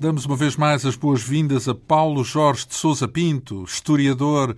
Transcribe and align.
Damos 0.00 0.26
uma 0.26 0.36
vez 0.36 0.54
mais 0.54 0.86
as 0.86 0.94
boas-vindas 0.94 1.68
a 1.68 1.74
Paulo 1.74 2.22
Jorge 2.22 2.68
de 2.68 2.74
Souza 2.76 3.08
Pinto, 3.08 3.64
historiador 3.64 4.56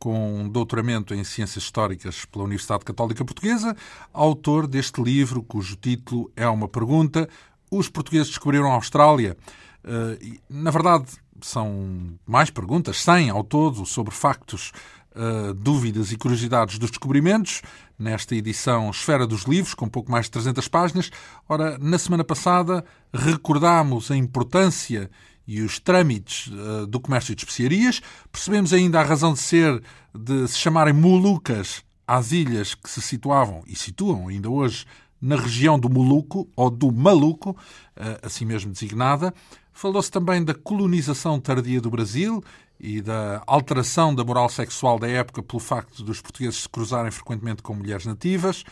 com 0.00 0.40
um 0.40 0.48
doutoramento 0.48 1.14
em 1.14 1.22
Ciências 1.22 1.62
Históricas 1.62 2.24
pela 2.24 2.42
Universidade 2.42 2.84
Católica 2.84 3.24
Portuguesa, 3.24 3.76
autor 4.12 4.66
deste 4.66 5.00
livro 5.00 5.44
cujo 5.44 5.76
título 5.76 6.28
é 6.34 6.48
uma 6.48 6.66
pergunta: 6.66 7.28
Os 7.70 7.88
portugueses 7.88 8.30
descobriram 8.30 8.72
a 8.72 8.74
Austrália? 8.74 9.36
Eh, 9.84 10.38
na 10.48 10.72
verdade, 10.72 11.06
são 11.46 12.12
mais 12.26 12.50
perguntas, 12.50 13.02
100 13.02 13.30
ao 13.30 13.44
todo, 13.44 13.84
sobre 13.86 14.14
factos 14.14 14.72
uh, 15.14 15.54
dúvidas 15.54 16.12
e 16.12 16.16
curiosidades 16.16 16.78
dos 16.78 16.90
descobrimentos, 16.90 17.62
nesta 17.98 18.34
edição 18.34 18.90
Esfera 18.90 19.26
dos 19.26 19.42
Livros, 19.42 19.74
com 19.74 19.88
pouco 19.88 20.10
mais 20.10 20.26
de 20.26 20.32
300 20.32 20.68
páginas. 20.68 21.10
Ora, 21.48 21.76
na 21.78 21.98
semana 21.98 22.24
passada 22.24 22.84
recordámos 23.12 24.10
a 24.10 24.16
importância 24.16 25.10
e 25.46 25.60
os 25.62 25.78
trâmites 25.78 26.46
uh, 26.48 26.86
do 26.86 27.00
comércio 27.00 27.34
de 27.34 27.42
especiarias, 27.42 28.00
percebemos 28.30 28.72
ainda 28.72 29.00
a 29.00 29.04
razão 29.04 29.32
de 29.32 29.40
ser 29.40 29.82
de 30.14 30.46
se 30.48 30.58
chamarem 30.58 30.94
Molucas 30.94 31.82
às 32.06 32.32
ilhas 32.32 32.74
que 32.74 32.90
se 32.90 33.00
situavam 33.00 33.62
e 33.66 33.76
situam 33.76 34.28
ainda 34.28 34.48
hoje 34.48 34.86
na 35.20 35.36
região 35.36 35.78
do 35.78 35.90
Moluco, 35.90 36.48
ou 36.56 36.70
do 36.70 36.90
Maluco, 36.90 37.56
eh, 37.94 38.20
assim 38.22 38.44
mesmo 38.44 38.72
designada. 38.72 39.34
Falou-se 39.80 40.10
também 40.10 40.44
da 40.44 40.52
colonização 40.52 41.40
tardia 41.40 41.80
do 41.80 41.88
Brasil 41.88 42.44
e 42.78 43.00
da 43.00 43.42
alteração 43.46 44.14
da 44.14 44.22
moral 44.22 44.50
sexual 44.50 44.98
da 44.98 45.08
época 45.08 45.42
pelo 45.42 45.58
facto 45.58 46.02
dos 46.02 46.20
portugueses 46.20 46.60
se 46.60 46.68
cruzarem 46.68 47.10
frequentemente 47.10 47.62
com 47.62 47.72
mulheres 47.72 48.04
nativas, 48.04 48.62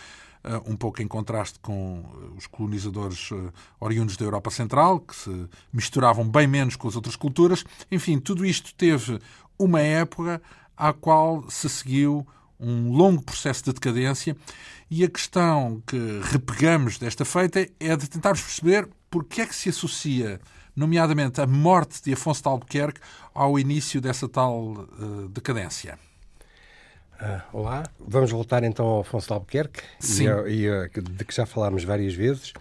eh, 0.45 0.61
um 0.67 0.77
pouco 0.77 1.01
em 1.01 1.09
contraste 1.09 1.59
com 1.61 2.05
eh, 2.05 2.37
os 2.37 2.47
colonizadores 2.47 3.31
eh, 3.33 3.37
oriundos 3.81 4.19
da 4.19 4.27
Europa 4.27 4.51
Central, 4.51 5.01
que 5.01 5.17
se 5.17 5.49
misturavam 5.73 6.29
bem 6.29 6.47
menos 6.47 6.77
com 6.77 6.87
as 6.87 6.95
outras 6.95 7.17
culturas. 7.17 7.65
Enfim, 7.91 8.19
tudo 8.19 8.45
isto 8.45 8.75
teve 8.75 9.19
uma 9.59 9.81
época 9.81 10.43
à 10.77 10.93
qual 10.93 11.43
se 11.49 11.71
seguiu 11.71 12.27
um 12.61 12.93
longo 12.93 13.23
processo 13.23 13.65
de 13.65 13.73
decadência 13.73 14.37
e 14.91 15.03
a 15.05 15.09
questão 15.09 15.83
que 15.87 16.21
repegamos 16.25 16.99
desta 16.99 17.25
feita 17.25 17.67
é 17.81 17.97
de 17.97 18.11
tentarmos 18.11 18.43
perceber 18.43 18.87
porque 19.11 19.41
é 19.41 19.47
que 19.47 19.57
se 19.57 19.71
associa 19.71 20.39
nomeadamente 20.79 21.41
a 21.41 21.47
morte 21.47 22.03
de 22.05 22.13
Afonso 22.13 22.43
de 22.43 22.49
Albuquerque, 22.49 23.01
ao 23.35 23.59
início 23.59 24.01
dessa 24.01 24.29
tal 24.29 24.73
uh, 24.73 25.29
decadência. 25.29 25.99
Uh, 27.21 27.43
olá, 27.53 27.83
vamos 27.99 28.31
voltar 28.31 28.63
então 28.63 28.87
ao 28.87 29.01
Afonso 29.01 29.27
de 29.27 29.33
Albuquerque, 29.33 29.81
Sim. 29.99 30.29
E, 30.47 30.67
e, 30.67 31.01
de 31.01 31.25
que 31.25 31.35
já 31.35 31.45
falámos 31.45 31.83
várias 31.83 32.15
vezes. 32.15 32.53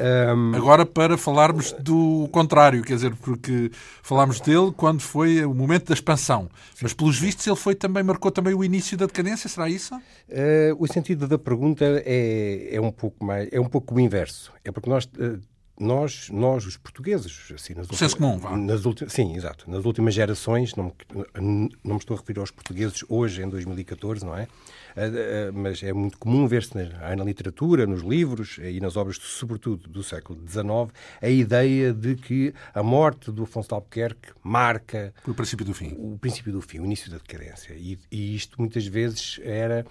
Um... 0.00 0.56
Agora 0.56 0.84
para 0.86 1.16
falarmos 1.16 1.72
do 1.72 2.26
contrário, 2.32 2.82
quer 2.82 2.94
dizer, 2.94 3.14
porque 3.16 3.70
falámos 4.02 4.40
dele 4.40 4.72
quando 4.74 5.02
foi 5.02 5.44
o 5.44 5.52
momento 5.52 5.88
da 5.88 5.94
expansão, 5.94 6.48
mas 6.80 6.94
pelos 6.94 7.18
vistos 7.18 7.46
ele 7.46 7.54
foi 7.54 7.74
também 7.74 8.02
marcou 8.02 8.30
também 8.30 8.54
o 8.54 8.64
início 8.64 8.96
da 8.96 9.06
decadência, 9.06 9.48
será 9.48 9.68
isso? 9.68 9.94
Uh, 9.94 10.74
o 10.78 10.90
sentido 10.90 11.28
da 11.28 11.38
pergunta 11.38 11.84
é, 11.84 12.70
é 12.74 12.80
um 12.80 12.90
pouco 12.90 13.24
mais 13.24 13.48
é 13.52 13.60
um 13.60 13.66
pouco 13.66 13.94
o 13.94 14.00
inverso, 14.00 14.50
é 14.64 14.72
porque 14.72 14.88
nós 14.88 15.04
uh, 15.04 15.38
nós, 15.80 16.28
nós 16.28 16.66
os 16.66 16.76
portugueses, 16.76 17.50
assim, 17.54 17.72
nas 17.72 17.88
últimas, 17.88 18.14
comum, 18.14 18.38
vá. 18.38 18.54
nas 18.54 18.84
últimas, 18.84 19.14
sim, 19.14 19.34
exato, 19.34 19.68
nas 19.68 19.84
últimas 19.86 20.12
gerações, 20.12 20.74
não, 20.74 20.92
não 21.34 21.94
me 21.94 21.98
estou 21.98 22.16
a 22.16 22.20
referir 22.20 22.38
aos 22.38 22.50
portugueses 22.50 23.02
hoje, 23.08 23.42
em 23.42 23.48
2014, 23.48 24.24
não 24.24 24.36
é? 24.36 24.46
Ah, 24.94 25.00
ah, 25.04 25.52
mas 25.52 25.82
é 25.82 25.92
muito 25.92 26.18
comum 26.18 26.46
ver-se 26.46 26.76
na, 26.76 27.16
na, 27.16 27.24
literatura, 27.24 27.86
nos 27.86 28.02
livros 28.02 28.58
e 28.58 28.78
nas 28.78 28.96
obras, 28.96 29.16
sobretudo 29.16 29.88
do 29.88 30.02
século 30.02 30.38
XIX, 30.46 30.92
a 31.22 31.28
ideia 31.28 31.94
de 31.94 32.14
que 32.14 32.52
a 32.74 32.82
morte 32.82 33.30
do 33.30 33.44
Afonso 33.44 33.68
de 33.68 33.74
Albuquerque 33.74 34.32
marca 34.42 35.14
o 35.26 35.32
princípio 35.32 35.64
do 35.64 35.72
fim, 35.72 35.96
o 35.98 36.18
princípio 36.18 36.52
do 36.52 36.60
fim, 36.60 36.80
o 36.80 36.84
início 36.84 37.10
da 37.10 37.16
decadência. 37.16 37.72
E, 37.72 37.98
e 38.10 38.36
isto 38.36 38.60
muitas 38.60 38.86
vezes 38.86 39.40
era 39.42 39.86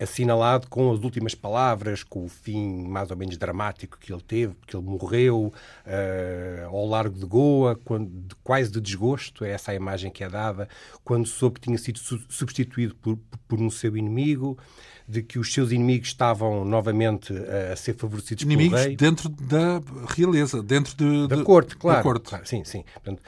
assinalado 0.00 0.68
com 0.68 0.90
as 0.92 1.00
últimas 1.00 1.34
palavras, 1.34 2.02
com 2.02 2.24
o 2.24 2.28
fim 2.28 2.86
mais 2.88 3.10
ou 3.10 3.16
menos 3.16 3.36
dramático 3.36 3.98
que 3.98 4.12
ele 4.12 4.22
teve, 4.22 4.54
porque 4.54 4.76
ele 4.76 4.84
morreu 4.84 5.52
uh, 5.86 6.66
ao 6.66 6.86
largo 6.86 7.18
de 7.18 7.24
Goa, 7.24 7.78
quando, 7.84 8.08
de, 8.08 8.34
quase 8.42 8.70
de 8.70 8.80
desgosto, 8.80 9.44
é 9.44 9.50
essa 9.50 9.70
a 9.72 9.74
imagem 9.74 10.10
que 10.10 10.24
é 10.24 10.28
dada, 10.28 10.68
quando 11.04 11.26
soube 11.26 11.60
que 11.60 11.62
tinha 11.62 11.78
sido 11.78 11.98
su 11.98 12.20
substituído 12.28 12.94
por, 12.96 13.18
por 13.46 13.60
um 13.60 13.70
seu 13.70 13.96
inimigo, 13.96 14.58
de 15.06 15.22
que 15.22 15.38
os 15.38 15.52
seus 15.52 15.70
inimigos 15.70 16.08
estavam 16.08 16.64
novamente 16.64 17.32
a 17.70 17.76
ser 17.76 17.94
favorecidos 17.94 18.42
inimigos 18.42 18.72
pelo 18.72 18.88
rei. 18.88 18.96
dentro 18.96 19.28
da 19.28 19.82
realeza, 20.08 20.62
dentro 20.62 20.96
de, 20.96 21.28
da 21.28 21.44
corte, 21.44 21.76
claro. 21.76 21.98
Da 21.98 22.02
corte. 22.02 22.28
Claro, 22.30 22.46
sim, 22.46 22.64
sim. 22.64 22.84
Portanto, 22.94 23.22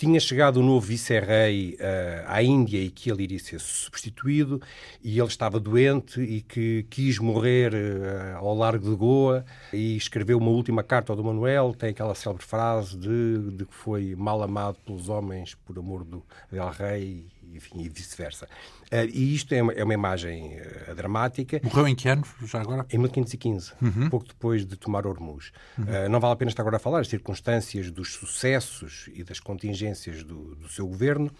tinha 0.00 0.18
chegado 0.18 0.60
o 0.60 0.62
novo 0.62 0.80
vice-rei 0.86 1.76
uh, 1.78 2.24
à 2.26 2.42
Índia 2.42 2.78
e 2.78 2.90
que 2.90 3.10
ele 3.10 3.24
iria 3.24 3.38
ser 3.38 3.60
substituído 3.60 4.58
e 5.04 5.18
ele 5.18 5.28
estava 5.28 5.60
doente 5.60 6.22
e 6.22 6.40
que 6.40 6.86
quis 6.88 7.18
morrer 7.18 7.74
uh, 7.74 8.38
ao 8.38 8.56
largo 8.56 8.88
de 8.88 8.96
Goa 8.96 9.44
e 9.74 9.98
escreveu 9.98 10.38
uma 10.38 10.48
última 10.48 10.82
carta 10.82 11.12
ao 11.12 11.16
Dom 11.18 11.24
Manuel, 11.24 11.74
tem 11.78 11.90
aquela 11.90 12.14
célebre 12.14 12.42
frase 12.42 12.96
de, 12.96 13.50
de 13.50 13.66
que 13.66 13.74
foi 13.74 14.14
mal 14.16 14.42
amado 14.42 14.78
pelos 14.86 15.10
homens 15.10 15.54
por 15.66 15.78
amor 15.78 16.02
do 16.02 16.24
del 16.50 16.70
rei 16.70 17.26
enfim, 17.54 17.82
e 17.82 17.88
vice-versa. 17.88 18.46
Uh, 18.92 19.08
e 19.12 19.34
isto 19.34 19.52
é 19.54 19.62
uma, 19.62 19.72
é 19.72 19.84
uma 19.84 19.94
imagem 19.94 20.56
uh, 20.58 20.94
dramática. 20.94 21.60
Morreu 21.62 21.88
em 21.88 21.94
que 21.94 22.08
ano, 22.08 22.24
já 22.42 22.60
agora? 22.60 22.86
Em 22.90 22.98
1515, 22.98 23.72
uhum. 23.80 24.10
pouco 24.10 24.26
depois 24.26 24.64
de 24.66 24.76
tomar 24.76 25.06
Hormuz. 25.06 25.52
Uhum. 25.78 25.84
Uh, 25.84 26.08
não 26.08 26.20
vale 26.20 26.34
a 26.34 26.36
pena 26.36 26.50
estar 26.50 26.62
agora 26.62 26.76
a 26.76 26.80
falar 26.80 27.00
as 27.00 27.08
circunstâncias 27.08 27.90
dos 27.90 28.14
sucessos 28.14 29.08
e 29.12 29.22
das 29.22 29.40
contingências 29.40 30.22
do, 30.22 30.54
do 30.54 30.68
seu 30.68 30.86
governo, 30.86 31.30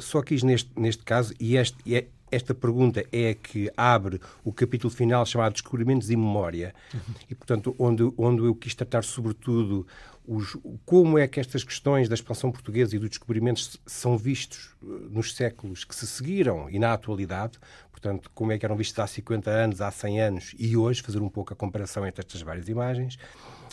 só 0.00 0.22
quis 0.22 0.42
neste, 0.42 0.70
neste 0.76 1.02
caso, 1.02 1.34
e 1.38 1.56
este, 1.56 1.76
e 1.84 1.96
é, 1.96 2.06
esta 2.34 2.54
pergunta 2.54 3.04
é 3.12 3.34
que 3.34 3.70
abre 3.76 4.20
o 4.42 4.52
capítulo 4.52 4.92
final 4.92 5.24
chamado 5.24 5.52
Descobrimentos 5.52 6.10
e 6.10 6.16
Memória, 6.16 6.74
uhum. 6.92 7.00
e, 7.30 7.34
portanto, 7.34 7.74
onde, 7.78 8.02
onde 8.16 8.42
eu 8.42 8.54
quis 8.54 8.74
tratar 8.74 9.04
sobretudo 9.04 9.86
os, 10.26 10.56
como 10.84 11.18
é 11.18 11.28
que 11.28 11.38
estas 11.38 11.62
questões 11.62 12.08
da 12.08 12.14
expansão 12.14 12.50
portuguesa 12.50 12.96
e 12.96 12.98
dos 12.98 13.10
descobrimentos 13.10 13.78
são 13.86 14.16
vistos 14.16 14.74
eh, 14.82 14.86
nos 15.10 15.34
séculos 15.34 15.84
que 15.84 15.94
se 15.94 16.06
seguiram 16.06 16.68
e 16.70 16.78
na 16.78 16.92
atualidade, 16.94 17.58
portanto, 17.90 18.30
como 18.34 18.50
é 18.52 18.58
que 18.58 18.64
eram 18.64 18.76
vistos 18.76 18.98
há 18.98 19.06
50 19.06 19.50
anos, 19.50 19.80
há 19.80 19.90
100 19.90 20.20
anos 20.20 20.54
e 20.58 20.76
hoje, 20.76 21.02
fazer 21.02 21.20
um 21.20 21.28
pouco 21.28 21.52
a 21.52 21.56
comparação 21.56 22.06
entre 22.06 22.24
estas 22.24 22.40
várias 22.40 22.68
imagens. 22.68 23.18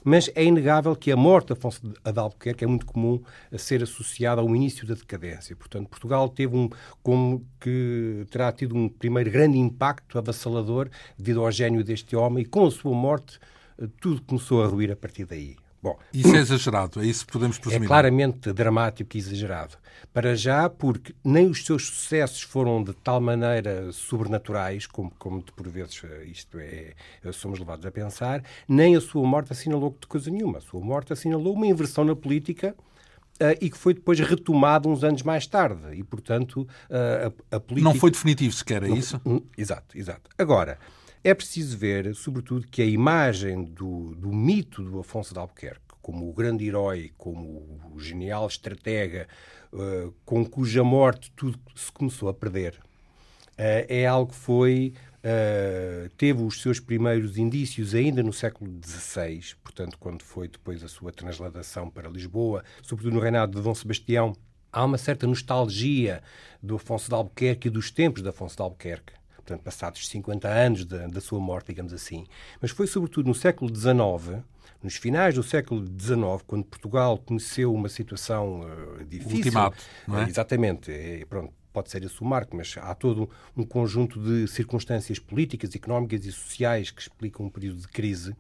Mas 0.04 0.32
é 0.34 0.44
inegável 0.44 0.96
que 0.96 1.12
a 1.12 1.16
morte 1.16 1.48
de 1.48 1.54
Afonso 1.54 1.80
de 1.88 2.20
Albuquerque 2.20 2.64
é 2.64 2.68
muito 2.68 2.88
comum 2.88 3.22
a 3.52 3.58
ser 3.58 3.84
associada 3.84 4.42
ao 4.42 4.56
início 4.56 4.86
da 4.88 4.96
decadência. 4.96 5.56
Portanto, 5.56 5.90
Portugal 5.90 6.28
teve 6.28 6.56
um, 6.56 6.70
como 7.04 7.46
que 7.60 8.26
terá 8.32 8.52
tido 8.52 8.76
um 8.76 8.90
primeiro 8.90 9.30
grande 9.30 9.60
impacto 9.60 10.18
avassalador 10.18 10.90
devido 11.18 11.46
ao 11.46 11.52
gênio 11.52 11.84
deste 11.84 12.16
homem 12.16 12.44
e 12.44 12.48
com 12.48 12.66
a 12.66 12.72
sua 12.72 12.96
morte 12.96 13.40
eh, 13.80 13.88
tudo 14.02 14.24
começou 14.24 14.64
a 14.64 14.68
ruir 14.68 14.92
a 14.92 14.96
partir 14.96 15.26
daí. 15.26 15.56
Bom, 15.82 15.98
isso 16.14 16.36
é 16.36 16.40
exagerado, 16.40 17.02
é 17.02 17.06
isso 17.08 17.26
que 17.26 17.32
podemos 17.32 17.58
presumir. 17.58 17.86
É 17.86 17.88
claramente 17.88 18.54
dramático 18.54 19.18
e 19.18 19.20
exagerado. 19.20 19.78
Para 20.14 20.36
já, 20.36 20.70
porque 20.70 21.16
nem 21.24 21.50
os 21.50 21.66
seus 21.66 21.88
sucessos 21.88 22.42
foram 22.42 22.84
de 22.84 22.94
tal 22.94 23.20
maneira 23.20 23.92
sobrenaturais, 23.92 24.86
como, 24.86 25.12
como 25.18 25.42
por 25.42 25.68
vezes 25.68 26.04
eh, 26.04 26.26
isto 26.26 26.60
é, 26.60 26.94
eh, 27.24 27.32
somos 27.32 27.58
levados 27.58 27.86
a 27.86 27.92
pensar, 27.92 28.44
nem 28.68 28.96
a 28.96 29.02
sua 29.02 29.26
morte 29.26 29.54
assinalou 29.54 29.96
de 30.00 30.06
coisa 30.06 30.30
nenhuma. 30.30 30.60
A 30.60 30.62
sua 30.62 30.82
morte 30.82 31.14
assinalou 31.14 31.54
uma 31.54 31.66
inversão 31.66 32.04
na 32.04 32.16
política 32.16 32.76
Uh, 33.42 33.58
e 33.60 33.72
que 33.72 33.78
foi 33.78 33.96
depois 33.96 34.20
retomado 34.20 34.88
uns 34.88 35.04
anos 35.04 35.24
mais 35.24 35.48
tarde. 35.48 35.96
E, 35.96 36.04
portanto, 36.04 36.58
uh, 36.92 37.34
a, 37.50 37.56
a, 37.56 37.60
política... 37.60 37.92
Não 37.92 38.00
foi 38.00 38.12
definitivo 38.12 38.54
sequer, 38.54 38.84
é 38.84 38.90
isso? 38.90 39.20
Exato, 39.58 39.98
exato. 39.98 40.30
Agora, 40.38 40.78
é 41.24 41.34
preciso 41.34 41.78
ver, 41.78 42.16
sobretudo, 42.16 42.68
que 42.68 42.82
a 42.82 42.86
imagem 42.86 43.64
do, 43.64 44.16
do 44.16 44.32
mito 44.34 44.84
do 44.84 45.00
Afonso 45.00 45.34
de 45.34 45.40
Albuquerque, 45.40 45.82
como 46.02 46.28
o 46.28 46.34
grande 46.34 46.66
herói, 46.66 47.12
como 47.18 47.80
o 47.94 48.00
genial 48.00 48.48
estratega, 48.48 49.28
uh, 49.72 50.12
com 50.26 50.44
cuja 50.44 50.84
morte 50.84 51.32
tudo 51.36 51.60
se 51.76 51.92
começou 51.92 52.28
a 52.28 52.34
perder, 52.34 52.74
uh, 52.74 53.86
é 53.88 54.06
algo 54.08 54.32
que 54.32 54.38
foi. 54.38 54.94
Uh, 55.24 56.10
teve 56.18 56.42
os 56.42 56.64
seus 56.64 56.80
primeiros 56.80 57.38
indícios 57.38 57.94
ainda 57.94 58.24
no 58.24 58.34
século 58.34 58.80
XVI, 58.84 59.54
portanto, 59.64 59.96
quando 60.00 60.24
foi 60.24 60.48
depois 60.48 60.84
a 60.84 60.88
sua 60.88 61.12
transladação 61.12 61.88
para 61.92 62.10
Lisboa, 62.10 62.64
sobretudo 62.82 63.14
no 63.14 63.20
reinado 63.20 63.56
de 63.56 63.64
Dom 63.64 63.76
Sebastião. 63.76 64.36
Há 64.74 64.86
uma 64.86 64.98
certa 64.98 65.28
nostalgia 65.28 66.24
do 66.64 66.78
Afonso 66.78 67.10
de 67.10 67.14
Albuquerque 67.14 67.68
e 67.68 67.72
dos 67.72 67.92
tempos 67.92 68.24
de 68.24 68.30
Afonso 68.30 68.56
de 68.56 68.62
Albuquerque 68.64 69.14
portanto, 69.42 69.62
passados 69.62 70.08
50 70.08 70.48
anos 70.48 70.86
da, 70.86 71.08
da 71.08 71.22
sua 71.22 71.40
morte, 71.40 71.68
digamos 71.68 71.94
assim. 71.94 72.26
Mas 72.62 72.72
foi 72.72 72.88
sobretudo 72.88 73.28
no 73.28 73.36
século 73.36 73.74
XIX, 73.76 74.44
nos 74.82 74.96
finais 74.96 75.36
do 75.36 75.44
século 75.44 75.86
XIX, 75.86 76.44
quando 76.48 76.64
Portugal 76.66 77.18
conheceu 77.18 77.74
uma 77.74 77.90
situação 77.90 78.62
uh, 78.62 79.06
difícil. 79.06 79.38
Ultimato, 79.38 79.84
não 80.08 80.22
é? 80.22 80.30
Exatamente. 80.30 80.92
É, 80.92 81.26
pronto, 81.26 81.54
pode 81.72 81.90
ser 81.90 82.04
esse 82.04 82.22
o 82.22 82.26
marco, 82.26 82.56
mas 82.56 82.76
há 82.78 82.94
todo 82.94 83.30
um 83.56 83.64
conjunto 83.64 84.20
de 84.20 84.48
circunstâncias 84.48 85.20
políticas, 85.20 85.76
económicas 85.76 86.26
e 86.26 86.32
sociais 86.32 86.92
que 86.92 87.02
explicam 87.02 87.46
um 87.46 87.50
período 87.50 87.82
de 87.82 87.88
crise 87.88 88.36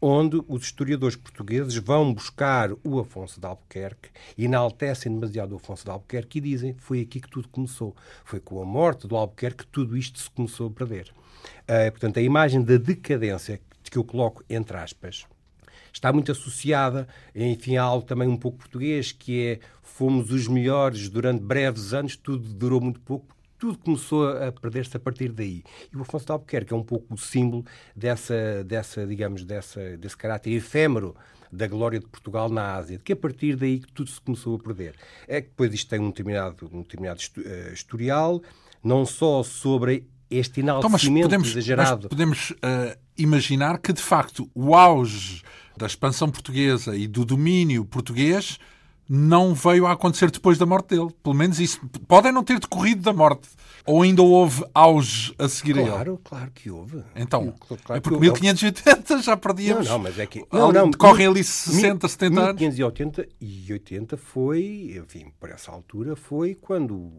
onde 0.00 0.40
os 0.48 0.62
historiadores 0.62 1.16
portugueses 1.16 1.74
vão 1.76 2.12
buscar 2.12 2.70
o 2.84 2.98
Afonso 2.98 3.40
de 3.40 3.46
Albuquerque, 3.46 4.10
enaltecem 4.36 5.12
demasiado 5.12 5.52
o 5.52 5.56
Afonso 5.56 5.84
de 5.84 5.90
Albuquerque 5.90 6.38
e 6.38 6.40
dizem 6.40 6.74
foi 6.78 7.00
aqui 7.00 7.20
que 7.20 7.28
tudo 7.28 7.48
começou. 7.48 7.94
Foi 8.24 8.40
com 8.40 8.60
a 8.60 8.64
morte 8.64 9.06
do 9.06 9.16
Albuquerque 9.16 9.64
que 9.64 9.70
tudo 9.70 9.96
isto 9.96 10.18
se 10.18 10.30
começou 10.30 10.68
a 10.68 10.70
perder. 10.70 11.12
Uh, 11.62 11.90
portanto, 11.90 12.18
a 12.18 12.22
imagem 12.22 12.62
da 12.62 12.76
decadência 12.76 13.60
que 13.90 13.98
eu 13.98 14.04
coloco 14.04 14.42
entre 14.48 14.76
aspas 14.76 15.26
está 15.92 16.12
muito 16.12 16.32
associada, 16.32 17.06
enfim, 17.34 17.76
a 17.76 17.82
algo 17.82 18.04
também 18.04 18.28
um 18.28 18.36
pouco 18.36 18.58
português, 18.58 19.12
que 19.12 19.46
é 19.46 19.60
fomos 19.82 20.30
os 20.32 20.48
melhores 20.48 21.08
durante 21.08 21.42
breves 21.42 21.94
anos, 21.94 22.16
tudo 22.16 22.52
durou 22.52 22.80
muito 22.80 23.00
pouco, 23.00 23.34
tudo 23.64 23.78
começou 23.78 24.28
a 24.28 24.52
perder-se 24.52 24.94
a 24.94 25.00
partir 25.00 25.32
daí. 25.32 25.62
E 25.90 25.96
o 25.96 26.02
Afonso 26.02 26.26
de 26.26 26.32
Albuquerque 26.32 26.74
é 26.74 26.76
um 26.76 26.82
pouco 26.82 27.14
o 27.14 27.16
símbolo 27.16 27.64
dessa, 27.96 28.62
dessa 28.62 29.06
digamos, 29.06 29.42
dessa, 29.42 29.96
desse 29.96 30.14
caráter 30.14 30.52
efêmero 30.52 31.16
da 31.50 31.66
glória 31.66 31.98
de 31.98 32.06
Portugal 32.06 32.50
na 32.50 32.74
Ásia, 32.74 32.98
de 32.98 33.02
que 33.02 33.14
a 33.14 33.16
partir 33.16 33.56
daí 33.56 33.78
que 33.78 33.90
tudo 33.90 34.10
se 34.10 34.20
começou 34.20 34.56
a 34.56 34.58
perder. 34.58 34.96
É 35.26 35.40
que 35.40 35.48
depois 35.48 35.72
isto 35.72 35.88
tem 35.88 35.98
um 35.98 36.08
determinado, 36.08 36.68
um 36.70 36.82
determinado 36.82 37.20
eh, 37.38 37.70
historial, 37.72 38.42
não 38.82 39.06
só 39.06 39.42
sobre 39.42 40.06
este 40.30 40.60
enaltecimento 40.60 40.80
então, 40.80 40.90
mas 40.90 41.08
podemos, 41.08 41.48
exagerado. 41.48 42.00
Mas 42.02 42.08
podemos 42.10 42.50
uh, 42.50 42.98
imaginar 43.16 43.78
que, 43.78 43.94
de 43.94 44.02
facto, 44.02 44.50
o 44.54 44.74
auge 44.74 45.42
da 45.74 45.86
expansão 45.86 46.30
portuguesa 46.30 46.94
e 46.94 47.06
do 47.06 47.24
domínio 47.24 47.82
português 47.86 48.58
não 49.08 49.54
veio 49.54 49.86
a 49.86 49.92
acontecer 49.92 50.30
depois 50.30 50.58
da 50.58 50.66
morte 50.66 50.96
dele. 50.96 51.08
Pelo 51.22 51.34
menos 51.34 51.60
isso. 51.60 51.80
Podem 52.08 52.32
não 52.32 52.42
ter 52.42 52.58
decorrido 52.58 53.02
da 53.02 53.12
morte. 53.12 53.48
Ou 53.86 54.00
ainda 54.00 54.22
houve 54.22 54.64
auge 54.72 55.34
a 55.38 55.46
seguir 55.46 55.74
claro, 55.74 55.84
a 55.84 55.88
ele? 55.88 55.94
Claro, 55.94 56.20
claro 56.24 56.50
que 56.52 56.70
houve. 56.70 57.04
Então, 57.14 57.54
claro 57.84 57.98
é 57.98 58.00
porque 58.00 58.18
1580 58.18 59.22
já 59.22 59.36
perdíamos. 59.36 59.86
Não, 59.86 59.92
não, 59.94 59.98
mas 59.98 60.18
é 60.18 60.24
que. 60.24 60.42
Não, 60.50 60.72
não, 60.72 60.90
correm 60.92 61.26
ali 61.26 61.44
60, 61.44 62.08
70 62.08 62.40
anos. 62.40 62.60
1580 62.60 63.28
e 63.38 63.72
80 63.72 64.16
foi, 64.16 64.96
enfim, 64.96 65.26
por 65.38 65.50
essa 65.50 65.70
altura, 65.70 66.16
foi 66.16 66.54
quando 66.54 67.12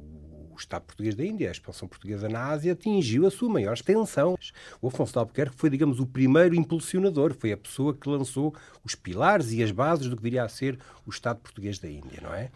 o 0.57 0.61
Estado 0.61 0.83
português 0.83 1.15
da 1.15 1.25
Índia, 1.25 1.49
a 1.49 1.51
expansão 1.51 1.87
portuguesa 1.87 2.29
na 2.29 2.47
Ásia, 2.47 2.73
atingiu 2.73 3.25
a 3.25 3.31
sua 3.31 3.49
maior 3.49 3.73
extensão. 3.73 4.37
O 4.81 4.87
Afonso 4.87 5.13
de 5.13 5.19
Albuquerque 5.19 5.55
foi, 5.55 5.69
digamos, 5.69 5.99
o 5.99 6.05
primeiro 6.05 6.55
impulsionador, 6.55 7.33
foi 7.33 7.51
a 7.51 7.57
pessoa 7.57 7.93
que 7.93 8.09
lançou 8.09 8.55
os 8.83 8.95
pilares 8.95 9.51
e 9.51 9.63
as 9.63 9.71
bases 9.71 10.07
do 10.07 10.15
que 10.15 10.23
viria 10.23 10.43
a 10.43 10.49
ser 10.49 10.79
o 11.05 11.09
Estado 11.09 11.39
português 11.39 11.79
da 11.79 11.89
Índia, 11.89 12.19
não 12.21 12.33
é? 12.33 12.49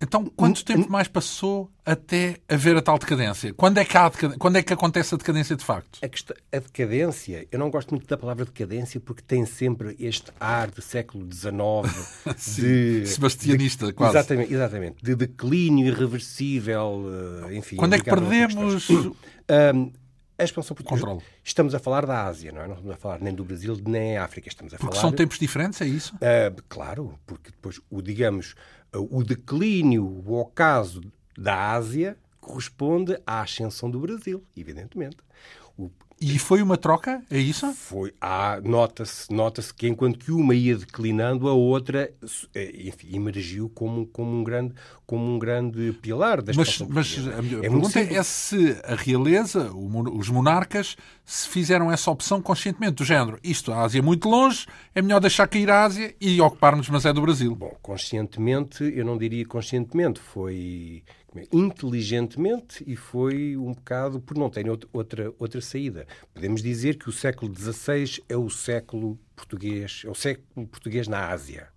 Então, 0.00 0.26
quanto 0.36 0.62
tempo 0.62 0.90
mais 0.90 1.08
passou 1.08 1.70
até 1.84 2.36
haver 2.48 2.76
a 2.76 2.82
tal 2.82 2.98
decadência? 2.98 3.54
Quando 3.54 3.78
é 3.78 3.84
que, 3.84 3.96
há 3.96 4.10
Quando 4.38 4.56
é 4.56 4.62
que 4.62 4.72
acontece 4.72 5.14
a 5.14 5.18
decadência 5.18 5.56
de 5.56 5.64
facto? 5.64 5.98
A, 6.02 6.08
questão... 6.08 6.36
a, 6.52 6.58
decadência, 6.58 7.48
eu 7.50 7.58
não 7.58 7.70
gosto 7.70 7.90
muito 7.90 8.06
da 8.06 8.16
palavra 8.16 8.44
decadência 8.44 9.00
porque 9.00 9.22
tem 9.22 9.46
sempre 9.46 9.96
este 9.98 10.30
ar 10.38 10.70
de 10.70 10.82
século 10.82 11.26
XIX, 11.32 11.54
de 12.56 13.06
sebastianista, 13.06 13.86
de... 13.86 13.92
quase. 13.94 14.18
Exatamente, 14.18 14.52
exatamente, 14.52 14.96
de 15.02 15.14
declínio 15.14 15.86
irreversível, 15.86 17.04
eh, 17.48 17.56
enfim. 17.56 17.76
Quando 17.76 17.94
é 17.94 17.98
que 17.98 18.04
perdemos 18.04 18.90
um, 18.90 19.92
a 20.38 20.44
expansão 20.44 20.76
portuguesa. 20.76 21.06
Controlo. 21.06 21.22
Estamos 21.42 21.74
a 21.74 21.78
falar 21.78 22.04
da 22.04 22.24
Ásia, 22.24 22.52
não 22.52 22.60
é? 22.60 22.66
Não 22.66 22.74
estamos 22.74 22.94
a 22.94 22.98
falar 22.98 23.20
nem 23.20 23.34
do 23.34 23.44
Brasil 23.44 23.80
nem 23.86 24.14
da 24.14 24.24
África. 24.24 24.48
Estamos 24.48 24.74
a 24.74 24.76
porque 24.76 24.96
falar... 24.96 25.08
são 25.08 25.12
tempos 25.12 25.38
diferentes, 25.38 25.80
é 25.80 25.86
isso? 25.86 26.14
Uh, 26.16 26.62
claro, 26.68 27.18
porque 27.26 27.50
depois 27.50 27.80
o, 27.88 28.02
digamos, 28.02 28.54
o 28.98 29.22
declínio, 29.22 30.04
o 30.04 30.40
ocaso 30.40 31.00
da 31.36 31.72
Ásia 31.72 32.16
corresponde 32.40 33.18
à 33.26 33.40
ascensão 33.42 33.90
do 33.90 34.00
Brasil, 34.00 34.42
evidentemente. 34.56 35.16
E 36.18 36.38
foi 36.38 36.62
uma 36.62 36.78
troca? 36.78 37.22
É 37.30 37.38
isso? 37.38 37.70
Foi. 37.74 38.12
Nota-se 38.64 39.30
nota 39.32 39.62
que 39.76 39.86
enquanto 39.86 40.18
que 40.18 40.32
uma 40.32 40.54
ia 40.54 40.76
declinando, 40.76 41.46
a 41.46 41.52
outra 41.52 42.10
eh, 42.54 42.72
enfim, 42.86 43.14
emergiu 43.14 43.68
como, 43.68 44.06
como, 44.06 44.32
um 44.32 44.42
grande, 44.42 44.74
como 45.06 45.34
um 45.34 45.38
grande 45.38 45.92
pilar 46.00 46.40
da 46.40 46.52
Mas, 46.56 46.78
mas 46.80 47.18
a 47.18 47.42
minha 47.42 47.58
é 47.58 47.60
pergunta 47.60 48.00
é 48.00 48.22
se 48.22 48.78
a 48.84 48.94
realeza, 48.94 49.70
os 49.74 50.30
monarcas, 50.30 50.96
se 51.24 51.48
fizeram 51.48 51.92
essa 51.92 52.10
opção 52.10 52.40
conscientemente, 52.40 52.94
do 52.94 53.04
género, 53.04 53.38
isto, 53.44 53.70
a 53.70 53.82
Ásia 53.82 53.98
é 53.98 54.02
muito 54.02 54.26
longe, 54.26 54.66
é 54.94 55.02
melhor 55.02 55.20
deixar 55.20 55.46
cair 55.46 55.70
a 55.70 55.84
Ásia 55.84 56.14
e 56.18 56.40
ocupar-nos, 56.40 56.88
mas 56.88 57.04
é 57.04 57.12
do 57.12 57.20
Brasil. 57.20 57.54
Bom, 57.54 57.76
conscientemente, 57.82 58.82
eu 58.84 59.04
não 59.04 59.18
diria 59.18 59.44
conscientemente, 59.44 60.18
foi 60.18 61.02
inteligentemente 61.52 62.84
e 62.86 62.96
foi 62.96 63.56
um 63.56 63.72
bocado 63.72 64.20
por 64.20 64.36
não 64.36 64.50
ter 64.50 64.66
outra, 64.92 65.32
outra 65.38 65.60
saída. 65.60 66.06
Podemos 66.32 66.62
dizer 66.62 66.96
que 66.96 67.08
o 67.08 67.12
século 67.12 67.54
XVI 67.54 68.22
é 68.28 68.36
o 68.36 68.48
século 68.48 69.18
português, 69.34 70.02
é 70.04 70.10
o 70.10 70.14
século 70.14 70.66
português 70.66 71.08
na 71.08 71.28
Ásia 71.28 71.75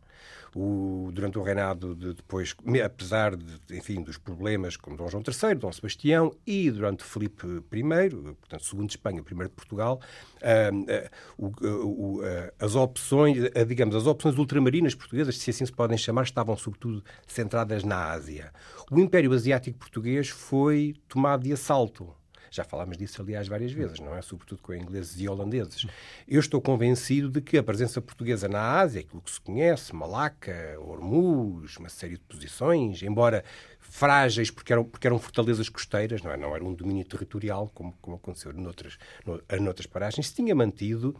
o, 0.55 1.09
durante 1.13 1.37
o 1.37 1.43
reinado 1.43 1.95
de 1.95 2.13
depois, 2.13 2.55
apesar 2.83 3.35
de, 3.35 3.77
enfim, 3.77 4.01
dos 4.01 4.17
problemas 4.17 4.77
com 4.77 4.95
Dom 4.95 5.09
João 5.09 5.23
III, 5.23 5.55
Dom 5.55 5.71
Sebastião 5.71 6.33
e 6.45 6.69
durante 6.71 7.03
Filipe 7.03 7.47
I, 7.71 8.09
portanto, 8.09 8.63
segundo 8.63 8.87
de 8.87 8.93
Espanha, 8.93 9.23
primeiro 9.23 9.49
de 9.49 9.55
Portugal, 9.55 9.99
uh, 10.41 11.45
uh, 11.45 12.17
uh, 12.17 12.21
as 12.59 12.75
opções, 12.75 13.37
digamos, 13.67 13.95
as 13.95 14.07
opções 14.07 14.37
ultramarinas 14.37 14.95
portuguesas, 14.95 15.37
se 15.37 15.49
assim 15.49 15.65
se 15.65 15.71
podem 15.71 15.97
chamar, 15.97 16.23
estavam 16.23 16.55
sobretudo 16.57 17.03
centradas 17.27 17.83
na 17.83 18.11
Ásia. 18.11 18.51
O 18.91 18.99
Império 18.99 19.31
Asiático 19.33 19.77
Português 19.77 20.29
foi 20.29 20.95
tomado 21.07 21.43
de 21.43 21.53
assalto 21.53 22.18
já 22.51 22.63
falámos 22.63 22.97
disso, 22.97 23.21
aliás, 23.21 23.47
várias 23.47 23.71
vezes, 23.71 23.99
não 23.99 24.15
é? 24.15 24.21
Sobretudo 24.21 24.61
com 24.61 24.73
ingleses 24.73 25.19
e 25.19 25.27
holandeses. 25.27 25.85
Eu 26.27 26.39
estou 26.39 26.61
convencido 26.61 27.29
de 27.29 27.41
que 27.41 27.57
a 27.57 27.63
presença 27.63 28.01
portuguesa 28.01 28.47
na 28.47 28.79
Ásia, 28.79 29.01
aquilo 29.01 29.21
que 29.21 29.31
se 29.31 29.41
conhece, 29.41 29.95
Malaca, 29.95 30.75
Hormuz, 30.79 31.77
uma 31.77 31.89
série 31.89 32.13
de 32.13 32.23
posições, 32.23 33.01
embora 33.03 33.43
frágeis 33.79 34.51
porque 34.51 34.71
eram, 34.71 34.83
porque 34.83 35.07
eram 35.07 35.19
fortalezas 35.19 35.69
costeiras, 35.69 36.21
não, 36.21 36.31
é? 36.31 36.37
não 36.37 36.55
era 36.55 36.63
um 36.63 36.73
domínio 36.73 37.05
territorial, 37.05 37.69
como, 37.73 37.93
como 38.01 38.15
aconteceu 38.17 38.53
noutras, 38.53 38.97
noutras 39.59 39.87
paragens, 39.87 40.27
se 40.27 40.35
tinha 40.35 40.55
mantido 40.55 41.15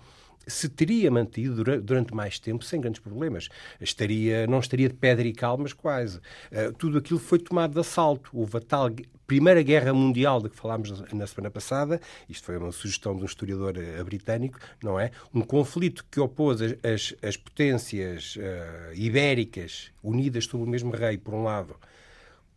se 0.48 0.68
teria 0.68 1.12
mantido 1.12 1.64
durante 1.82 2.14
mais 2.14 2.40
tempo 2.40 2.64
sem 2.64 2.82
grandes 2.82 3.00
problemas. 3.00 3.50
Estaria, 3.80 4.48
não 4.48 4.60
estaria 4.60 4.90
de 4.90 4.96
pedra 4.96 5.28
e 5.28 5.34
cal, 5.34 5.58
mas 5.58 5.74
quase. 5.74 6.18
Uh, 6.18 6.74
tudo 6.78 6.98
aquilo 6.98 7.20
foi 7.20 7.40
tomado 7.40 7.74
de 7.74 7.80
assalto. 7.80 8.32
Houve 8.34 8.58
a 8.58 8.62
tal 8.62 8.90
Primeira 9.30 9.62
Guerra 9.62 9.94
Mundial 9.94 10.42
de 10.42 10.50
que 10.50 10.56
falámos 10.56 10.90
na 11.14 11.28
semana 11.28 11.52
passada, 11.52 12.02
isto 12.28 12.44
foi 12.46 12.58
uma 12.58 12.72
sugestão 12.72 13.16
de 13.16 13.22
um 13.22 13.26
historiador 13.26 13.76
uh, 13.78 14.04
britânico, 14.04 14.58
não 14.82 15.00
é? 15.00 15.12
Um 15.32 15.42
conflito 15.42 16.04
que 16.10 16.20
opôs 16.20 16.60
as, 16.60 16.74
as, 16.84 17.16
as 17.22 17.38
potências 17.38 18.38
uh, 18.38 18.92
ibéricas 18.96 19.92
unidas 20.02 20.46
sob 20.46 20.64
o 20.64 20.68
mesmo 20.68 20.90
rei, 20.90 21.16
por 21.16 21.36
um 21.36 21.44
lado, 21.44 21.76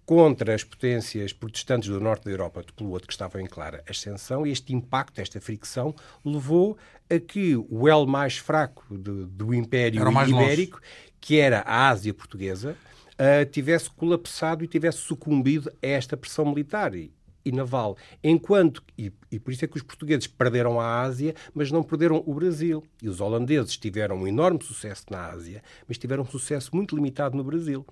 contra 0.06 0.54
as 0.54 0.64
potências 0.64 1.30
protestantes 1.34 1.90
do 1.90 2.00
norte 2.00 2.24
da 2.24 2.30
Europa, 2.30 2.64
pelo 2.74 2.88
outro 2.88 3.06
que 3.06 3.12
estavam 3.12 3.38
em 3.38 3.46
clara 3.46 3.84
ascensão, 3.86 4.46
e 4.46 4.50
este 4.50 4.72
impacto, 4.72 5.20
esta 5.20 5.42
fricção, 5.42 5.94
levou 6.24 6.78
a 7.10 7.18
que 7.20 7.54
o 7.68 7.86
elo 7.86 8.06
mais 8.06 8.38
fraco 8.38 8.82
de, 8.88 9.26
do 9.26 9.52
Império 9.52 10.00
Ibérico, 10.00 10.78
longe. 10.78 11.12
que 11.20 11.38
era 11.38 11.60
a 11.66 11.90
Ásia 11.90 12.14
Portuguesa, 12.14 12.74
uh, 13.22 13.46
tivesse 13.50 13.90
colapsado 13.90 14.64
e 14.64 14.68
tivesse 14.68 14.98
sucumbido 14.98 15.70
a 15.82 15.86
esta 15.86 16.16
pressão 16.16 16.44
militar. 16.46 16.94
E, 16.94 17.12
e 17.44 17.50
naval. 17.50 17.96
Enquanto, 18.22 18.82
e, 18.96 19.12
e, 19.30 19.38
por 19.38 19.52
isso 19.52 19.64
é 19.64 19.68
que 19.68 19.76
os 19.76 19.82
portugueses 19.82 20.26
perderam 20.26 20.80
a 20.80 21.00
Ásia, 21.00 21.34
mas 21.52 21.72
não 21.72 21.82
perderam 21.82 22.22
o 22.24 22.34
Brasil. 22.34 22.84
E 23.02 23.08
os 23.08 23.20
holandeses 23.20 23.76
tiveram 23.76 24.16
um 24.16 24.28
enorme 24.28 24.62
sucesso 24.62 25.06
na 25.10 25.26
Ásia, 25.26 25.62
mas 25.88 25.98
tiveram 25.98 26.22
um 26.22 26.26
sucesso 26.26 26.70
muito 26.72 26.94
limitado 26.94 27.36
no 27.36 27.42
Brasil. 27.42 27.84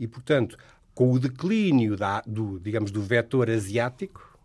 E, 0.00 0.06
portanto, 0.06 0.56
com 0.94 1.12
o 1.12 1.18
declínio 1.18 1.96
da, 1.96 2.22
do, 2.26 2.58
digamos, 2.58 2.90
do 2.90 3.02
vetor 3.02 3.50
asiático, 3.50 4.36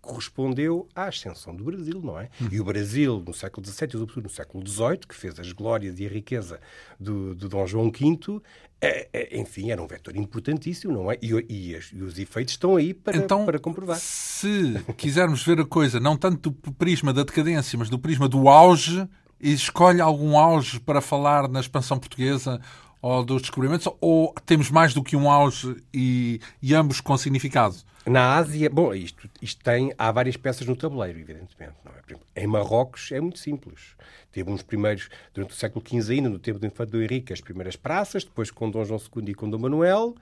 correspondeu 0.00 0.88
à 0.94 1.04
ascensão 1.04 1.54
do 1.54 1.64
Brasil, 1.64 2.00
não 2.02 2.18
é? 2.18 2.30
E 2.50 2.58
o 2.58 2.64
Brasil, 2.64 3.22
no 3.26 3.34
século 3.34 3.66
XVII 3.66 3.88
e 3.88 3.92
sobretudo 3.92 4.22
no 4.22 4.30
século 4.30 4.66
XVIII, 4.66 4.98
que 5.06 5.14
fez 5.14 5.38
as 5.38 5.52
glórias 5.52 6.00
e 6.00 6.06
a 6.06 6.08
riqueza 6.08 6.60
do, 6.98 7.34
do 7.34 7.46
Dom 7.46 7.66
João 7.66 7.90
V, 7.90 8.40
é, 8.80 9.08
é, 9.12 9.40
enfim, 9.40 9.70
era 9.70 9.82
um 9.82 9.86
vetor 9.86 10.16
importantíssimo, 10.16 10.92
não 10.92 11.10
é? 11.10 11.18
E, 11.20 11.32
e, 11.48 11.78
e 11.92 12.02
os 12.02 12.18
efeitos 12.18 12.54
estão 12.54 12.76
aí 12.76 12.94
para, 12.94 13.16
então, 13.16 13.44
para 13.44 13.58
comprovar. 13.58 13.98
Se 13.98 14.74
quisermos 14.96 15.44
ver 15.44 15.60
a 15.60 15.66
coisa 15.66 15.98
não 15.98 16.16
tanto 16.16 16.50
do 16.50 16.72
prisma 16.72 17.12
da 17.12 17.24
decadência, 17.24 17.78
mas 17.78 17.90
do 17.90 17.98
prisma 17.98 18.28
do 18.28 18.48
auge, 18.48 19.08
escolhe 19.40 20.00
algum 20.00 20.38
auge 20.38 20.78
para 20.78 21.00
falar 21.00 21.48
na 21.48 21.60
expansão 21.60 21.98
portuguesa 21.98 22.60
ou 23.00 23.24
dos 23.24 23.42
descobrimentos, 23.42 23.88
ou 24.00 24.34
temos 24.44 24.70
mais 24.70 24.92
do 24.92 25.02
que 25.02 25.16
um 25.16 25.30
auge 25.30 25.76
e, 25.92 26.40
e 26.60 26.74
ambos 26.74 27.00
com 27.00 27.16
significado? 27.16 27.76
Na 28.06 28.36
Ásia, 28.36 28.70
bom, 28.70 28.94
isto, 28.94 29.28
isto 29.42 29.62
tem, 29.62 29.92
há 29.98 30.10
várias 30.10 30.36
peças 30.36 30.66
no 30.66 30.74
tabuleiro, 30.74 31.18
evidentemente. 31.18 31.74
Não 31.84 31.92
é? 31.92 32.42
Em 32.42 32.46
Marrocos 32.46 33.12
é 33.12 33.20
muito 33.20 33.38
simples. 33.38 33.96
Teve 34.32 34.50
uns 34.50 34.62
primeiros, 34.62 35.10
durante 35.34 35.50
o 35.50 35.54
século 35.54 35.84
XV 35.86 36.14
ainda, 36.14 36.28
no 36.28 36.38
tempo 36.38 36.58
do 36.58 36.66
Infante 36.66 36.92
do 36.92 37.02
Henrique, 37.02 37.32
as 37.32 37.40
primeiras 37.40 37.76
praças, 37.76 38.24
depois 38.24 38.50
com 38.50 38.70
Dom 38.70 38.84
João 38.84 39.00
II 39.00 39.30
e 39.30 39.34
com 39.34 39.50
Dom 39.50 39.58
Manuel, 39.58 40.14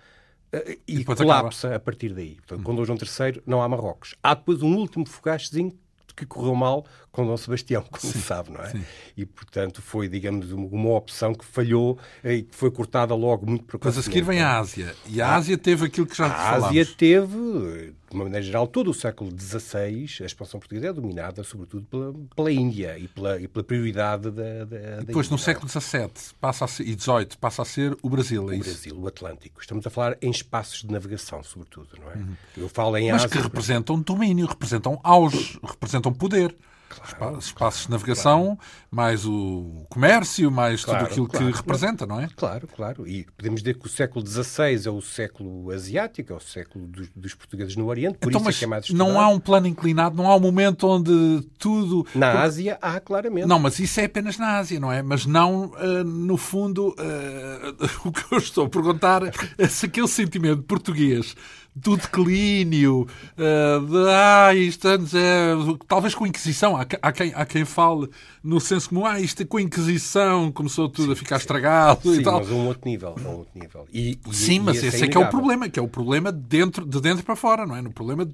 eh, 0.52 0.78
e, 0.86 1.00
e 1.00 1.04
colapsa 1.04 1.68
acaba. 1.68 1.76
a 1.76 1.80
partir 1.80 2.12
daí. 2.12 2.34
Portanto, 2.36 2.62
com 2.62 2.74
Dom 2.74 2.84
João 2.84 2.98
III 2.98 3.42
não 3.46 3.62
há 3.62 3.68
Marrocos. 3.68 4.16
Há 4.22 4.34
depois 4.34 4.62
um 4.62 4.74
último 4.76 5.06
fogachezinho 5.06 5.72
que 6.16 6.24
correu 6.24 6.54
mal 6.54 6.86
com 7.16 7.26
Dom 7.26 7.36
Sebastião, 7.36 7.82
como 7.90 8.12
se 8.12 8.20
sabe, 8.20 8.50
não 8.50 8.60
é? 8.60 8.70
Sim. 8.70 8.84
E, 9.16 9.24
portanto, 9.24 9.80
foi, 9.80 10.06
digamos, 10.06 10.52
uma 10.52 10.90
opção 10.90 11.34
que 11.34 11.44
falhou 11.46 11.98
e 12.22 12.42
que 12.42 12.54
foi 12.54 12.70
cortada 12.70 13.14
logo 13.14 13.46
muito 13.46 13.64
precocemente. 13.64 13.96
Mas 13.96 14.06
a 14.06 14.10
seguir 14.10 14.22
vem 14.22 14.40
a 14.40 14.58
Ásia. 14.58 14.94
E 15.06 15.22
a 15.22 15.34
Ásia 15.34 15.56
teve 15.56 15.86
aquilo 15.86 16.06
que 16.06 16.14
já 16.14 16.26
A 16.26 16.56
Ásia 16.56 16.84
teve, 16.84 17.94
de 18.10 18.14
uma 18.14 18.24
maneira 18.24 18.44
geral, 18.44 18.66
todo 18.66 18.90
o 18.90 18.94
século 18.94 19.30
XVI, 19.30 20.06
a 20.20 20.26
expansão 20.26 20.60
portuguesa 20.60 20.88
é 20.88 20.92
dominada, 20.92 21.42
sobretudo, 21.42 21.86
pela, 21.86 22.14
pela 22.34 22.52
Índia 22.52 22.98
e 22.98 23.08
pela, 23.08 23.40
e 23.40 23.48
pela 23.48 23.64
prioridade 23.64 24.30
da, 24.30 24.64
da, 24.66 25.02
e 25.02 25.06
Depois, 25.06 25.30
no 25.30 25.38
século 25.38 25.70
XVII 25.70 26.10
passa 26.38 26.66
ser, 26.66 26.82
e 26.82 26.98
XVIII 27.00 27.28
passa 27.40 27.62
a 27.62 27.64
ser 27.64 27.96
o 28.02 28.10
Brasil, 28.10 28.42
é 28.42 28.52
o 28.52 28.54
isso? 28.54 28.70
Brasil, 28.70 28.98
o 28.98 29.08
Atlântico. 29.08 29.58
Estamos 29.58 29.86
a 29.86 29.90
falar 29.90 30.18
em 30.20 30.30
espaços 30.30 30.82
de 30.82 30.92
navegação, 30.92 31.42
sobretudo, 31.42 31.88
não 31.98 32.10
é? 32.10 32.16
Uhum. 32.16 32.36
Eu 32.58 32.68
falo 32.68 32.94
em 32.98 33.10
Mas 33.10 33.24
Ásia... 33.24 33.30
que 33.30 33.42
representam 33.42 33.98
domínio, 33.98 34.46
representam 34.46 35.00
auge, 35.02 35.58
representam 35.62 36.05
poder. 36.12 36.54
Claro, 36.88 37.38
espaços 37.38 37.86
de 37.86 37.90
navegação, 37.90 38.44
claro. 38.44 38.60
mais 38.90 39.24
o 39.24 39.86
comércio, 39.88 40.50
mais 40.50 40.84
claro, 40.84 41.08
tudo 41.08 41.24
aquilo 41.24 41.28
que 41.28 41.56
representa, 41.56 42.06
não 42.06 42.20
é? 42.20 42.28
Claro, 42.34 42.68
claro. 42.68 43.06
E 43.06 43.26
podemos 43.36 43.60
dizer 43.60 43.78
que 43.78 43.86
o 43.86 43.88
século 43.88 44.26
XVI 44.26 44.86
é 44.86 44.90
o 44.90 45.00
século 45.00 45.70
asiático, 45.72 46.32
é 46.32 46.36
o 46.36 46.40
século 46.40 46.86
dos, 46.86 47.08
dos 47.14 47.34
portugueses 47.34 47.76
no 47.76 47.86
Oriente, 47.86 48.18
por 48.18 48.30
então, 48.30 48.40
isso 48.42 48.50
é 48.50 48.52
que 48.52 48.64
é 48.64 48.68
mais 48.68 48.84
estudado. 48.84 49.08
Não 49.08 49.20
há 49.20 49.28
um 49.28 49.38
plano 49.38 49.66
inclinado, 49.66 50.16
não 50.16 50.30
há 50.30 50.36
um 50.36 50.40
momento 50.40 50.86
onde 50.86 51.42
tudo... 51.58 52.06
Na 52.14 52.32
Por... 52.32 52.40
Ásia 52.40 52.78
há, 52.80 53.00
claramente. 53.00 53.46
Não, 53.46 53.58
mas 53.58 53.78
isso 53.78 54.00
é 54.00 54.04
apenas 54.04 54.38
na 54.38 54.58
Ásia, 54.58 54.78
não 54.78 54.92
é? 54.92 55.02
Mas 55.02 55.26
não, 55.26 55.66
uh, 55.66 56.04
no 56.04 56.36
fundo, 56.36 56.88
uh, 56.90 57.86
o 58.08 58.12
que 58.12 58.32
eu 58.32 58.38
estou 58.38 58.66
a 58.66 58.68
perguntar 58.68 59.22
é 59.58 59.68
se 59.68 59.86
aquele 59.86 60.08
sentimento 60.08 60.62
português 60.62 61.34
do 61.76 61.94
declínio, 61.94 63.02
uh, 63.02 63.86
de 63.86 64.08
ah, 64.08 64.54
isto 64.54 64.88
antes 64.88 65.12
é. 65.14 65.52
Talvez 65.86 66.14
com 66.14 66.24
a 66.24 66.28
Inquisição, 66.28 66.74
há, 66.74 66.86
há, 67.02 67.12
quem, 67.12 67.32
há 67.34 67.44
quem 67.44 67.66
fale 67.66 68.08
no 68.42 68.58
senso 68.58 68.88
comum, 68.88 69.04
ah, 69.04 69.20
isto 69.20 69.42
é 69.42 69.44
com 69.44 69.58
a 69.58 69.62
Inquisição 69.62 70.50
começou 70.50 70.88
tudo 70.88 71.08
sim, 71.08 71.12
a 71.12 71.16
ficar 71.16 71.36
estragado 71.36 72.14
sim, 72.14 72.20
e 72.20 72.22
tal. 72.22 72.38
mas 72.38 72.50
a 72.50 72.54
um 72.54 72.66
outro 72.66 72.88
nível. 72.88 73.14
um 73.20 73.28
outro 73.28 73.52
nível. 73.54 73.86
E, 73.92 74.18
e, 74.26 74.34
sim, 74.34 74.58
mas 74.58 74.78
esse, 74.78 74.86
esse 74.86 75.04
é, 75.04 75.08
que 75.08 75.18
é 75.18 75.20
o 75.20 75.28
problema, 75.28 75.68
que 75.68 75.78
é 75.78 75.82
o 75.82 75.88
problema 75.88 76.32
dentro, 76.32 76.86
de 76.86 76.98
dentro 76.98 77.22
para 77.22 77.36
fora, 77.36 77.66
não 77.66 77.76
é? 77.76 77.82
No 77.82 77.92
problema 77.92 78.26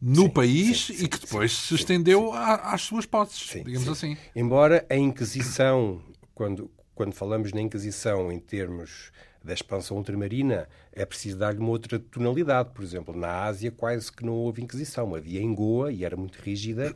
no 0.00 0.22
sim, 0.22 0.30
país 0.30 0.88
e 0.90 1.08
que 1.08 1.18
depois 1.18 1.52
se 1.52 1.74
estendeu 1.74 2.32
às 2.32 2.82
suas 2.82 3.06
posses, 3.06 3.60
digamos 3.64 3.88
assim. 3.88 4.16
Embora 4.36 4.86
a 4.88 4.94
Inquisição, 4.94 6.00
quando, 6.32 6.70
quando 6.94 7.12
falamos 7.12 7.52
na 7.52 7.60
Inquisição 7.60 8.30
em 8.30 8.38
termos 8.38 9.10
da 9.44 9.52
expansão 9.52 9.98
ultramarina, 9.98 10.66
é 10.90 11.04
preciso 11.04 11.36
dar-lhe 11.36 11.58
uma 11.58 11.68
outra 11.68 11.98
tonalidade. 11.98 12.70
Por 12.70 12.82
exemplo, 12.82 13.14
na 13.14 13.42
Ásia 13.42 13.70
quase 13.70 14.10
que 14.10 14.24
não 14.24 14.32
houve 14.32 14.62
Inquisição. 14.62 15.14
Havia 15.14 15.40
em 15.40 15.54
Goa 15.54 15.92
e 15.92 16.02
era 16.02 16.16
muito 16.16 16.38
rígida, 16.40 16.94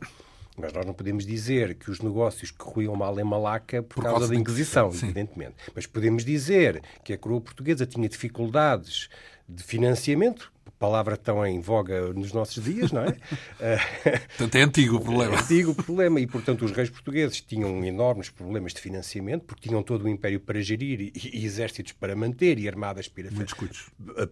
mas 0.57 0.73
nós 0.73 0.83
não 0.83 0.93
podemos 0.93 1.25
dizer 1.25 1.75
que 1.75 1.91
os 1.91 2.01
negócios 2.01 2.49
corriam 2.49 2.95
mal 2.95 3.17
em 3.19 3.23
Malaca 3.23 3.83
por, 3.83 3.95
por 3.95 4.03
causa, 4.03 4.19
causa 4.19 4.33
da 4.33 4.39
Inquisição, 4.39 4.89
evidentemente. 4.91 5.55
Mas 5.75 5.85
podemos 5.85 6.25
dizer 6.25 6.81
que 7.03 7.13
a 7.13 7.17
coroa 7.17 7.39
portuguesa 7.39 7.85
tinha 7.85 8.09
dificuldades 8.09 9.09
de 9.47 9.63
financiamento, 9.63 10.51
palavra 10.79 11.17
tão 11.17 11.45
em 11.45 11.59
voga 11.59 12.13
nos 12.13 12.31
nossos 12.31 12.63
dias, 12.63 12.91
não 12.91 13.03
é? 13.03 13.17
Portanto, 14.37 14.55
é 14.55 14.61
antigo 14.61 14.95
o 14.95 15.01
problema. 15.01 15.35
É 15.35 15.39
antigo 15.39 15.71
o 15.71 15.75
problema 15.75 16.19
e, 16.21 16.25
portanto, 16.25 16.63
os 16.63 16.71
reis 16.71 16.89
portugueses 16.89 17.41
tinham 17.41 17.83
enormes 17.83 18.29
problemas 18.29 18.73
de 18.73 18.79
financiamento, 18.79 19.43
porque 19.43 19.67
tinham 19.67 19.83
todo 19.83 20.05
o 20.05 20.09
império 20.09 20.39
para 20.39 20.61
gerir 20.61 21.01
e, 21.01 21.11
e 21.33 21.45
exércitos 21.45 21.91
para 21.91 22.15
manter 22.15 22.57
e 22.57 22.67
armadas 22.67 23.09
para, 23.09 23.27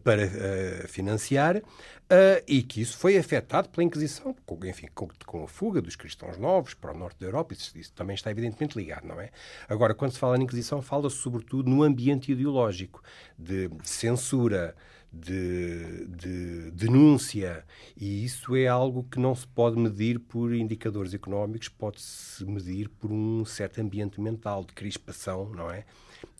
para 0.01 0.25
uh, 0.25 0.87
financiar, 0.87 1.57
uh, 1.57 2.43
e 2.47 2.63
que 2.63 2.81
isso 2.81 2.97
foi 2.97 3.17
afetado 3.17 3.67
pela 3.67 3.83
Inquisição, 3.83 4.33
com, 4.45 4.65
enfim, 4.65 4.87
com, 4.95 5.09
com, 5.25 5.43
a 5.43 5.47
fuga 5.47 5.81
dos 5.81 5.97
cristãos 5.97 6.37
novos 6.37 6.73
para 6.73 6.93
o 6.93 6.97
norte 6.97 7.19
da 7.19 7.25
Europa, 7.25 7.53
isso, 7.53 7.77
isso 7.77 7.91
também 7.93 8.15
está 8.15 8.31
evidentemente 8.31 8.77
ligado, 8.77 9.05
não 9.05 9.19
é? 9.19 9.31
Agora, 9.67 9.93
quando 9.93 10.11
se 10.11 10.19
fala 10.19 10.37
na 10.37 10.43
Inquisição, 10.43 10.81
fala-se 10.81 11.17
sobretudo 11.17 11.69
no 11.69 11.83
ambiente 11.83 12.31
ideológico, 12.31 13.03
de 13.37 13.69
censura, 13.83 14.75
de, 15.11 16.05
de, 16.07 16.71
denúncia, 16.71 17.65
e 17.95 18.23
isso 18.23 18.55
é 18.55 18.67
algo 18.67 19.03
que 19.03 19.19
não 19.19 19.33
se 19.33 19.47
pode 19.47 19.77
medir 19.77 20.19
por 20.19 20.53
indicadores 20.53 21.13
económicos, 21.13 21.69
pode-se 21.69 22.45
medir 22.45 22.89
por 22.89 23.11
um 23.11 23.45
certo 23.45 23.79
ambiente 23.79 24.19
mental 24.19 24.63
de 24.63 24.73
crispação, 24.73 25.49
não 25.49 25.71
é? 25.71 25.85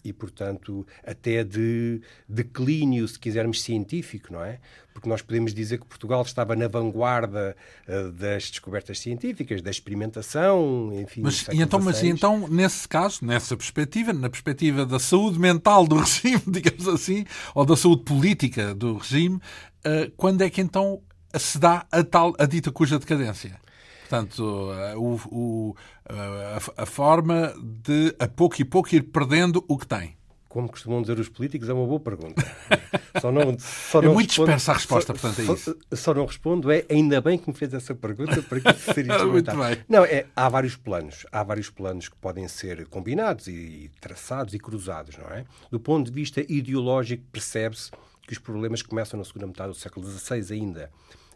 E, 0.03 0.13
portanto, 0.13 0.85
até 1.05 1.43
de 1.43 2.01
declínio, 2.27 3.07
se 3.07 3.19
quisermos, 3.19 3.61
científico, 3.61 4.31
não 4.31 4.43
é? 4.43 4.59
Porque 4.93 5.09
nós 5.09 5.21
podemos 5.21 5.53
dizer 5.53 5.79
que 5.79 5.85
Portugal 5.85 6.21
estava 6.21 6.55
na 6.55 6.67
vanguarda 6.67 7.55
uh, 7.87 8.11
das 8.13 8.49
descobertas 8.49 8.99
científicas, 8.99 9.61
da 9.61 9.69
experimentação, 9.69 10.91
enfim. 10.93 11.21
Mas, 11.21 11.47
e 11.51 11.61
então, 11.61 11.79
mas 11.79 12.01
e 12.01 12.07
então, 12.07 12.47
nesse 12.47 12.87
caso, 12.87 13.23
nessa 13.23 13.55
perspectiva, 13.55 14.13
na 14.13 14.29
perspectiva 14.29 14.85
da 14.85 14.97
saúde 14.97 15.39
mental 15.39 15.85
do 15.85 15.97
regime, 15.99 16.41
digamos 16.47 16.87
assim, 16.87 17.25
ou 17.53 17.65
da 17.65 17.75
saúde 17.75 18.03
política 18.03 18.73
do 18.73 18.97
regime, 18.97 19.35
uh, 19.35 20.11
quando 20.15 20.41
é 20.41 20.49
que 20.49 20.61
então 20.61 21.01
se 21.37 21.59
dá 21.59 21.85
a 21.91 22.03
tal, 22.03 22.33
a 22.39 22.45
dita 22.45 22.71
cuja 22.71 22.97
decadência? 22.97 23.59
Portanto, 24.07 24.71
eh, 24.71 24.95
o, 24.95 25.19
o, 25.29 25.75
eh, 26.09 26.59
a, 26.77 26.83
a, 26.83 26.85
forma 26.85 27.53
de, 27.61 28.15
a 28.17 28.27
pouco 28.27 28.61
e 28.61 28.63
pouco, 28.63 28.95
ir 28.95 29.03
perdendo 29.03 29.63
o 29.67 29.77
que 29.77 29.85
tem. 29.85 30.15
Como 30.47 30.69
costumam 30.69 31.01
dizer 31.01 31.19
os 31.19 31.27
políticos, 31.27 31.67
é 31.67 31.73
uma 31.73 31.85
boa 31.85 31.99
pergunta. 31.99 32.41
Só 33.21 33.31
não, 33.31 33.57
só 33.57 33.99
não 33.99 34.11
é 34.11 34.13
muito 34.13 34.29
respondo, 34.29 34.45
dispersa 34.45 34.71
a 34.71 34.75
resposta, 34.75 35.15
só, 35.15 35.19
portanto, 35.19 35.39
é 35.39 35.53
isso. 35.53 35.77
Só, 35.89 35.95
só, 35.95 36.13
não 36.13 36.25
respondo 36.27 36.71
é 36.71 36.85
ainda 36.87 37.19
bem 37.19 37.35
que 37.35 37.49
me 37.49 37.55
fez 37.55 37.73
essa 37.73 37.95
pergunta, 37.95 38.43
para 38.43 38.59
que 38.59 38.73
seria 38.93 39.25
Muito 39.25 39.49
bem. 39.57 39.83
Não, 39.89 40.05
é, 40.05 40.27
há 40.35 40.47
vários 40.47 40.75
planos. 40.75 41.25
Há 41.31 41.41
vários 41.41 41.67
planos 41.71 42.09
que 42.09 42.15
podem 42.15 42.47
ser 42.47 42.85
combinados 42.85 43.47
e 43.47 43.89
traçados 43.99 44.53
e 44.53 44.59
cruzados, 44.59 45.17
não 45.17 45.27
é? 45.31 45.45
Do 45.71 45.79
ponto 45.79 46.05
de 46.05 46.11
vista 46.11 46.41
ideológico, 46.47 47.23
percebe-se 47.31 47.89
que 48.21 48.33
os 48.33 48.39
problemas 48.39 48.83
começam 48.83 49.17
na 49.17 49.25
segunda 49.25 49.47
metade 49.47 49.69
do 49.69 49.75
século 49.75 50.07
XVI 50.07 50.53
ainda. 50.53 50.91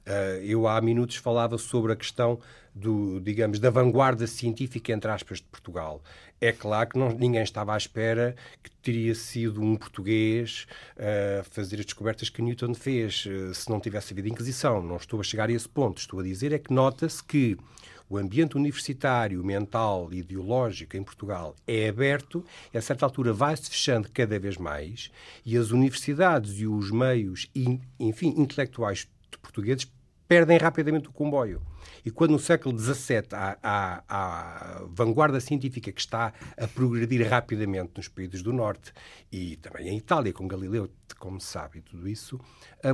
Uh, 0.08 0.41
eu 0.43 0.67
há 0.67 0.81
minutos 0.81 1.17
falava 1.17 1.58
sobre 1.58 1.93
a 1.93 1.96
questão 1.96 2.39
do, 2.74 3.20
digamos, 3.20 3.60
da 3.60 3.70
vanguarda 3.70 4.25
científica, 4.25 4.91
entre 4.91 5.12
aspas, 5.12 5.39
de 5.39 5.46
Portugal. 5.46 6.01
É 6.39 6.51
claro 6.51 6.89
que 6.89 6.98
não, 6.98 7.10
ninguém 7.12 7.43
estava 7.43 7.74
à 7.74 7.77
espera 7.77 8.36
que 8.63 8.72
teria 8.81 9.13
sido 9.13 9.62
um 9.62 9.75
português 9.75 10.65
a 10.98 11.41
uh, 11.41 11.43
fazer 11.51 11.79
as 11.79 11.86
descobertas 11.86 12.29
que 12.29 12.41
Newton 12.41 12.74
fez, 12.74 13.25
uh, 13.25 13.53
se 13.53 13.70
não 13.70 13.79
tivesse 13.79 14.13
havido 14.13 14.27
Inquisição. 14.27 14.81
Não 14.81 14.98
estou 14.98 15.20
a 15.20 15.24
chegar 15.24 15.50
a 15.50 15.51
esse 15.51 15.70
ponto. 15.70 16.00
Estou 16.00 16.20
a 16.20 16.24
dizer 16.24 16.51
é 16.51 16.58
que 16.58 16.74
nota-se 16.74 17.24
que 17.24 17.58
o 18.10 18.17
ambiente 18.17 18.58
universitário, 18.58 19.41
mental 19.41 20.10
e 20.12 20.17
ideológico 20.17 20.98
em 20.98 21.03
Portugal 21.03 21.55
é 21.65 21.88
aberto, 21.88 22.43
e 22.74 22.77
a 22.77 22.81
certa 22.81 23.05
altura 23.05 23.31
vai-se 23.31 23.70
fechando 23.70 24.10
cada 24.12 24.38
vez 24.38 24.58
mais, 24.58 25.10
e 25.46 25.55
as 25.55 25.72
universidades 25.72 26.60
e 26.60 26.67
os 26.67 26.91
meios, 26.91 27.50
enfim, 27.98 28.34
intelectuais 28.36 29.08
portugueses 29.38 29.91
perdem 30.31 30.57
rapidamente 30.57 31.09
o 31.09 31.11
comboio. 31.11 31.61
E 32.05 32.09
quando 32.09 32.31
no 32.31 32.39
século 32.39 32.79
XVII 32.79 33.27
há, 33.33 33.57
há, 33.61 34.03
há 34.07 34.81
vanguarda 34.88 35.41
científica 35.41 35.91
que 35.91 36.00
está 36.00 36.31
a 36.55 36.67
progredir 36.69 37.27
rapidamente 37.27 37.91
nos 37.97 38.07
países 38.07 38.41
do 38.41 38.53
Norte 38.53 38.93
e 39.29 39.57
também 39.57 39.89
em 39.89 39.97
Itália, 39.97 40.31
com 40.31 40.47
Galileu, 40.47 40.89
como 41.19 41.38
se 41.41 41.47
sabe, 41.47 41.79
e 41.79 41.81
tudo 41.81 42.07
isso, 42.07 42.39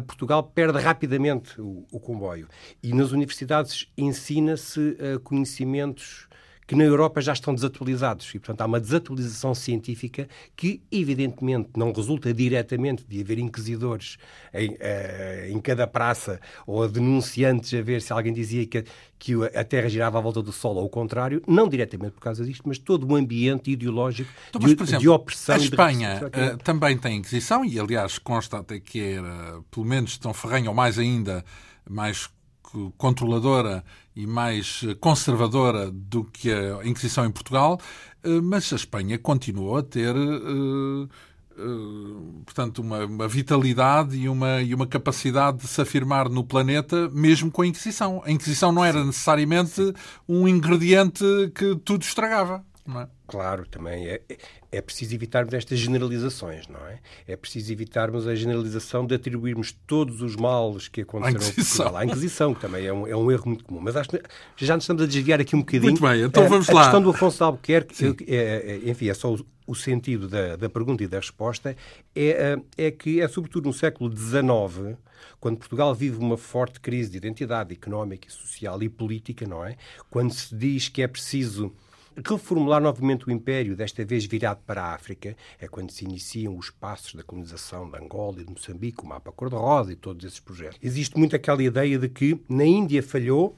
Portugal 0.07 0.41
perde 0.41 0.79
rapidamente 0.79 1.61
o, 1.61 1.85
o 1.91 1.99
comboio. 1.99 2.47
E 2.81 2.91
nas 2.91 3.11
universidades 3.11 3.87
ensina-se 3.95 4.79
uh, 4.79 5.19
conhecimentos 5.19 6.27
que 6.67 6.75
na 6.75 6.83
Europa 6.83 7.21
já 7.21 7.31
estão 7.31 7.55
desatualizados. 7.55 8.29
E, 8.35 8.39
portanto, 8.39 8.61
há 8.61 8.65
uma 8.65 8.79
desatualização 8.79 9.55
científica 9.55 10.27
que, 10.55 10.81
evidentemente, 10.91 11.69
não 11.77 11.93
resulta 11.93 12.33
diretamente 12.33 13.05
de 13.07 13.21
haver 13.21 13.39
inquisidores 13.39 14.17
em, 14.53 14.71
uh, 14.71 14.77
em 15.49 15.59
cada 15.61 15.87
praça 15.87 16.41
ou 16.67 16.87
denunciantes 16.89 17.73
a 17.73 17.81
ver 17.81 18.01
se 18.01 18.11
alguém 18.11 18.33
dizia 18.33 18.65
que, 18.67 18.83
que 19.17 19.33
a 19.55 19.63
Terra 19.63 19.87
girava 19.87 20.17
à 20.17 20.21
volta 20.21 20.41
do 20.41 20.51
Sol 20.51 20.75
ou 20.75 20.85
o 20.85 20.89
contrário, 20.89 21.41
não 21.47 21.69
diretamente 21.69 22.11
por 22.11 22.21
causa 22.21 22.43
disto, 22.43 22.63
mas 22.67 22.77
todo 22.77 23.09
um 23.09 23.15
ambiente 23.15 23.71
ideológico 23.71 24.29
então, 24.49 24.61
mas, 24.61 24.75
de, 24.75 24.83
exemplo, 24.83 24.99
de 24.99 25.09
opressão. 25.09 25.55
A 25.55 25.57
Espanha 25.57 26.21
uh, 26.25 26.57
também 26.57 26.97
tem 26.97 27.17
Inquisição 27.17 27.63
e, 27.63 27.79
aliás, 27.79 28.19
consta 28.19 28.57
até 28.57 28.79
que 28.79 28.99
era, 28.99 29.61
pelo 29.71 29.85
menos, 29.85 30.17
tão 30.17 30.33
ferrenha 30.33 30.69
ou 30.69 30.75
mais 30.75 30.99
ainda, 30.99 31.45
mais 31.89 32.29
controladora 32.97 33.83
e 34.15 34.25
mais 34.25 34.81
conservadora 34.99 35.91
do 35.91 36.23
que 36.23 36.51
a 36.51 36.85
Inquisição 36.85 37.25
em 37.25 37.31
Portugal, 37.31 37.79
eh, 38.23 38.41
mas 38.41 38.71
a 38.73 38.75
Espanha 38.75 39.17
continuou 39.17 39.77
a 39.77 39.83
ter 39.83 40.15
eh, 40.15 41.07
eh, 41.57 42.41
portanto, 42.45 42.79
uma, 42.79 43.05
uma, 43.05 43.27
vitalidade 43.27 44.15
e 44.15 44.29
uma, 44.29 44.61
e 44.61 44.75
uma 44.75 44.85
capacidade 44.85 45.57
de 45.57 45.67
se 45.67 45.81
afirmar 45.81 46.29
no 46.29 46.43
planeta, 46.43 47.09
mesmo 47.09 47.49
com 47.49 47.63
a 47.63 47.67
Inquisição. 47.67 48.21
A 48.23 48.31
Inquisição 48.31 48.71
não 48.71 48.85
era 48.85 49.03
necessariamente 49.03 49.81
um 50.29 50.47
ingrediente 50.47 51.23
que 51.55 51.75
tudo 51.83 52.03
estragava. 52.03 52.63
Não 52.87 53.01
é? 53.01 53.07
Claro, 53.27 53.67
também 53.67 54.07
é, 54.07 54.21
é 54.71 54.81
preciso 54.81 55.13
evitarmos 55.13 55.53
estas 55.53 55.77
generalizações, 55.77 56.67
não 56.67 56.79
é? 56.87 56.99
É 57.27 57.35
preciso 57.35 57.71
evitarmos 57.71 58.25
a 58.25 58.33
generalização 58.33 59.05
de 59.05 59.13
atribuirmos 59.13 59.73
todos 59.85 60.21
os 60.21 60.37
males 60.37 60.87
que 60.87 61.01
aconteceram 61.01 61.27
à 61.27 61.49
Inquisição, 61.51 61.97
à 61.97 62.05
Inquisição 62.05 62.53
que 62.53 62.61
também 62.61 62.85
é 62.85 62.93
um, 62.93 63.05
é 63.05 63.15
um, 63.15 63.29
erro 63.29 63.43
muito 63.47 63.65
comum. 63.65 63.81
Mas 63.81 63.97
acho 63.97 64.09
que 64.09 64.21
já 64.65 64.75
nos 64.75 64.85
estamos 64.85 65.03
a 65.03 65.05
desviar 65.05 65.41
aqui 65.41 65.55
um 65.55 65.59
bocadinho. 65.59 65.91
Muito 65.91 66.01
bem, 66.01 66.21
então 66.21 66.47
vamos 66.47 66.69
a, 66.69 66.73
lá. 66.73 66.81
A 66.81 66.83
questão 66.85 67.01
do 67.01 67.09
Afonso 67.09 67.37
de 67.37 67.43
Albuquerque, 67.43 68.15
é, 68.27 68.35
é, 68.35 68.89
enfim, 68.89 69.09
é 69.09 69.13
só 69.13 69.33
o, 69.33 69.45
o 69.67 69.75
sentido 69.75 70.29
da, 70.29 70.55
da, 70.55 70.69
pergunta 70.69 71.03
e 71.03 71.07
da 71.07 71.17
resposta, 71.17 71.75
é, 72.15 72.57
é 72.77 72.89
que 72.89 73.19
é 73.19 73.27
sobretudo 73.27 73.65
no 73.65 73.73
século 73.73 74.09
XIX 74.15 74.97
quando 75.39 75.57
Portugal 75.57 75.93
vive 75.93 76.17
uma 76.17 76.37
forte 76.37 76.79
crise 76.79 77.11
de 77.11 77.17
identidade 77.17 77.73
económica, 77.73 78.29
social 78.29 78.81
e 78.81 78.89
política, 78.89 79.45
não 79.45 79.63
é? 79.63 79.75
Quando 80.09 80.33
se 80.33 80.55
diz 80.55 80.89
que 80.89 81.01
é 81.01 81.07
preciso 81.07 81.73
reformular 82.25 82.81
novamente 82.81 83.27
o 83.27 83.31
Império, 83.31 83.75
desta 83.75 84.03
vez 84.03 84.25
virado 84.25 84.59
para 84.65 84.83
a 84.83 84.93
África, 84.93 85.35
é 85.59 85.67
quando 85.67 85.91
se 85.91 86.05
iniciam 86.05 86.57
os 86.57 86.69
passos 86.69 87.13
da 87.13 87.23
colonização 87.23 87.89
de 87.89 87.97
Angola 87.97 88.41
e 88.41 88.45
de 88.45 88.51
Moçambique, 88.51 89.03
o 89.03 89.07
mapa 89.07 89.31
cor-de-rosa 89.31 89.91
e 89.91 89.95
todos 89.95 90.25
esses 90.25 90.39
projetos. 90.39 90.79
Existe 90.81 91.17
muito 91.17 91.35
aquela 91.35 91.61
ideia 91.61 91.97
de 91.97 92.09
que 92.09 92.39
na 92.49 92.65
Índia 92.65 93.03
falhou, 93.03 93.55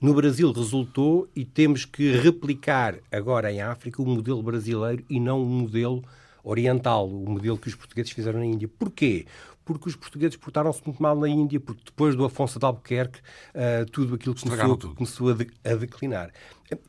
no 0.00 0.14
Brasil 0.14 0.50
resultou 0.50 1.28
e 1.34 1.44
temos 1.44 1.84
que 1.84 2.12
replicar 2.16 2.96
agora 3.10 3.52
em 3.52 3.62
África 3.62 4.02
o 4.02 4.06
modelo 4.06 4.42
brasileiro 4.42 5.04
e 5.08 5.20
não 5.20 5.42
o 5.42 5.46
modelo 5.46 6.02
oriental, 6.44 7.08
o 7.08 7.30
modelo 7.30 7.56
que 7.56 7.68
os 7.68 7.74
portugueses 7.76 8.10
fizeram 8.10 8.40
na 8.40 8.46
Índia. 8.46 8.68
Porquê? 8.68 9.26
Porque 9.64 9.88
os 9.88 9.96
portugueses 9.96 10.36
portaram-se 10.36 10.82
muito 10.84 11.02
mal 11.02 11.16
na 11.16 11.28
Índia, 11.28 11.60
porque 11.60 11.82
depois 11.84 12.14
do 12.14 12.24
Afonso 12.24 12.58
de 12.58 12.64
Albuquerque 12.64 13.20
uh, 13.54 13.90
tudo 13.90 14.14
aquilo 14.14 14.34
começou, 14.34 14.76
tudo. 14.76 14.94
começou 14.94 15.30
a, 15.30 15.34
de, 15.34 15.50
a 15.64 15.74
declinar. 15.74 16.30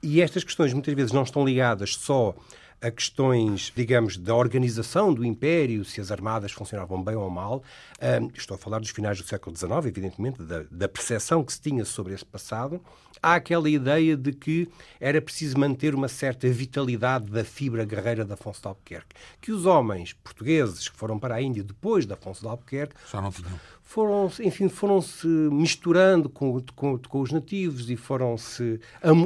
E 0.02 0.22
estas 0.22 0.44
questões 0.44 0.74
muitas 0.74 0.94
vezes 0.94 1.12
não 1.12 1.24
estão 1.24 1.46
ligadas 1.46 1.96
só 1.96 2.36
a 2.84 2.92
questões, 2.92 3.72
digamos, 3.74 4.18
da 4.18 4.36
organização 4.36 5.14
do 5.14 5.24
Império, 5.24 5.86
se 5.86 6.02
as 6.02 6.12
armadas 6.12 6.52
funcionavam 6.52 7.02
bem 7.02 7.16
ou 7.16 7.30
mal. 7.30 7.64
Uh, 7.94 8.30
estou 8.36 8.56
a 8.56 8.58
falar 8.58 8.80
dos 8.80 8.90
finais 8.90 9.18
do 9.18 9.26
século 9.26 9.56
XIX, 9.56 9.72
evidentemente, 9.86 10.44
da, 10.44 10.66
da 10.70 10.90
percepção 10.90 11.46
que 11.46 11.54
se 11.54 11.62
tinha 11.62 11.86
sobre 11.86 12.14
esse 12.14 12.26
passado. 12.26 12.82
Há 13.22 13.36
aquela 13.36 13.70
ideia 13.70 14.18
de 14.18 14.34
que 14.34 14.68
era 15.00 15.22
preciso 15.22 15.58
manter 15.58 15.96
uma 15.96 16.10
certa 16.10 16.46
vitalidade 16.50 17.32
da 17.32 17.46
fibra 17.46 17.86
guerreira 17.86 18.26
de 18.26 18.34
Afonso 18.34 18.62
de 18.62 18.68
Albuquerque. 18.68 19.16
Que 19.40 19.54
os 19.54 19.66
homens 19.66 20.12
portugueses 20.12 20.90
que 20.90 20.98
foram 20.98 21.18
para 21.18 21.36
a 21.36 21.42
Índia 21.42 21.64
depois 21.64 22.06
de 22.06 22.12
Afonso 22.12 22.42
de 22.42 22.50
Albuquerque 22.50 22.96
Já 23.10 23.22
não 23.22 23.32
tinham. 23.32 23.58
foram, 23.82 24.30
enfim, 24.42 24.68
foram-se 24.68 25.26
misturando 25.26 26.28
com, 26.28 26.62
com, 26.76 26.98
com, 26.98 27.22
os 27.22 27.32
nativos 27.32 27.90
e 27.90 27.96
foram-se 27.96 28.82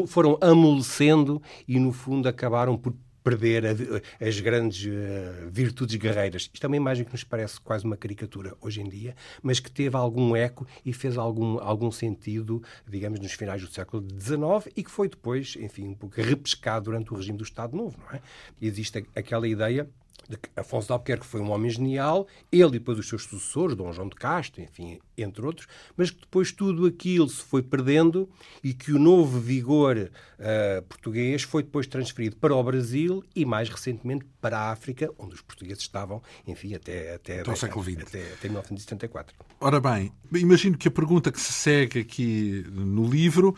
foram 0.06 0.38
amolecendo 0.42 1.42
e, 1.68 1.80
no 1.80 1.92
fundo, 1.92 2.30
acabaram 2.30 2.78
por 2.78 2.94
perder 3.28 3.66
a, 3.66 4.26
as 4.26 4.40
grandes 4.40 4.86
uh, 4.86 5.50
virtudes 5.52 5.98
guerreiras. 5.98 6.50
Isto 6.54 6.64
é 6.64 6.68
uma 6.68 6.78
imagem 6.78 7.04
que 7.04 7.12
nos 7.12 7.26
parece 7.26 7.60
quase 7.60 7.84
uma 7.84 7.98
caricatura 7.98 8.56
hoje 8.62 8.80
em 8.80 8.88
dia, 8.88 9.16
mas 9.44 9.60
que 9.60 9.70
teve 9.70 9.98
algum 9.98 10.34
eco 10.34 10.66
e 10.86 10.94
fez 10.94 11.18
algum, 11.18 11.60
algum 11.60 11.92
sentido, 11.92 12.64
digamos, 12.88 13.20
nos 13.20 13.34
finais 13.34 13.62
do 13.62 13.68
século 13.68 14.02
XIX 14.02 14.72
e 14.78 14.84
que 14.84 14.90
foi 14.90 15.10
depois, 15.10 15.58
enfim, 15.60 15.90
um 15.90 15.94
pouco 15.94 16.22
repescado 16.22 16.86
durante 16.86 17.14
o 17.14 17.18
regime 17.18 17.38
do 17.38 17.44
Estado 17.44 17.76
Novo, 17.76 17.98
não 18.00 18.16
é? 18.16 18.22
Existe 18.62 19.06
aquela 19.14 19.46
ideia 19.46 19.90
de 20.30 20.38
que 20.38 20.50
Afonso 20.56 20.88
de 20.88 20.94
Albuquerque 20.94 21.26
foi 21.26 21.40
um 21.40 21.52
homem 21.52 21.70
genial, 21.70 22.28
ele 22.52 22.68
e 22.68 22.72
depois 22.72 23.00
os 23.00 23.08
seus 23.08 23.24
sucessores, 23.24 23.76
Dom 23.76 23.92
João 23.94 24.10
de 24.10 24.16
Castro, 24.16 24.62
enfim, 24.62 25.00
entre 25.18 25.46
outros, 25.46 25.68
mas 25.96 26.12
que 26.12 26.22
depois 26.22 26.52
tudo 26.52 26.86
aquilo 26.86 27.30
se 27.30 27.42
foi 27.44 27.62
perdendo 27.62 28.30
e 28.64 28.74
que 28.74 28.92
o 28.92 29.00
novo 29.00 29.40
vigor 29.40 29.98
uh, 29.98 30.82
português 30.84 31.44
foi 31.44 31.64
depois 31.64 31.88
transferido 31.88 32.36
para 32.36 32.54
o 32.54 32.64
Brasil 32.64 33.24
e, 33.36 33.46
mais 33.46 33.70
recentemente, 33.70 34.26
para 34.42 34.60
a 34.60 34.72
África, 34.72 35.10
onde 35.18 35.36
os 35.36 35.42
portugueses 35.42 35.84
estavam, 35.84 36.22
enfim, 36.46 36.76
até, 36.76 37.16
até, 37.16 37.40
até, 37.40 37.56
século 37.56 37.84
XX. 37.84 38.02
Até, 38.02 38.34
até 38.34 38.48
1974. 38.48 39.36
Ora 39.60 39.80
bem, 39.80 40.12
imagino 40.34 40.78
que 40.78 40.88
a 40.88 40.92
pergunta 40.92 41.32
que 41.32 41.40
se 41.40 41.54
segue 41.54 42.00
aqui 42.00 42.66
no 42.70 43.08
livro 43.08 43.56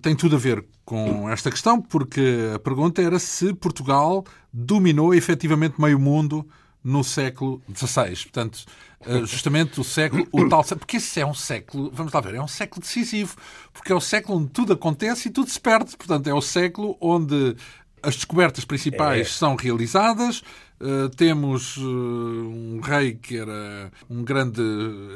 tem 0.00 0.14
tudo 0.14 0.36
a 0.36 0.38
ver 0.38 0.64
com 0.84 1.28
esta 1.28 1.50
questão, 1.50 1.80
porque 1.80 2.52
a 2.54 2.58
pergunta 2.58 3.02
era 3.02 3.18
se 3.18 3.52
Portugal 3.54 4.24
dominou 4.52 5.14
efetivamente 5.14 5.80
meio 5.80 5.98
mundo 5.98 6.46
no 6.82 7.02
século 7.02 7.62
XVI. 7.74 8.14
Portanto, 8.24 8.64
eh, 9.06 9.20
justamente 9.24 9.80
o 9.80 9.84
século, 9.84 10.26
o 10.30 10.48
tal 10.48 10.62
porque 10.64 10.98
esse 10.98 11.18
é 11.18 11.26
um 11.26 11.34
século, 11.34 11.90
vamos 11.92 12.12
lá 12.12 12.20
ver, 12.20 12.34
é 12.34 12.42
um 12.42 12.48
século 12.48 12.82
decisivo, 12.82 13.36
porque 13.72 13.90
é 13.90 13.94
o 13.94 14.00
século 14.00 14.38
onde 14.38 14.50
tudo 14.50 14.74
acontece 14.74 15.28
e 15.28 15.30
tudo 15.30 15.48
se 15.50 15.60
perde. 15.60 15.96
Portanto, 15.96 16.26
é 16.26 16.34
o 16.34 16.42
século 16.42 16.96
onde 17.00 17.56
as 18.04 18.14
descobertas 18.16 18.64
principais 18.64 19.26
é. 19.26 19.30
são 19.30 19.56
realizadas. 19.56 20.42
Uh, 20.80 21.08
temos 21.16 21.76
uh, 21.76 21.82
um 21.82 22.80
rei 22.82 23.14
que 23.14 23.38
era 23.38 23.90
um 24.10 24.24
grande, 24.24 24.60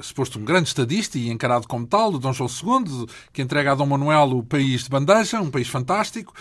suposto 0.03 0.39
um 0.39 0.45
grande 0.45 0.69
estadista 0.69 1.19
e 1.19 1.29
encarado 1.29 1.67
como 1.67 1.87
tal, 1.87 2.13
o 2.13 2.19
Dom 2.19 2.33
João 2.33 2.49
II, 2.49 3.07
que 3.33 3.43
entrega 3.43 3.73
a 3.73 3.75
Dom 3.75 3.87
Manuel 3.87 4.39
o 4.39 4.43
país 4.43 4.85
de 4.85 4.91
bandeja, 4.91 5.41
um 5.41 5.51
país 5.51 5.69
fantástico. 5.69 6.33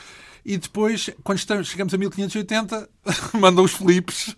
E 0.46 0.58
depois, 0.58 1.10
quando 1.26 1.40
estamos, 1.40 1.68
chegamos 1.68 1.94
a 1.94 1.98
1580, 1.98 2.90
mandam 3.38 3.66
os 3.66 3.74
Filipes 3.74 4.34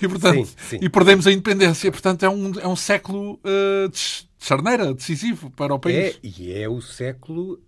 e, 0.00 0.08
portanto, 0.08 0.46
sim, 0.46 0.54
sim. 0.70 0.78
e 0.80 0.88
perdemos 0.88 1.26
a 1.26 1.32
independência. 1.32 1.92
Portanto, 1.92 2.24
é 2.24 2.30
um, 2.30 2.52
é 2.58 2.66
um 2.66 2.76
século 2.76 3.38
uh, 3.44 3.88
de 3.90 4.26
charneira, 4.38 4.94
decisivo 4.94 5.50
para 5.50 5.74
o 5.74 5.78
país. 5.78 6.14
É, 6.14 6.18
e 6.22 6.52
é 6.54 6.66
o 6.66 6.80
século, 6.80 7.60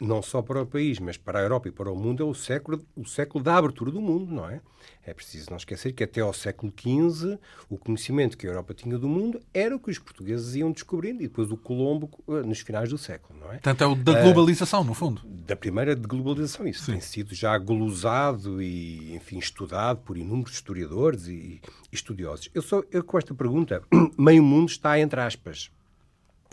não 0.00 0.22
só 0.22 0.40
para 0.40 0.62
o 0.62 0.66
país, 0.66 0.98
mas 0.98 1.16
para 1.16 1.38
a 1.38 1.42
Europa 1.42 1.68
e 1.68 1.72
para 1.72 1.90
o 1.90 1.96
mundo, 1.96 2.22
é 2.22 2.26
o 2.26 2.34
século, 2.34 2.84
o 2.96 3.04
século 3.04 3.42
da 3.42 3.56
abertura 3.56 3.90
do 3.90 4.00
mundo, 4.00 4.32
não 4.32 4.48
é? 4.48 4.60
É 5.04 5.14
preciso 5.14 5.50
não 5.50 5.56
esquecer 5.56 5.92
que 5.92 6.04
até 6.04 6.20
ao 6.20 6.32
século 6.32 6.72
XV 6.76 7.38
o 7.68 7.78
conhecimento 7.78 8.36
que 8.36 8.46
a 8.46 8.50
Europa 8.50 8.74
tinha 8.74 8.98
do 8.98 9.08
mundo 9.08 9.40
era 9.54 9.74
o 9.74 9.80
que 9.80 9.90
os 9.90 9.98
portugueses 9.98 10.54
iam 10.54 10.70
descobrindo 10.70 11.22
e 11.22 11.28
depois 11.28 11.50
o 11.50 11.56
Colombo 11.56 12.10
eh, 12.28 12.42
nos 12.42 12.60
finais 12.60 12.90
do 12.90 12.98
século, 12.98 13.38
não 13.38 13.48
é? 13.48 13.52
Portanto, 13.52 13.82
é 13.82 13.86
o 13.86 13.94
da 13.94 14.22
globalização, 14.22 14.82
uh, 14.82 14.84
no 14.84 14.94
fundo. 14.94 15.22
Da 15.24 15.56
primeira 15.56 15.96
de 15.96 16.06
globalização. 16.06 16.66
Isso 16.66 16.84
Sim. 16.84 16.92
tem 16.92 17.00
sido 17.00 17.34
já 17.34 17.56
glosado 17.56 18.62
e, 18.62 19.14
enfim, 19.14 19.38
estudado 19.38 20.00
por 20.00 20.16
inúmeros 20.16 20.52
historiadores 20.52 21.26
e 21.26 21.60
estudiosos. 21.90 22.50
Eu, 22.54 22.62
só, 22.62 22.82
eu 22.90 23.02
com 23.02 23.18
esta 23.18 23.34
pergunta, 23.34 23.82
meio 24.18 24.42
mundo 24.42 24.68
está 24.68 24.98
entre 25.00 25.20
aspas. 25.20 25.70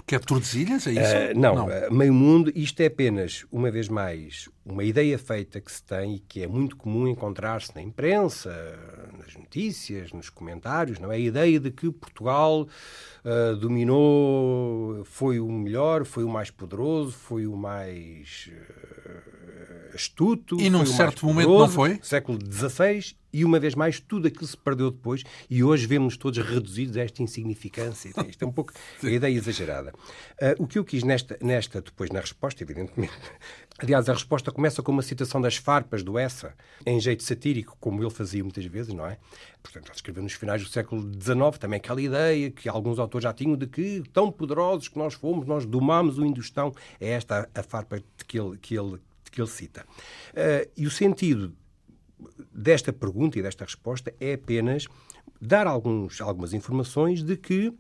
Que 0.05 0.15
é 0.15 0.19
Tordesilhas, 0.19 0.85
é 0.85 0.91
isso? 0.91 1.37
Uh, 1.37 1.39
não, 1.39 1.55
não. 1.55 1.65
Uh, 1.65 1.91
meio 1.91 2.13
mundo, 2.13 2.51
isto 2.55 2.79
é 2.81 2.85
apenas, 2.85 3.43
uma 3.51 3.71
vez 3.71 3.89
mais, 3.89 4.47
uma 4.63 4.83
ideia 4.83 5.17
feita 5.17 5.59
que 5.59 5.71
se 5.71 5.81
tem 5.83 6.15
e 6.15 6.19
que 6.19 6.43
é 6.43 6.47
muito 6.47 6.77
comum 6.77 7.07
encontrar-se 7.07 7.73
na 7.73 7.81
imprensa, 7.81 8.53
nas 9.17 9.35
notícias, 9.35 10.13
nos 10.13 10.29
comentários, 10.29 10.99
não 10.99 11.11
é? 11.11 11.15
A 11.15 11.19
ideia 11.19 11.59
de 11.59 11.71
que 11.71 11.91
Portugal 11.91 12.67
uh, 13.23 13.55
dominou, 13.55 15.03
foi 15.05 15.39
o 15.39 15.51
melhor, 15.51 16.05
foi 16.05 16.23
o 16.23 16.29
mais 16.29 16.51
poderoso, 16.51 17.11
foi 17.11 17.47
o 17.47 17.55
mais 17.57 18.51
astuto. 19.95 20.59
E 20.59 20.69
num 20.69 20.85
certo 20.85 21.25
momento 21.25 21.49
não 21.49 21.69
foi? 21.69 21.99
Século 22.01 22.39
XVI 22.39 23.15
e 23.35 23.43
uma 23.43 23.59
vez 23.59 23.75
mais 23.75 23.99
tudo 23.99 24.29
aquilo 24.29 24.47
se 24.47 24.55
perdeu 24.55 24.89
depois 24.89 25.21
e 25.49 25.61
hoje 25.61 25.85
vemos 25.85 26.15
todos 26.15 26.39
reduzidos 26.39 26.95
a 26.95 27.01
esta 27.01 27.21
insignificância. 27.21 28.13
Isto 28.29 28.45
é 28.45 28.47
um 28.47 28.51
pouco 28.51 28.71
a 29.03 29.09
ideia 29.09 29.35
exagerada. 29.35 29.91
Uh, 30.41 30.63
o 30.63 30.65
que 30.65 30.79
eu 30.79 30.85
quis 30.85 31.03
nesta, 31.03 31.37
nesta, 31.41 31.81
depois 31.81 32.09
na 32.11 32.21
resposta, 32.21 32.63
evidentemente, 32.63 33.11
aliás, 33.77 34.07
a 34.07 34.13
resposta 34.13 34.53
começa 34.53 34.81
com 34.81 34.93
uma 34.93 35.01
citação 35.01 35.41
das 35.41 35.57
farpas 35.57 36.01
do 36.01 36.17
Essa, 36.17 36.53
em 36.85 36.97
jeito 36.97 37.23
satírico, 37.23 37.75
como 37.77 38.01
ele 38.01 38.09
fazia 38.09 38.41
muitas 38.41 38.63
vezes, 38.65 38.93
não 38.93 39.05
é? 39.05 39.17
Portanto, 39.61 39.87
ele 39.87 39.95
escreveu 39.95 40.23
nos 40.23 40.33
finais 40.33 40.63
do 40.63 40.69
século 40.69 41.01
XIX 41.01 41.57
também 41.59 41.77
aquela 41.77 42.01
ideia 42.01 42.49
que 42.51 42.69
alguns 42.69 42.99
autores 42.99 43.23
já 43.23 43.33
tinham 43.33 43.57
de 43.57 43.67
que 43.67 44.01
tão 44.13 44.31
poderosos 44.31 44.87
que 44.87 44.97
nós 44.97 45.13
fomos, 45.13 45.45
nós 45.45 45.65
domámos 45.65 46.17
o 46.17 46.25
Indostão. 46.25 46.71
É 47.01 47.09
esta 47.09 47.49
a 47.53 47.63
farpa 47.63 48.01
que 48.25 48.39
ele, 48.39 48.57
que 48.57 48.77
ele, 48.77 48.97
que 49.35 49.41
ele 49.41 49.49
cita. 49.49 49.85
Uh, 50.31 50.71
e 50.75 50.87
o 50.87 50.91
sentido 50.91 51.53
desta 52.53 52.93
pergunta 52.93 53.37
e 53.37 53.41
desta 53.41 53.65
resposta 53.65 54.13
é 54.19 54.33
apenas 54.33 54.87
dar 55.41 55.67
alguns, 55.67 56.21
algumas 56.21 56.53
informações 56.53 57.21
de 57.21 57.35
que 57.35 57.73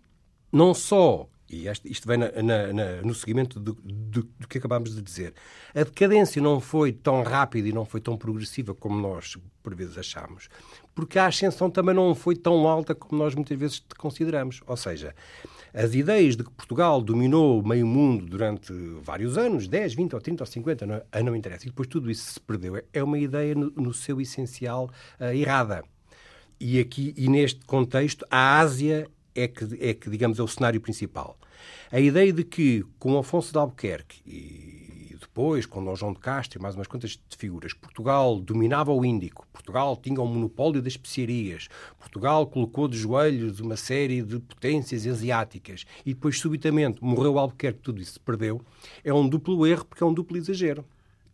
não 0.51 0.73
só, 0.73 1.27
e 1.49 1.67
isto 1.85 2.07
vem 2.07 2.17
na, 2.17 2.31
na, 2.31 2.73
na, 2.73 3.01
no 3.01 3.13
seguimento 3.13 3.59
do, 3.59 3.73
do, 3.73 4.23
do, 4.23 4.47
que 4.47 4.57
acabámos 4.57 4.95
de 4.95 5.01
dizer, 5.01 5.33
a 5.73 5.83
decadência 5.83 6.41
não 6.41 6.59
foi 6.59 6.91
tão 6.91 7.23
rápida 7.23 7.67
e 7.67 7.73
não 7.73 7.85
foi 7.85 8.01
tão 8.01 8.17
progressiva 8.17 8.73
como 8.73 8.99
nós 8.99 9.37
por 9.63 9.75
vezes 9.75 9.97
achamos, 9.97 10.47
porque 10.93 11.17
a 11.17 11.27
ascensão 11.27 11.69
também 11.69 11.95
não 11.95 12.13
foi 12.13 12.35
tão 12.35 12.67
alta 12.67 12.93
como 12.93 13.21
nós 13.21 13.33
muitas 13.33 13.57
vezes 13.57 13.83
consideramos. 13.97 14.61
Ou 14.67 14.77
seja, 14.77 15.15
as 15.75 15.93
ideias 15.93 16.37
de 16.37 16.43
que 16.45 16.49
Portugal 16.51 17.01
dominou 17.01 17.59
o 17.59 17.67
meio 17.67 17.85
mundo 17.85 18.25
durante 18.25 18.71
vários 19.03 19.37
anos, 19.37 19.67
10, 19.67 19.93
20 19.93 20.13
ou 20.13 20.21
30 20.21 20.43
ou 20.43 20.47
50, 20.47 20.85
não, 20.85 21.01
a 21.11 21.21
não 21.21 21.35
interessa, 21.35 21.65
e 21.65 21.69
depois 21.69 21.89
tudo 21.89 22.09
isso 22.09 22.31
se 22.31 22.39
perdeu, 22.39 22.81
é 22.93 23.03
uma 23.03 23.19
ideia 23.19 23.53
no, 23.53 23.69
no 23.71 23.93
seu 23.93 24.21
essencial 24.21 24.89
uh, 25.19 25.25
errada. 25.33 25.83
E 26.57 26.79
aqui, 26.79 27.13
e 27.17 27.27
neste 27.27 27.65
contexto, 27.65 28.25
a 28.31 28.59
Ásia 28.59 29.09
é 29.35 29.49
que, 29.49 29.65
é 29.81 29.93
que, 29.93 30.09
digamos, 30.09 30.39
é 30.39 30.43
o 30.43 30.47
cenário 30.47 30.79
principal. 30.79 31.37
A 31.91 31.99
ideia 31.99 32.31
de 32.31 32.45
que, 32.45 32.85
com 32.97 33.17
Afonso 33.17 33.51
de 33.51 33.57
Albuquerque 33.57 34.21
e 34.25 34.84
depois, 35.35 35.65
com 35.65 35.83
Dom 35.83 35.97
João 35.97 36.13
de 36.13 36.19
Castro 36.19 36.57
e 36.57 36.61
mais 36.61 36.75
umas 36.75 36.87
quantas 36.87 37.19
figuras, 37.37 37.73
Portugal 37.73 38.39
dominava 38.39 38.93
o 38.93 39.03
Índico, 39.03 39.45
Portugal 39.51 39.97
tinha 39.97 40.21
o 40.21 40.25
monopólio 40.25 40.81
das 40.81 40.93
especiarias, 40.93 41.67
Portugal 41.99 42.47
colocou 42.47 42.87
de 42.87 42.97
joelhos 42.97 43.59
uma 43.59 43.75
série 43.75 44.21
de 44.21 44.39
potências 44.39 45.05
asiáticas 45.05 45.85
e 46.05 46.13
depois, 46.13 46.39
subitamente, 46.39 47.03
morreu 47.03 47.37
Albuquerque, 47.37 47.81
tudo 47.81 48.01
isso 48.01 48.13
se 48.13 48.19
perdeu, 48.21 48.61
é 49.03 49.13
um 49.13 49.27
duplo 49.27 49.67
erro 49.67 49.83
porque 49.83 50.01
é 50.01 50.07
um 50.07 50.13
duplo 50.13 50.37
exagero. 50.37 50.85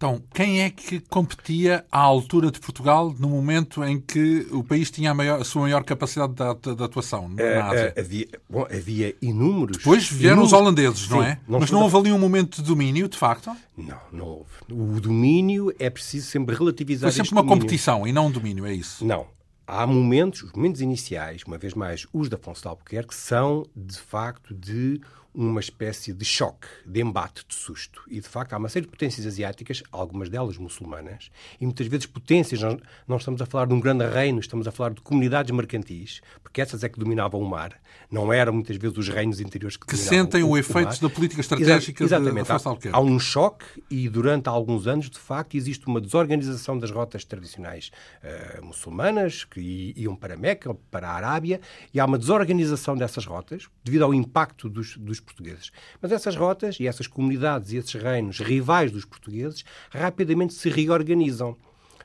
Então, 0.02 0.20
quem 0.34 0.64
é 0.64 0.72
que 0.72 1.00
competia 1.00 1.86
à 1.92 2.00
altura 2.00 2.50
de 2.50 2.60
Portugal 2.60 3.14
no 3.20 3.30
momento 3.30 3.84
em 3.84 4.02
que 4.02 4.48
o 4.50 4.64
país 4.64 4.90
tinha 4.90 5.12
a, 5.12 5.14
maior, 5.14 5.40
a 5.40 5.44
sua 5.44 5.62
maior 5.62 5.84
capacidade 5.84 6.34
de, 6.34 6.76
de 6.76 6.84
atuação 6.84 7.30
na 7.30 7.44
uh, 7.44 7.72
Ásia? 7.72 7.94
Uh, 7.96 8.00
havia, 8.00 8.28
bom, 8.50 8.66
havia 8.66 9.16
inúmeros. 9.22 9.78
Depois 9.78 10.10
vieram 10.10 10.38
inúmeros, 10.38 10.54
os 10.54 10.60
holandeses, 10.60 11.08
não 11.08 11.22
sim, 11.22 11.28
é? 11.28 11.40
Não 11.48 11.60
Mas 11.60 11.70
não 11.70 11.84
houve 11.84 11.98
ali 11.98 12.12
um 12.12 12.18
momento 12.18 12.64
de 12.64 12.68
domínio, 12.68 13.08
de 13.08 13.16
facto? 13.16 13.56
Não, 13.78 14.00
não 14.12 14.26
houve. 14.26 14.50
O 14.72 15.00
domínio 15.00 15.72
é 15.78 15.88
preciso 15.88 16.26
sempre 16.32 16.56
relativizar. 16.56 17.12
Foi 17.12 17.18
sempre 17.18 17.34
uma 17.34 17.44
domínio. 17.44 17.62
competição 17.62 18.08
e 18.08 18.12
não 18.12 18.26
um 18.26 18.32
domínio, 18.32 18.66
é 18.66 18.74
isso? 18.74 19.06
Não. 19.06 19.28
Há 19.68 19.86
momentos, 19.86 20.42
os 20.42 20.52
momentos 20.52 20.82
iniciais, 20.82 21.44
uma 21.44 21.60
vez 21.60 21.76
mais, 21.76 22.08
os 22.12 22.28
da 22.28 22.38
Afonso 22.38 22.64
de 22.64 22.68
Albuquerque, 22.68 23.14
são 23.14 23.68
de 23.76 24.00
facto 24.00 24.52
de 24.56 25.00
uma 25.34 25.60
espécie 25.60 26.12
de 26.12 26.26
choque, 26.26 26.68
de 26.86 27.02
embate, 27.02 27.46
de 27.48 27.56
susto. 27.56 28.02
E, 28.08 28.20
de 28.20 28.28
facto, 28.28 28.54
há 28.54 28.58
uma 28.58 28.68
série 28.68 28.86
de 28.86 28.92
potências 28.92 29.26
asiáticas, 29.26 29.82
algumas 29.92 30.30
delas 30.30 30.58
muçulmanas, 30.58 31.32
e 31.60 31.66
muitas 31.66 31.88
vezes 31.88 32.06
potências, 32.06 32.62
nós 32.62 32.80
não 33.08 33.18
estamos 33.18 33.42
a 33.42 33.46
falar 33.46 33.68
de 33.68 33.74
um 33.74 33.80
grande 33.80 34.06
reino, 34.06 34.40
estamos 34.40 34.68
a 34.68 34.72
falar 34.72 34.94
de 34.94 35.02
comunidades 35.02 35.52
mercantis, 35.52 36.22
porque 36.44 36.60
essas 36.60 36.84
é 36.84 36.90
que 36.90 37.00
dominavam 37.00 37.40
o 37.40 37.50
mar, 37.50 37.80
não 38.12 38.32
eram 38.34 38.54
muitas 38.54 38.76
vezes 38.76 38.98
os 38.98 39.08
reinos 39.08 39.40
interiores 39.40 39.78
que, 39.78 39.86
que 39.86 39.96
dominavam 39.96 40.18
sentem 40.18 40.44
o, 40.44 40.50
o 40.50 40.58
efeito 40.58 41.02
da 41.02 41.10
política 41.10 41.40
estratégica 41.40 42.04
Exatamente. 42.04 42.34
de 42.34 42.42
Afonso 42.42 42.70
Albuquerque. 42.70 42.96
Há, 42.96 43.00
há 43.00 43.02
um 43.02 43.20
choque 43.20 43.66
e, 43.90 44.10
durante 44.10 44.50
alguns 44.50 44.86
anos, 44.86 45.10
de 45.10 45.20
facto, 45.20 45.56
existe 45.56 45.88
uma 45.88 46.02
desorganização 46.02 46.78
das 46.78 46.92
rotas 46.92 47.24
tradicionais 47.24 47.90
uh, 48.22 48.66
muçulmanas, 48.66 49.46
que 49.46 49.94
iam 49.96 50.16
para 50.16 50.36
Meca, 50.36 50.74
para 50.90 51.10
a 51.10 51.14
Arábia, 51.14 51.62
e 51.94 52.00
há 52.00 52.06
uma 52.06 52.18
desorganização 52.18 52.98
dessas 52.98 53.26
rotas, 53.26 53.68
devido 53.84 54.04
ao 54.04 54.14
impacto 54.14 54.70
dos, 54.70 54.98
dos 54.98 55.21
portugueses. 55.22 55.72
Mas 56.02 56.12
essas 56.12 56.36
rotas 56.36 56.80
e 56.80 56.88
essas 56.88 57.08
comunidades 57.08 57.72
e 57.72 57.78
esses 57.78 57.94
reinos 57.94 58.40
rivais 58.40 58.92
dos 58.92 59.06
portugueses 59.06 59.64
rapidamente 59.90 60.54
se 60.54 60.70
reorganizam. 60.70 61.58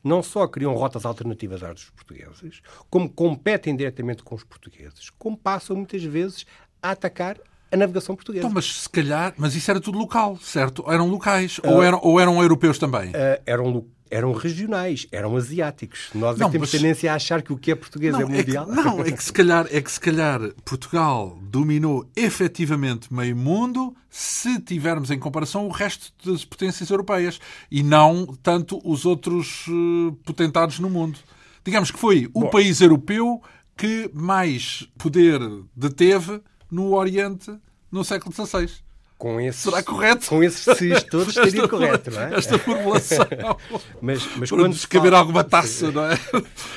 Não 0.05 0.23
só 0.23 0.47
criam 0.47 0.75
rotas 0.75 1.05
alternativas 1.05 1.63
às 1.63 1.75
dos 1.75 1.91
portugueses, 1.91 2.63
como 2.89 3.11
competem 3.11 3.75
diretamente 3.75 4.23
com 4.23 4.35
os 4.35 4.45
portugueses, 4.45 5.11
como 5.11 5.37
passam 5.37 5.75
muitas 5.77 6.03
vezes 6.05 6.47
a 6.81 6.93
atacar 6.93 7.41
a 7.71 7.77
navegação 7.77 8.15
portuguesa. 8.15 8.45
Então, 8.45 8.55
mas 8.55 8.83
se 8.83 8.89
calhar, 8.89 9.35
mas 9.37 9.55
isso 9.55 9.71
era 9.71 9.81
tudo 9.81 9.99
local, 9.99 10.39
certo? 10.41 10.85
Eram 10.89 11.09
locais 11.09 11.59
uh, 11.59 11.69
ou, 11.69 11.83
eram, 11.83 12.01
ou 12.03 12.21
eram 12.21 12.43
europeus 12.43 12.79
também? 12.79 13.11
Uh, 13.11 13.43
eram 13.45 13.85
eram 14.11 14.33
regionais, 14.33 15.07
eram 15.11 15.37
asiáticos. 15.37 16.11
Nós 16.15 16.39
não, 16.39 16.49
é 16.49 16.51
temos 16.51 16.73
mas... 16.73 16.81
tendência 16.81 17.13
a 17.13 17.17
achar 17.17 17.43
que 17.43 17.53
o 17.53 17.57
que 17.57 17.73
é 17.73 17.75
português 17.75 18.13
não, 18.13 18.21
é 18.21 18.25
mundial. 18.25 18.65
É 18.65 18.69
que, 18.69 18.83
não, 18.83 19.01
é 19.01 19.11
que, 19.11 19.25
se 19.25 19.33
calhar, 19.33 19.67
é 19.71 19.81
que 19.81 19.91
se 19.91 20.01
calhar 20.01 20.41
Portugal 20.65 21.39
dominou 21.43 22.09
efetivamente 22.15 23.13
meio 23.13 23.37
mundo 23.37 23.95
se 24.09 24.61
tivermos 24.61 25.11
em 25.11 25.19
comparação 25.19 25.67
o 25.67 25.71
resto 25.71 26.13
das 26.25 26.45
potências 26.45 26.89
europeias 26.89 27.41
e 27.71 27.83
não 27.83 28.27
tanto 28.43 28.81
os 28.85 29.05
outros 29.05 29.67
uh, 29.69 30.13
potentados 30.25 30.79
no 30.79 30.89
mundo. 30.89 31.19
Digamos 31.65 31.91
que 31.91 31.99
foi 31.99 32.31
o 32.33 32.43
Bom, 32.43 32.51
país 32.51 32.81
europeu 32.81 33.43
que 33.77 34.09
mais 34.15 34.89
poder 34.97 35.41
deteve 35.75 36.41
no 36.71 36.95
Oriente 36.95 37.57
no 37.91 38.05
século 38.05 38.35
XVI. 38.35 38.87
Com 39.19 39.41
esses, 39.41 39.63
Será 39.63 39.83
correto? 39.83 40.29
Com 40.29 40.43
esses 40.43 40.77
sis 40.77 41.03
todos 41.05 41.29
estaria 41.37 41.63
esta, 41.63 41.69
correto, 41.69 42.11
não 42.11 42.21
é? 42.21 42.35
Esta 42.35 42.59
formulação. 42.59 43.27
mas, 44.03 44.37
mas 44.37 44.51
quando 44.51 44.75
descaber 44.75 45.11
fala... 45.11 45.19
alguma 45.19 45.43
taça, 45.43 45.91
não 45.91 46.05
é? 46.05 46.15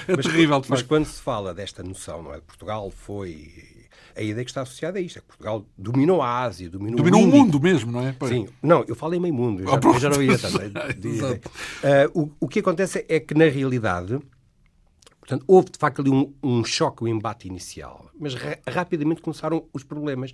É 0.07 0.15
mas, 0.15 0.25
terrível. 0.25 0.61
Mas 0.69 0.81
quando 0.81 1.05
se 1.05 1.21
fala 1.21 1.53
desta 1.53 1.83
noção, 1.83 2.23
não 2.23 2.33
é? 2.33 2.39
Portugal 2.39 2.89
foi. 2.91 3.51
A 4.15 4.21
ideia 4.21 4.43
que 4.43 4.51
está 4.51 4.61
associada 4.61 4.99
a 4.99 5.01
isto 5.01 5.17
é 5.17 5.21
que 5.21 5.27
Portugal 5.27 5.65
dominou 5.77 6.21
a 6.21 6.41
Ásia, 6.41 6.69
dominou, 6.69 6.97
dominou 6.97 7.21
o, 7.21 7.23
o 7.23 7.27
mundo 7.27 7.59
mesmo, 7.59 7.91
não 7.91 8.05
é? 8.05 8.13
Pois. 8.17 8.31
Sim, 8.31 8.47
não, 8.61 8.83
eu 8.85 8.95
falo 8.95 9.15
em 9.15 9.19
meio 9.19 9.33
mundo, 9.33 9.61
eu 9.61 9.67
já, 9.67 9.79
eu 9.81 9.99
já 9.99 10.09
não 10.09 10.21
ia 10.21 10.37
também. 10.37 10.67
uh, 10.73 12.21
o, 12.21 12.31
o 12.41 12.47
que 12.47 12.59
acontece 12.59 13.05
é 13.07 13.19
que, 13.19 13.33
na 13.33 13.45
realidade, 13.45 14.19
Portanto, 15.29 15.45
houve 15.47 15.69
de 15.69 15.77
facto 15.77 16.01
ali 16.01 16.09
um, 16.09 16.33
um 16.41 16.65
choque, 16.65 17.03
um 17.03 17.07
embate 17.07 17.47
inicial, 17.47 18.09
mas 18.19 18.33
ra 18.33 18.57
rapidamente 18.67 19.21
começaram 19.21 19.63
os 19.71 19.83
problemas. 19.83 20.31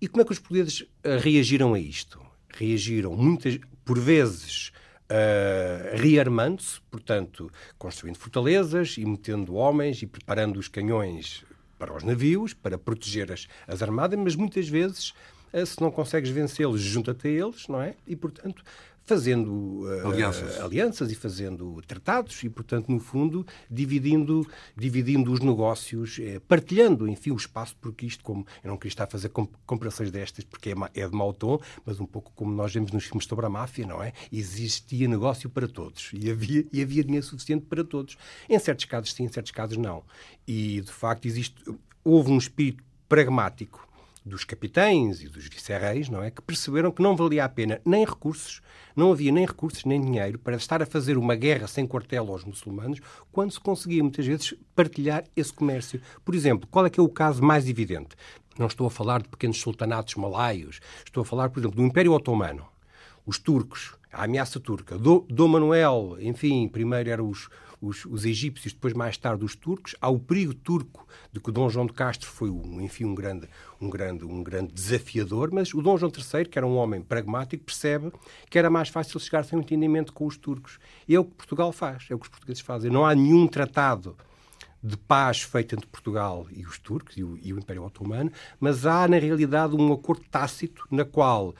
E 0.00 0.08
como 0.08 0.22
é 0.22 0.24
que 0.24 0.32
os 0.32 0.40
portugueses 0.40 0.80
uh, 0.80 1.20
reagiram 1.20 1.74
a 1.74 1.78
isto? 1.78 2.20
Reagiram 2.52 3.14
muitas, 3.14 3.56
por 3.84 4.00
vezes, 4.00 4.72
uh, 5.04 5.96
rearmando-se, 5.96 6.80
portanto, 6.90 7.52
construindo 7.78 8.16
fortalezas 8.16 8.96
e 8.98 9.04
metendo 9.04 9.54
homens 9.54 10.02
e 10.02 10.08
preparando 10.08 10.58
os 10.58 10.66
canhões 10.66 11.44
para 11.78 11.96
os 11.96 12.02
navios, 12.02 12.52
para 12.52 12.76
proteger 12.76 13.30
as, 13.30 13.46
as 13.64 13.80
armadas, 13.80 14.18
mas 14.18 14.34
muitas 14.34 14.68
vezes, 14.68 15.10
uh, 15.52 15.64
se 15.64 15.80
não 15.80 15.92
consegues 15.92 16.30
vencê-los, 16.30 16.80
junta-te 16.80 17.28
a 17.28 17.30
eles, 17.30 17.68
não 17.68 17.80
é? 17.80 17.94
E, 18.08 18.16
portanto, 18.16 18.64
fazendo 19.04 19.82
uh, 19.82 20.08
alianças. 20.08 20.60
alianças. 20.60 21.10
e 21.10 21.14
fazendo 21.14 21.82
tratados 21.86 22.42
e, 22.44 22.48
portanto, 22.48 22.90
no 22.90 23.00
fundo, 23.00 23.46
dividindo, 23.70 24.46
dividindo 24.76 25.32
os 25.32 25.40
negócios, 25.40 26.18
eh, 26.20 26.40
partilhando, 26.46 27.08
enfim, 27.08 27.32
o 27.32 27.36
espaço, 27.36 27.76
porque 27.80 28.06
isto, 28.06 28.22
como 28.22 28.46
eu 28.62 28.70
não 28.70 28.76
queria 28.76 28.92
estar 28.92 29.04
a 29.04 29.06
fazer 29.06 29.30
comparações 29.66 30.10
destas 30.10 30.44
porque 30.44 30.70
é, 30.70 30.74
é 31.02 31.08
de 31.08 31.14
mau 31.14 31.32
tom, 31.32 31.58
mas 31.84 31.98
um 32.00 32.06
pouco 32.06 32.32
como 32.34 32.52
nós 32.52 32.72
vemos 32.72 32.92
nos 32.92 33.04
filmes 33.04 33.26
sobre 33.26 33.46
a 33.46 33.48
máfia, 33.48 33.86
não 33.86 34.02
é? 34.02 34.12
Existia 34.32 35.08
negócio 35.08 35.50
para 35.50 35.66
todos 35.66 36.10
e 36.12 36.30
havia, 36.30 36.64
e 36.72 36.82
havia 36.82 37.02
dinheiro 37.02 37.26
suficiente 37.26 37.66
para 37.66 37.82
todos. 37.82 38.16
Em 38.48 38.58
certos 38.58 38.84
casos 38.84 39.12
sim, 39.12 39.24
em 39.24 39.28
certos 39.28 39.52
casos 39.52 39.76
não. 39.76 40.04
E, 40.46 40.80
de 40.80 40.92
facto, 40.92 41.26
existe, 41.26 41.62
houve 42.04 42.30
um 42.30 42.38
espírito 42.38 42.82
pragmático 43.08 43.89
dos 44.24 44.44
capitães 44.44 45.22
e 45.22 45.28
dos 45.28 45.46
vice-reis, 45.46 46.08
não 46.08 46.22
é? 46.22 46.30
Que 46.30 46.42
perceberam 46.42 46.90
que 46.90 47.02
não 47.02 47.16
valia 47.16 47.44
a 47.44 47.48
pena 47.48 47.80
nem 47.84 48.04
recursos, 48.04 48.60
não 48.94 49.12
havia 49.12 49.32
nem 49.32 49.46
recursos 49.46 49.84
nem 49.84 50.00
dinheiro 50.00 50.38
para 50.38 50.56
estar 50.56 50.82
a 50.82 50.86
fazer 50.86 51.16
uma 51.16 51.34
guerra 51.34 51.66
sem 51.66 51.86
quartel 51.86 52.28
aos 52.28 52.44
muçulmanos, 52.44 53.00
quando 53.32 53.52
se 53.52 53.60
conseguia 53.60 54.02
muitas 54.02 54.26
vezes 54.26 54.54
partilhar 54.74 55.24
esse 55.34 55.52
comércio. 55.52 56.00
Por 56.24 56.34
exemplo, 56.34 56.68
qual 56.70 56.86
é 56.86 56.90
que 56.90 57.00
é 57.00 57.02
o 57.02 57.08
caso 57.08 57.42
mais 57.42 57.68
evidente? 57.68 58.16
Não 58.58 58.66
estou 58.66 58.86
a 58.86 58.90
falar 58.90 59.22
de 59.22 59.28
pequenos 59.28 59.60
sultanatos 59.60 60.14
malaios, 60.16 60.80
estou 61.04 61.22
a 61.22 61.24
falar, 61.24 61.48
por 61.48 61.60
exemplo, 61.60 61.76
do 61.76 61.84
Império 61.84 62.12
Otomano. 62.12 62.66
Os 63.24 63.38
turcos, 63.38 63.94
a 64.12 64.24
ameaça 64.24 64.58
turca. 64.58 64.98
Dom, 64.98 65.48
Manuel, 65.48 66.16
enfim, 66.20 66.68
primeiro 66.68 67.08
eram 67.08 67.28
os, 67.28 67.48
os, 67.80 68.04
os, 68.04 68.24
egípcios, 68.24 68.72
depois 68.72 68.92
mais 68.92 69.16
tarde 69.16 69.44
os 69.44 69.56
turcos. 69.56 69.94
Há 70.00 70.08
o 70.08 70.18
perigo 70.18 70.54
turco 70.54 71.06
de 71.32 71.40
que 71.40 71.48
o 71.48 71.52
Dom 71.52 71.68
João 71.68 71.86
de 71.86 71.92
Castro 71.92 72.28
foi, 72.28 72.50
um, 72.50 72.80
enfim, 72.80 73.04
um 73.04 73.14
grande, 73.14 73.48
um, 73.80 73.88
grande, 73.88 74.24
um 74.24 74.42
grande 74.42 74.72
desafiador, 74.72 75.50
mas 75.52 75.72
o 75.72 75.80
Dom 75.80 75.96
João 75.96 76.12
III, 76.12 76.46
que 76.46 76.58
era 76.58 76.66
um 76.66 76.76
homem 76.76 77.00
pragmático, 77.00 77.64
percebe 77.64 78.12
que 78.48 78.58
era 78.58 78.68
mais 78.68 78.88
fácil 78.88 79.18
chegar 79.18 79.44
sem 79.44 79.58
um 79.58 79.62
entendimento 79.62 80.12
com 80.12 80.26
os 80.26 80.36
turcos. 80.36 80.78
E 81.08 81.14
é 81.14 81.20
o 81.20 81.24
que 81.24 81.34
Portugal 81.34 81.72
faz, 81.72 82.06
é 82.10 82.14
o 82.14 82.18
que 82.18 82.26
os 82.26 82.30
portugueses 82.30 82.62
fazem. 82.62 82.90
Não 82.90 83.04
há 83.04 83.14
nenhum 83.14 83.46
tratado 83.46 84.16
de 84.82 84.96
paz 84.96 85.42
feito 85.42 85.74
entre 85.74 85.86
Portugal 85.86 86.46
e 86.50 86.64
os 86.64 86.78
turcos 86.78 87.16
e 87.16 87.22
o, 87.22 87.38
e 87.42 87.52
o 87.52 87.58
Império 87.58 87.84
Otomano, 87.84 88.32
mas 88.58 88.86
há, 88.86 89.06
na 89.06 89.18
realidade, 89.18 89.76
um 89.76 89.92
acordo 89.92 90.24
tácito 90.30 90.86
na 90.90 91.04
qual 91.04 91.54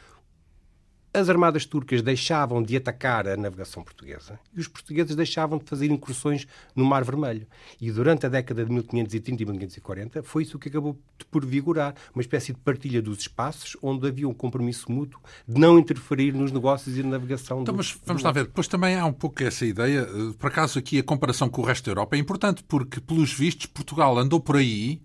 as 1.12 1.28
armadas 1.28 1.66
turcas 1.66 2.02
deixavam 2.02 2.62
de 2.62 2.76
atacar 2.76 3.26
a 3.26 3.36
navegação 3.36 3.82
portuguesa 3.82 4.38
e 4.54 4.60
os 4.60 4.68
portugueses 4.68 5.16
deixavam 5.16 5.58
de 5.58 5.64
fazer 5.64 5.90
incursões 5.90 6.46
no 6.74 6.84
Mar 6.84 7.04
Vermelho. 7.04 7.46
E 7.80 7.90
durante 7.90 8.26
a 8.26 8.28
década 8.28 8.64
de 8.64 8.70
1530 8.70 9.42
e 9.42 9.46
1540 9.46 10.22
foi 10.22 10.44
isso 10.44 10.58
que 10.58 10.68
acabou 10.68 10.96
por 11.30 11.44
vigorar, 11.44 11.94
uma 12.14 12.22
espécie 12.22 12.52
de 12.52 12.58
partilha 12.58 13.02
dos 13.02 13.18
espaços 13.20 13.76
onde 13.82 14.06
havia 14.06 14.28
um 14.28 14.34
compromisso 14.34 14.90
mútuo 14.90 15.20
de 15.46 15.60
não 15.60 15.78
interferir 15.78 16.32
nos 16.32 16.52
negócios 16.52 16.96
e 16.96 17.02
na 17.02 17.10
navegação. 17.10 17.62
Então, 17.62 17.74
do, 17.74 17.78
mas 17.78 17.96
vamos 18.04 18.22
lá 18.22 18.32
ver, 18.32 18.44
depois 18.44 18.68
também 18.68 18.96
há 18.96 19.04
um 19.04 19.12
pouco 19.12 19.42
essa 19.42 19.66
ideia, 19.66 20.06
por 20.38 20.48
acaso 20.48 20.78
aqui 20.78 20.98
a 20.98 21.02
comparação 21.02 21.48
com 21.48 21.62
o 21.62 21.64
resto 21.64 21.86
da 21.86 21.90
Europa 21.92 22.16
é 22.16 22.18
importante 22.18 22.62
porque, 22.64 23.00
pelos 23.00 23.32
vistos, 23.32 23.66
Portugal 23.66 24.16
andou 24.18 24.40
por 24.40 24.56
aí 24.56 25.00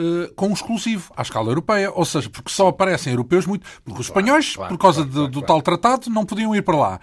Uh, 0.00 0.32
com 0.34 0.48
um 0.48 0.52
exclusivo 0.52 1.12
à 1.16 1.22
escala 1.22 1.50
europeia, 1.50 1.90
ou 1.92 2.04
seja, 2.04 2.30
porque 2.30 2.50
só 2.50 2.68
aparecem 2.68 3.12
europeus 3.12 3.44
muito. 3.44 3.66
Porque 3.84 4.00
os 4.00 4.06
claro, 4.06 4.20
espanhóis, 4.20 4.56
claro, 4.56 4.74
por 4.74 4.80
causa 4.80 5.04
claro, 5.04 5.28
do, 5.28 5.40
do 5.40 5.42
tal 5.42 5.60
tratado, 5.60 6.08
não 6.08 6.24
podiam 6.24 6.54
ir 6.54 6.62
para 6.62 6.76
lá. 6.76 7.00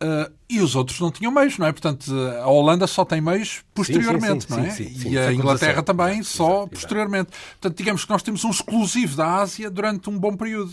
Uh, 0.00 0.32
e 0.48 0.60
os 0.60 0.76
outros 0.76 1.00
não 1.00 1.10
tinham 1.10 1.32
meios, 1.32 1.58
não 1.58 1.66
é? 1.66 1.72
Portanto, 1.72 2.14
a 2.40 2.46
Holanda 2.46 2.86
só 2.86 3.04
tem 3.04 3.20
meios 3.20 3.64
posteriormente, 3.74 4.44
sim, 4.44 4.48
sim, 4.48 4.60
não 4.60 4.64
é? 4.64 4.70
sim, 4.70 4.94
sim, 4.94 5.10
e 5.10 5.18
a 5.18 5.32
Inglaterra 5.32 5.82
também 5.82 6.20
exato, 6.20 6.24
só 6.24 6.50
exato, 6.50 6.68
posteriormente. 6.68 7.30
Portanto, 7.60 7.76
digamos 7.76 8.04
que 8.04 8.10
nós 8.10 8.22
temos 8.22 8.44
um 8.44 8.50
exclusivo 8.50 9.16
da 9.16 9.26
Ásia 9.34 9.68
durante 9.68 10.08
um 10.08 10.16
bom 10.16 10.36
período. 10.36 10.72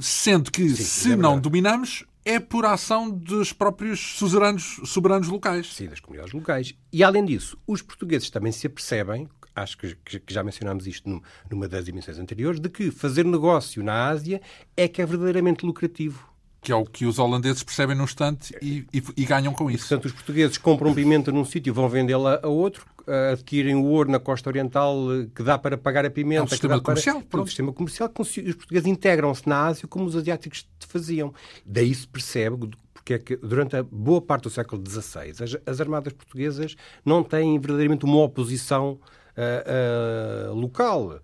Sendo 0.00 0.52
que, 0.52 0.68
se 0.70 1.12
é 1.12 1.16
não 1.16 1.40
dominamos, 1.40 2.04
é 2.24 2.38
por 2.38 2.64
ação 2.64 3.10
dos 3.10 3.52
próprios 3.52 4.16
soberanos, 4.16 4.80
soberanos 4.84 5.26
locais. 5.26 5.74
Sim, 5.74 5.88
das 5.88 5.98
comunidades 5.98 6.32
locais. 6.32 6.74
E, 6.92 7.02
além 7.02 7.24
disso, 7.24 7.58
os 7.66 7.82
portugueses 7.82 8.30
também 8.30 8.52
se 8.52 8.68
apercebem 8.68 9.28
acho 9.54 9.78
que, 9.78 9.94
que, 9.94 10.32
já 10.32 10.42
mencionámos 10.42 10.86
isto 10.86 11.22
numa 11.50 11.68
das 11.68 11.88
emissões 11.88 12.18
anteriores, 12.18 12.60
de 12.60 12.68
que 12.68 12.90
fazer 12.90 13.24
negócio 13.24 13.82
na 13.82 14.08
Ásia 14.08 14.40
é 14.76 14.88
que 14.88 15.02
é 15.02 15.06
verdadeiramente 15.06 15.64
lucrativo. 15.64 16.28
que 16.60 16.72
é 16.72 16.74
o 16.74 16.84
que 16.84 17.06
os 17.06 17.18
holandeses 17.18 17.62
percebem 17.62 17.96
num 17.96 18.04
instante 18.04 18.54
e, 18.60 18.86
e, 18.92 19.02
e, 19.16 19.24
ganham 19.24 19.52
com 19.52 19.70
isso. 19.70 19.88
Portanto, 19.88 20.06
os 20.06 20.12
portugueses 20.12 20.58
compram 20.58 20.94
pimenta 20.94 21.32
num 21.32 21.44
sítio 21.44 21.70
e 21.70 21.74
vão 21.74 21.88
vendê-la 21.88 22.40
a 22.42 22.48
outro, 22.48 22.84
adquirem 23.32 23.74
o 23.74 23.84
ouro 23.84 24.10
na 24.10 24.20
costa 24.20 24.48
oriental 24.48 24.96
que 25.34 25.42
dá 25.42 25.58
para 25.58 25.76
pagar 25.76 26.04
a 26.04 26.10
pimenta. 26.10 26.42
É 26.42 26.44
um 26.44 26.48
sistema 26.48 26.80
comercial. 26.80 27.22
Para... 27.22 27.40
É 27.40 27.42
um 27.42 27.46
sistema 27.46 27.72
comercial 27.72 28.08
que 28.08 28.22
os 28.22 28.54
portugueses 28.54 28.86
integram-se 28.86 29.48
na 29.48 29.66
Ásia 29.66 29.88
como 29.88 30.04
os 30.04 30.16
asiáticos 30.16 30.68
faziam. 30.80 31.32
Daí 31.64 31.94
se 31.94 32.06
percebe 32.06 32.70
porque 32.92 33.14
é 33.14 33.18
que 33.18 33.36
durante 33.36 33.76
a 33.76 33.82
boa 33.82 34.20
parte 34.20 34.44
do 34.44 34.50
século 34.50 34.82
XVI 34.86 35.30
as, 35.42 35.56
as 35.66 35.80
armadas 35.80 36.12
portuguesas 36.12 36.76
não 37.04 37.22
têm 37.22 37.58
verdadeiramente 37.58 38.04
uma 38.04 38.18
oposição 38.18 39.00
uh, 39.40 40.54
local 40.54 41.20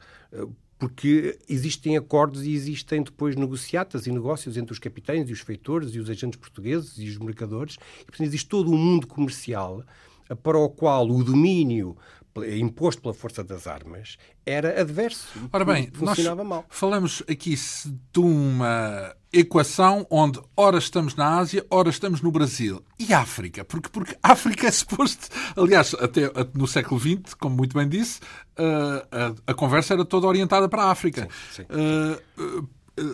porque 0.78 1.38
existem 1.48 1.96
acordos 1.96 2.44
e 2.44 2.52
existem 2.52 3.02
depois 3.02 3.34
negociatas 3.34 4.06
e 4.06 4.12
negócios 4.12 4.56
entre 4.56 4.72
os 4.72 4.78
capitães 4.78 5.28
e 5.28 5.32
os 5.32 5.40
feitores 5.40 5.94
e 5.94 5.98
os 5.98 6.10
agentes 6.10 6.38
portugueses 6.38 6.98
e 6.98 7.08
os 7.08 7.18
mercadores. 7.18 7.76
E, 8.00 8.04
portanto, 8.04 8.26
existe 8.26 8.48
todo 8.48 8.70
um 8.70 8.76
mundo 8.76 9.06
comercial 9.06 9.82
para 10.42 10.58
o 10.58 10.68
qual 10.68 11.08
o 11.08 11.22
domínio 11.22 11.96
imposto 12.44 13.02
pela 13.02 13.14
força 13.14 13.42
das 13.42 13.66
armas 13.66 14.16
era 14.44 14.80
adverso. 14.80 15.26
Ora 15.52 15.64
bem, 15.64 15.90
funcionava 15.92 16.42
nós 16.42 16.48
mal. 16.48 16.64
falamos 16.68 17.22
aqui 17.28 17.54
de 18.12 18.20
uma 18.20 19.14
equação 19.32 20.06
onde 20.10 20.40
ora 20.56 20.78
estamos 20.78 21.14
na 21.14 21.36
Ásia, 21.38 21.66
ora 21.70 21.90
estamos 21.90 22.20
no 22.20 22.30
Brasil. 22.30 22.82
E 22.98 23.12
África? 23.12 23.64
Porque, 23.64 23.88
porque 23.88 24.16
África 24.22 24.66
é 24.66 24.70
suposto... 24.70 25.28
Aliás, 25.56 25.94
até 25.94 26.30
no 26.54 26.66
século 26.66 27.00
XX, 27.00 27.34
como 27.34 27.56
muito 27.56 27.76
bem 27.76 27.88
disse, 27.88 28.20
a, 28.56 29.26
a, 29.26 29.52
a 29.52 29.54
conversa 29.54 29.94
era 29.94 30.04
toda 30.04 30.26
orientada 30.26 30.68
para 30.68 30.84
a 30.84 30.90
África. 30.90 31.28
Sim, 31.52 31.62
sim. 31.62 31.66
Uh, 31.70 32.68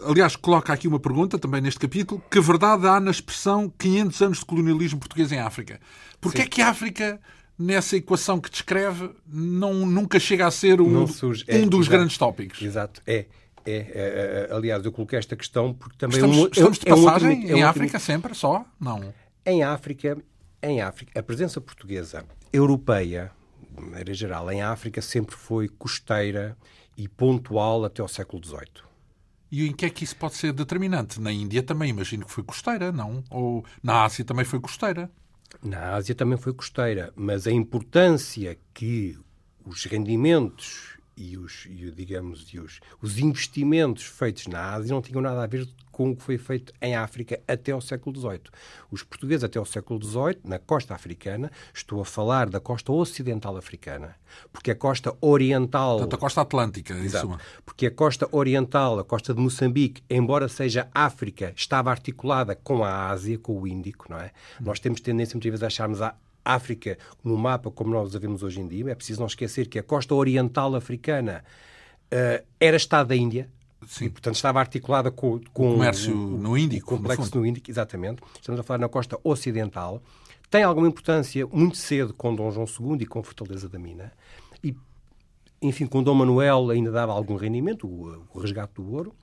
aliás, 0.08 0.36
coloca 0.36 0.72
aqui 0.72 0.86
uma 0.86 1.00
pergunta 1.00 1.38
também 1.38 1.60
neste 1.60 1.80
capítulo: 1.80 2.22
que 2.30 2.40
verdade 2.40 2.86
há 2.86 3.00
na 3.00 3.10
expressão 3.10 3.72
500 3.78 4.22
anos 4.22 4.38
de 4.38 4.44
colonialismo 4.44 5.00
português 5.00 5.32
em 5.32 5.40
África? 5.40 5.80
Porquê 6.20 6.42
é 6.42 6.46
que 6.46 6.62
a 6.62 6.68
África 6.68 7.20
nessa 7.62 7.96
equação 7.96 8.40
que 8.40 8.50
descreve, 8.50 9.10
não, 9.26 9.86
nunca 9.86 10.18
chega 10.18 10.46
a 10.46 10.50
ser 10.50 10.80
um, 10.80 11.06
surge, 11.06 11.44
é, 11.46 11.58
um 11.58 11.68
dos 11.68 11.86
exato, 11.86 11.90
grandes 11.90 12.18
tópicos. 12.18 12.60
Exato, 12.60 13.02
é. 13.06 13.26
É, 13.64 13.72
é, 13.74 14.48
é, 14.50 14.54
aliás, 14.54 14.84
eu 14.84 14.90
coloquei 14.90 15.16
esta 15.16 15.36
questão 15.36 15.72
porque 15.72 15.96
também 15.96 16.16
estamos, 16.16 16.36
um, 16.36 16.48
estamos 16.48 16.78
de 16.78 16.84
passagem 16.84 17.30
é 17.30 17.34
um 17.34 17.40
outro, 17.42 17.56
em 17.58 17.62
África 17.62 17.98
sempre 18.00 18.34
só? 18.34 18.64
Não. 18.80 19.14
Em 19.46 19.62
África 19.62 20.18
em 20.60 20.80
África 20.80 21.20
a 21.20 21.22
presença 21.22 21.60
portuguesa 21.60 22.24
europeia 22.52 23.30
de 23.70 23.80
maneira 23.80 24.12
geral 24.14 24.50
em 24.50 24.62
África 24.62 25.00
sempre 25.00 25.36
foi 25.36 25.68
costeira 25.68 26.56
e 26.96 27.06
pontual 27.06 27.84
até 27.84 28.02
ao 28.02 28.08
século 28.08 28.44
XVIII 28.44 28.82
e 29.50 29.68
em 29.68 29.72
que 29.72 29.86
é 29.86 29.90
que 29.90 30.02
isso 30.02 30.16
pode 30.16 30.34
ser 30.34 30.52
determinante? 30.52 31.20
Na 31.20 31.30
Índia 31.30 31.62
também 31.62 31.90
imagino 31.90 32.26
que 32.26 32.32
foi 32.32 32.42
costeira 32.42 32.90
não? 32.90 33.22
Ou 33.30 33.64
na 33.80 34.02
Ásia 34.02 34.24
também 34.24 34.44
foi 34.44 34.58
costeira 34.58 35.08
na 35.62 35.94
Ásia 35.94 36.14
também 36.14 36.38
foi 36.38 36.52
costeira, 36.52 37.12
mas 37.16 37.46
a 37.46 37.52
importância 37.52 38.56
que 38.72 39.18
os 39.64 39.84
rendimentos 39.84 40.96
e 41.22 41.38
os, 41.38 41.66
e, 41.66 41.90
digamos, 41.92 42.52
e 42.52 42.58
os, 42.58 42.80
os 43.00 43.18
investimentos 43.18 44.04
feitos 44.04 44.48
na 44.48 44.72
Ásia 44.72 44.92
não 44.92 45.00
tinham 45.00 45.20
nada 45.20 45.42
a 45.42 45.46
ver 45.46 45.68
com 45.92 46.10
o 46.10 46.16
que 46.16 46.22
foi 46.22 46.38
feito 46.38 46.72
em 46.80 46.96
África 46.96 47.38
até 47.46 47.70
ao 47.70 47.80
século 47.80 48.18
XVIII. 48.18 48.40
Os 48.90 49.02
portugueses 49.02 49.44
até 49.44 49.58
ao 49.58 49.64
século 49.64 50.02
XVIII, 50.02 50.40
na 50.44 50.58
costa 50.58 50.94
africana, 50.94 51.52
estou 51.72 52.00
a 52.00 52.04
falar 52.04 52.48
da 52.48 52.58
costa 52.58 52.90
ocidental 52.90 53.56
africana, 53.56 54.16
porque 54.50 54.70
a 54.70 54.74
costa 54.74 55.14
oriental... 55.20 55.98
Portanto, 55.98 56.14
a 56.14 56.18
costa 56.18 56.40
atlântica, 56.40 56.94
Exato, 56.94 57.28
isso. 57.28 57.62
Porque 57.64 57.86
a 57.86 57.90
costa 57.90 58.26
oriental, 58.32 58.98
a 58.98 59.04
costa 59.04 59.32
de 59.32 59.40
Moçambique, 59.40 60.02
embora 60.10 60.48
seja 60.48 60.88
África, 60.92 61.52
estava 61.54 61.90
articulada 61.90 62.56
com 62.56 62.82
a 62.82 63.10
Ásia, 63.10 63.38
com 63.38 63.60
o 63.60 63.66
Índico, 63.66 64.06
não 64.08 64.18
é? 64.18 64.32
Hum. 64.60 64.64
Nós 64.64 64.80
temos 64.80 65.00
tendência 65.00 65.36
muitas 65.36 65.50
vezes 65.50 65.62
a 65.62 65.66
acharmos 65.66 66.02
a 66.02 66.14
África 66.44 66.98
no 67.22 67.36
mapa 67.36 67.70
como 67.70 67.90
nós 67.90 68.14
a 68.14 68.18
vemos 68.18 68.42
hoje 68.42 68.60
em 68.60 68.68
dia. 68.68 68.90
É 68.90 68.94
preciso 68.94 69.20
não 69.20 69.26
esquecer 69.26 69.68
que 69.68 69.78
a 69.78 69.82
costa 69.82 70.14
oriental 70.14 70.74
africana 70.74 71.44
uh, 72.12 72.44
era 72.58 72.76
Estado 72.76 73.08
da 73.08 73.16
Índia. 73.16 73.48
Sim. 73.86 74.06
E, 74.06 74.10
portanto, 74.10 74.36
estava 74.36 74.60
articulada 74.60 75.10
com, 75.10 75.40
com 75.52 75.70
o 75.70 75.72
comércio 75.74 76.14
no 76.14 76.56
Índico. 76.56 76.96
Complexo 76.96 77.34
no, 77.34 77.40
no 77.40 77.46
Índico, 77.46 77.70
exatamente. 77.70 78.22
Estamos 78.40 78.60
a 78.60 78.62
falar 78.62 78.78
na 78.78 78.88
costa 78.88 79.18
ocidental. 79.24 80.02
Tem 80.48 80.62
alguma 80.62 80.86
importância 80.86 81.46
muito 81.46 81.76
cedo 81.78 82.12
com 82.14 82.34
Dom 82.34 82.50
João 82.50 82.66
II 82.66 83.02
e 83.02 83.06
com 83.06 83.22
Fortaleza 83.22 83.68
da 83.68 83.78
Mina. 83.78 84.12
E 84.62 84.76
enfim, 85.60 85.86
com 85.86 86.02
Dom 86.02 86.14
Manuel 86.14 86.70
ainda 86.70 86.90
dava 86.90 87.12
algum 87.12 87.36
rendimento, 87.36 87.86
o, 87.86 88.24
o 88.34 88.40
resgate 88.40 88.74
do 88.74 88.92
ouro. 88.92 89.14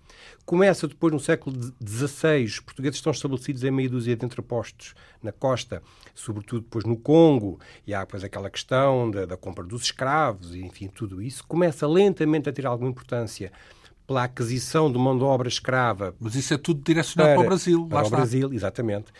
Começa 0.49 0.87
depois 0.87 1.13
no 1.13 1.19
século 1.19 1.55
XVI, 1.87 2.43
os 2.43 2.59
portugueses 2.59 2.97
estão 2.97 3.11
estabelecidos 3.11 3.63
em 3.63 3.69
meia 3.69 3.87
dúzia 3.87 4.15
de 4.15 4.25
entrepostos 4.25 4.95
na 5.21 5.31
costa, 5.31 5.83
sobretudo 6.15 6.61
depois 6.61 6.85
no 6.85 6.97
Congo, 6.97 7.59
e 7.85 7.93
há 7.93 7.99
depois 7.99 8.23
aquela 8.23 8.49
questão 8.49 9.11
da, 9.11 9.27
da 9.27 9.37
compra 9.37 9.63
dos 9.63 9.83
escravos, 9.83 10.55
e, 10.55 10.65
enfim, 10.65 10.87
tudo 10.87 11.21
isso. 11.21 11.45
Começa 11.47 11.87
lentamente 11.87 12.49
a 12.49 12.51
ter 12.51 12.65
alguma 12.65 12.89
importância 12.89 13.51
pela 14.07 14.23
aquisição 14.23 14.91
de 14.91 14.97
mão 14.97 15.15
de 15.15 15.23
obra 15.23 15.47
escrava. 15.47 16.15
Mas 16.19 16.33
isso 16.33 16.51
é 16.51 16.57
tudo 16.57 16.81
direcionado 16.83 17.29
para, 17.29 17.37
para 17.37 17.45
o 17.45 17.49
Brasil. 17.49 17.87
Para 17.87 18.07
o 18.07 18.09
Brasil, 18.09 18.51
exatamente. 18.51 19.11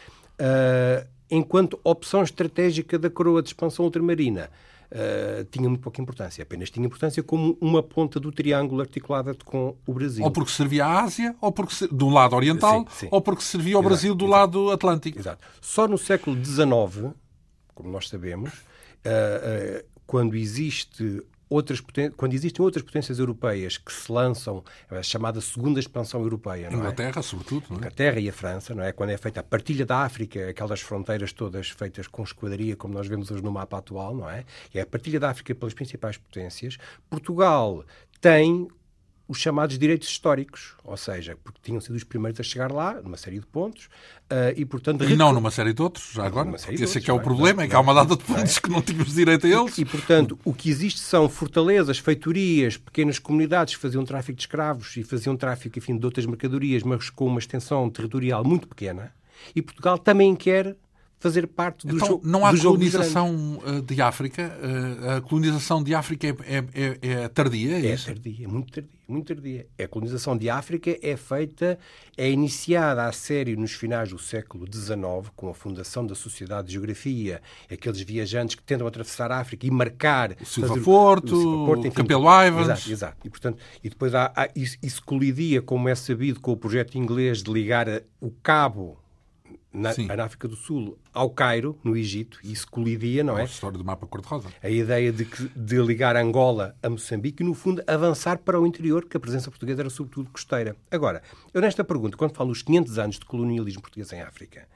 Uh, 0.42 1.08
enquanto 1.30 1.80
opção 1.84 2.24
estratégica 2.24 2.98
da 2.98 3.08
coroa 3.08 3.44
de 3.44 3.50
expansão 3.50 3.86
ultramarina 3.86 4.50
uh, 4.92 5.46
tinha 5.46 5.68
muito 5.68 5.82
pouca 5.82 6.02
importância. 6.02 6.42
Apenas 6.42 6.70
tinha 6.70 6.86
importância 6.86 7.22
como 7.24 7.58
uma 7.62 7.82
ponta 7.82 8.20
do 8.20 8.32
triângulo 8.32 8.82
articulada 8.82 9.36
com 9.46 9.76
o 9.86 9.94
Brasil. 9.94 10.24
Ou 10.24 10.32
porque 10.32 10.52
servia 10.52 10.86
à 10.86 11.04
Ásia, 11.04 11.36
ou 11.42 11.52
porque 11.52 11.88
do 11.88 12.10
lado 12.10 12.36
oriental, 12.36 12.86
sim, 12.90 13.06
sim. 13.06 13.08
ou 13.12 13.22
porque 13.22 13.44
servia 13.44 13.76
ao 13.76 13.82
exato, 13.82 13.90
Brasil 13.90 14.16
do 14.16 14.26
exato. 14.26 14.40
lado 14.40 14.72
atlântico. 14.72 15.20
Exato. 15.20 15.46
Só 15.62 15.88
no 15.88 15.98
século 15.98 16.44
XIX, 16.44 17.14
como 17.74 17.90
nós 17.90 18.08
sabemos, 18.10 18.54
uh, 18.54 19.80
uh, 19.80 19.86
quando 20.06 20.36
existe 20.36 21.24
outras 21.50 21.82
quando 22.16 22.34
existem 22.34 22.64
outras 22.64 22.84
potências 22.84 23.20
europeias 23.20 23.78
que 23.78 23.92
se 23.92 24.12
lançam 24.12 24.64
a 24.90 25.02
chamada 25.02 25.42
segunda 25.42 25.80
expansão 25.80 26.22
europeia, 26.22 26.70
não 26.70 26.78
é? 26.78 26.80
Inglaterra, 26.82 27.20
é? 27.20 27.22
sobretudo, 27.22 27.66
não 27.70 27.78
é? 27.78 27.80
Inglaterra 27.80 28.20
e 28.20 28.30
a 28.30 28.34
França, 28.34 28.76
não 28.76 28.84
é? 28.84 28.92
Quando 28.92 29.10
é 29.10 29.18
feita 29.18 29.40
a 29.40 29.44
partilha 29.44 29.86
da 29.86 30.04
África, 30.04 30.50
aquelas 30.50 30.82
fronteiras 30.82 31.34
todas 31.34 31.70
feitas 31.70 32.08
com 32.08 32.24
esquadria, 32.24 32.76
como 32.76 32.94
nós 32.94 33.08
vemos 33.08 33.32
hoje 33.32 33.44
no 33.44 33.52
mapa 33.52 33.80
atual, 33.80 34.16
não 34.16 34.30
é? 34.30 34.46
É 34.74 34.82
a 34.82 34.86
partilha 34.86 35.20
da 35.20 35.30
África 35.32 35.56
pelas 35.56 35.74
principais 35.74 36.18
potências. 36.18 36.78
Portugal 37.10 37.84
tem 38.22 38.68
os 39.30 39.38
chamados 39.38 39.78
direitos 39.78 40.10
históricos, 40.10 40.74
ou 40.84 40.98
seja, 40.98 41.38
porque 41.44 41.60
tinham 41.62 41.80
sido 41.80 41.96
os 41.96 42.04
primeiros 42.04 42.40
a 42.40 42.44
chegar 42.44 42.72
lá, 42.72 43.00
numa 43.00 43.16
série 43.16 43.40
de 43.40 43.46
pontos, 43.46 43.86
uh, 43.86 44.58
e 44.58 44.66
portanto... 44.66 45.04
E 45.04 45.16
não 45.16 45.32
numa 45.32 45.52
série 45.52 45.72
de 45.72 45.80
outros, 45.84 46.12
já 46.12 46.26
agora, 46.26 46.50
porque 46.50 46.84
esse 46.84 46.98
é 46.98 47.02
que 47.02 47.12
é 47.12 47.14
o 47.14 47.20
problema, 47.20 47.62
é 47.62 47.68
que 47.68 47.76
há 47.76 47.80
uma 47.80 47.94
data 47.94 48.18
de 48.18 48.24
pontos 48.24 48.58
que 48.58 48.68
não 48.72 48.82
tínhamos 48.82 49.14
direito 49.14 49.46
a 49.46 49.50
eles. 49.50 49.78
E, 49.78 49.86
portanto, 49.86 50.40
o 50.44 50.52
que 50.52 50.68
existe 50.68 51.00
são 51.00 51.30
fortalezas, 51.30 52.00
feitorias, 52.00 52.76
pequenas 52.76 53.20
comunidades 53.20 53.76
que 53.76 53.82
faziam 53.82 54.04
tráfico 54.04 54.36
de 54.36 54.42
escravos 54.42 54.98
e 54.98 55.04
faziam 55.04 55.38
tráfico, 55.38 55.78
enfim, 55.78 55.96
de 55.96 56.06
outras 56.08 56.26
mercadorias, 56.26 56.82
mas 56.82 57.12
com 57.12 57.28
uma 57.28 57.40
extensão 57.40 57.88
territorial 57.88 58.44
muito 58.44 58.68
pequena, 58.68 59.14
e 59.56 59.62
Portugal 59.62 60.00
também 60.00 60.36
quer 60.36 60.76
fazer 61.20 61.46
parte 61.48 61.86
do 61.86 61.96
então, 61.96 62.08
jogo. 62.08 62.28
Não 62.28 62.46
há 62.46 62.58
colonização 62.58 63.62
eh, 63.66 63.82
de 63.82 64.02
África? 64.02 64.42
Eh, 64.42 65.18
a 65.18 65.22
colonização 65.22 65.84
de 65.84 65.94
África 65.94 66.28
é, 66.28 66.32
é, 66.32 66.66
é, 66.74 67.12
é 67.24 67.28
tardia? 67.28 67.78
É, 67.78 67.92
é 67.92 67.98
tardia, 67.98 68.48
muito 68.48 68.72
tardia, 68.72 69.00
muito 69.06 69.28
tardia. 69.28 69.68
A 69.78 69.88
colonização 69.88 70.38
de 70.38 70.50
África 70.50 70.98
é 71.02 71.18
feita, 71.18 71.78
é 72.18 72.32
iniciada 72.32 73.06
a 73.06 73.12
sério 73.12 73.60
nos 73.60 73.74
finais 73.74 74.10
do 74.10 74.18
século 74.18 74.66
XIX, 74.66 75.30
com 75.36 75.50
a 75.50 75.54
fundação 75.54 76.08
da 76.08 76.16
Sociedade 76.16 76.68
de 76.68 76.74
Geografia, 76.74 77.42
aqueles 77.70 78.00
viajantes 78.00 78.56
que 78.56 78.64
tentam 78.64 78.88
atravessar 78.88 79.30
a 79.30 79.40
África 79.40 79.68
e 79.68 79.72
marcar... 79.72 80.38
O 80.42 80.46
Silva 80.46 80.70
fazer, 80.70 80.82
Porto, 80.82 81.36
o, 81.36 81.42
Silva 81.42 81.66
Porto 81.66 81.88
enfim, 81.88 81.98
Capelo 81.98 82.46
Ivans... 82.46 82.70
Exato, 82.70 82.92
exato. 82.92 83.28
E, 83.28 83.30
portanto, 83.30 83.58
e 83.84 83.90
depois 83.90 84.16
há, 84.16 84.32
há, 84.34 84.48
isso, 84.56 84.78
isso 84.82 85.04
colidia, 85.04 85.62
como 85.62 85.90
é 85.90 85.96
sabido, 85.96 86.40
com 86.40 86.54
o 86.54 86.58
projeto 86.58 86.98
inglês 86.98 87.44
de 87.44 87.52
ligar 87.52 88.04
o 88.22 88.32
cabo 88.32 88.98
na, 89.72 89.92
na, 90.16 90.24
África 90.24 90.48
do 90.48 90.56
Sul 90.56 90.98
ao 91.14 91.30
Cairo, 91.30 91.78
no 91.84 91.96
Egito, 91.96 92.40
e 92.44 92.52
isso 92.52 92.68
colidia, 92.68 93.24
não 93.24 93.38
é? 93.38 93.44
A 93.44 93.46
história 93.46 93.78
do 93.78 93.86
mapa 93.86 94.08
cor-de-rosa. 94.08 94.50
A 94.64 94.70
ideia 94.70 95.12
de, 95.12 95.26
que, 95.26 95.48
de 95.56 95.82
ligar 95.82 96.16
Angola 96.16 96.76
a 96.82 96.90
Moçambique 96.90 97.44
e, 97.44 97.46
no 97.46 97.54
fundo, 97.54 97.84
avançar 97.86 98.40
para 98.40 98.60
o 98.60 98.66
interior, 98.66 99.06
que 99.06 99.16
a 99.16 99.20
presença 99.20 99.52
portuguesa 99.52 99.82
era 99.82 99.90
sobretudo 99.90 100.30
costeira. 100.32 100.76
Agora, 100.90 101.22
eu 101.54 101.62
nesta 101.62 101.84
pergunta, 101.84 102.18
quando 102.18 102.36
falo 102.36 102.50
dos 102.50 102.64
500 102.64 102.98
anos 102.98 103.20
de 103.20 103.26
colonialismo 103.26 103.82
português 103.82 104.12
em 104.12 104.22
África, 104.22 104.68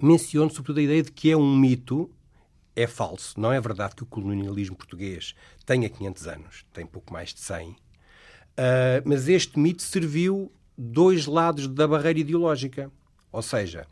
menciono 0.00 0.50
sobretudo 0.50 0.78
a 0.78 0.82
ideia 0.82 1.02
de 1.02 1.10
que 1.10 1.30
é 1.30 1.36
um 1.36 1.56
mito, 1.56 2.10
é 2.76 2.86
falso. 2.86 3.40
Não 3.40 3.50
é 3.52 3.60
verdade 3.60 3.94
que 3.94 4.02
o 4.02 4.06
colonialismo 4.06 4.76
português 4.76 5.34
tenha 5.64 5.88
500 5.88 6.26
anos, 6.26 6.66
tem 6.72 6.84
pouco 6.84 7.12
mais 7.12 7.32
de 7.32 7.40
100. 7.40 7.70
Uh, 7.70 7.76
ah, 8.58 9.02
mas 9.04 9.26
este 9.28 9.58
mito 9.58 9.82
serviu 9.82 10.52
dois 10.76 11.26
lados 11.26 11.66
da 11.66 11.88
barreira 11.88 12.18
ideológica. 12.18 12.90
Ou 13.32 13.42
seja, 13.42 13.86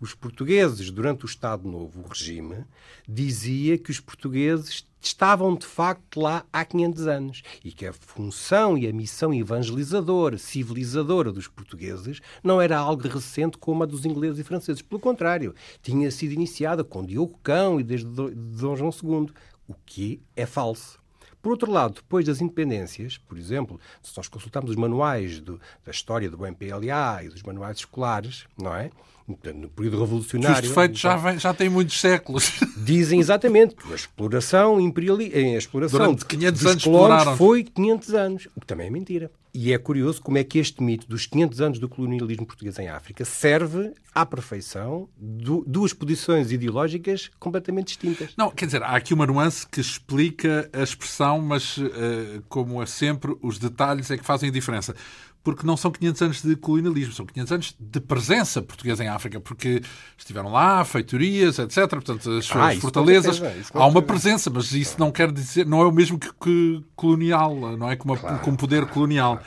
Os 0.00 0.14
portugueses, 0.14 0.90
durante 0.90 1.26
o 1.26 1.26
Estado 1.26 1.68
Novo, 1.68 2.00
o 2.00 2.08
regime, 2.08 2.64
dizia 3.06 3.76
que 3.76 3.90
os 3.90 4.00
portugueses 4.00 4.86
estavam 4.98 5.54
de 5.54 5.66
facto 5.66 6.20
lá 6.20 6.42
há 6.50 6.64
500 6.64 7.06
anos 7.06 7.42
e 7.62 7.70
que 7.70 7.84
a 7.84 7.92
função 7.92 8.78
e 8.78 8.88
a 8.88 8.92
missão 8.94 9.34
evangelizadora, 9.34 10.38
civilizadora 10.38 11.30
dos 11.30 11.48
portugueses 11.48 12.20
não 12.42 12.62
era 12.62 12.78
algo 12.78 13.06
recente 13.08 13.58
como 13.58 13.82
a 13.82 13.86
dos 13.86 14.06
ingleses 14.06 14.38
e 14.38 14.44
franceses. 14.44 14.80
Pelo 14.80 15.00
contrário, 15.00 15.54
tinha 15.82 16.10
sido 16.10 16.32
iniciada 16.32 16.82
com 16.82 17.04
Diogo 17.04 17.38
Cão 17.42 17.78
e 17.78 17.84
desde 17.84 18.06
Dom 18.06 18.76
João 18.76 18.90
II, 18.90 19.30
o 19.68 19.74
que 19.84 20.18
é 20.34 20.46
falso. 20.46 20.98
Por 21.42 21.52
outro 21.52 21.70
lado, 21.70 21.94
depois 21.94 22.26
das 22.26 22.42
independências, 22.42 23.16
por 23.16 23.38
exemplo, 23.38 23.80
se 24.02 24.14
nós 24.14 24.28
consultarmos 24.28 24.70
os 24.70 24.76
manuais 24.76 25.40
do, 25.40 25.58
da 25.84 25.90
história 25.90 26.30
do 26.30 26.46
MPLA 26.46 27.24
e 27.24 27.28
dos 27.30 27.42
manuais 27.42 27.78
escolares, 27.78 28.46
não 28.58 28.74
é? 28.74 28.90
No 29.26 29.68
período 29.68 30.00
revolucionário. 30.00 30.62
Os 30.62 30.68
defeitos 30.68 31.00
já, 31.00 31.16
vem, 31.16 31.38
já 31.38 31.54
têm 31.54 31.68
muitos 31.68 32.00
séculos. 32.00 32.52
Dizem 32.76 33.20
exatamente 33.20 33.74
que 33.74 33.92
a 33.92 33.94
exploração 33.96 34.80
imperial, 34.80 35.18
a 35.18 35.56
exploração 35.56 35.98
Durante 35.98 36.24
500 36.24 36.60
dos 36.60 36.70
anos 36.70 36.84
colónios 36.84 37.38
foi 37.38 37.64
500 37.64 38.14
anos, 38.14 38.48
o 38.56 38.60
que 38.60 38.66
também 38.66 38.86
é 38.86 38.90
mentira. 38.90 39.30
E 39.52 39.72
é 39.72 39.78
curioso 39.78 40.22
como 40.22 40.38
é 40.38 40.44
que 40.44 40.60
este 40.60 40.80
mito 40.80 41.08
dos 41.08 41.26
500 41.26 41.60
anos 41.60 41.78
do 41.80 41.88
colonialismo 41.88 42.46
português 42.46 42.78
em 42.78 42.88
África 42.88 43.24
serve 43.24 43.92
à 44.14 44.24
perfeição 44.24 45.08
de 45.18 45.62
duas 45.66 45.92
posições 45.92 46.52
ideológicas 46.52 47.30
completamente 47.38 47.88
distintas. 47.88 48.32
Não, 48.36 48.50
quer 48.50 48.66
dizer, 48.66 48.82
há 48.82 48.94
aqui 48.94 49.12
uma 49.12 49.26
nuance 49.26 49.66
que 49.66 49.80
explica 49.80 50.70
a 50.72 50.82
expressão, 50.82 51.40
mas, 51.40 51.78
eh, 51.78 52.40
como 52.48 52.80
é 52.80 52.86
sempre, 52.86 53.36
os 53.42 53.58
detalhes 53.58 54.08
é 54.10 54.16
que 54.16 54.24
fazem 54.24 54.50
a 54.50 54.52
diferença 54.52 54.94
porque 55.42 55.66
não 55.66 55.76
são 55.76 55.90
500 55.90 56.22
anos 56.22 56.42
de 56.42 56.54
colonialismo, 56.56 57.14
são 57.14 57.24
500 57.24 57.52
anos 57.52 57.76
de 57.78 58.00
presença 58.00 58.60
portuguesa 58.60 59.02
em 59.02 59.08
África, 59.08 59.40
porque 59.40 59.82
estiveram 60.16 60.52
lá, 60.52 60.84
feitorias, 60.84 61.58
etc. 61.58 61.88
Portanto, 61.88 62.30
as 62.30 62.44
suas 62.44 62.76
ah, 62.76 62.80
fortalezas. 62.80 63.40
Há 63.72 63.86
uma 63.86 64.02
presença, 64.02 64.50
mas 64.50 64.72
isso 64.72 64.96
não 64.98 65.10
quer 65.10 65.32
dizer, 65.32 65.66
não 65.66 65.80
é 65.80 65.86
o 65.86 65.92
mesmo 65.92 66.18
que, 66.18 66.30
que 66.40 66.84
colonial, 66.94 67.54
não 67.76 67.90
é? 67.90 67.96
Como, 67.96 68.16
claro, 68.16 68.38
como 68.40 68.56
poder 68.56 68.86
colonial. 68.86 69.40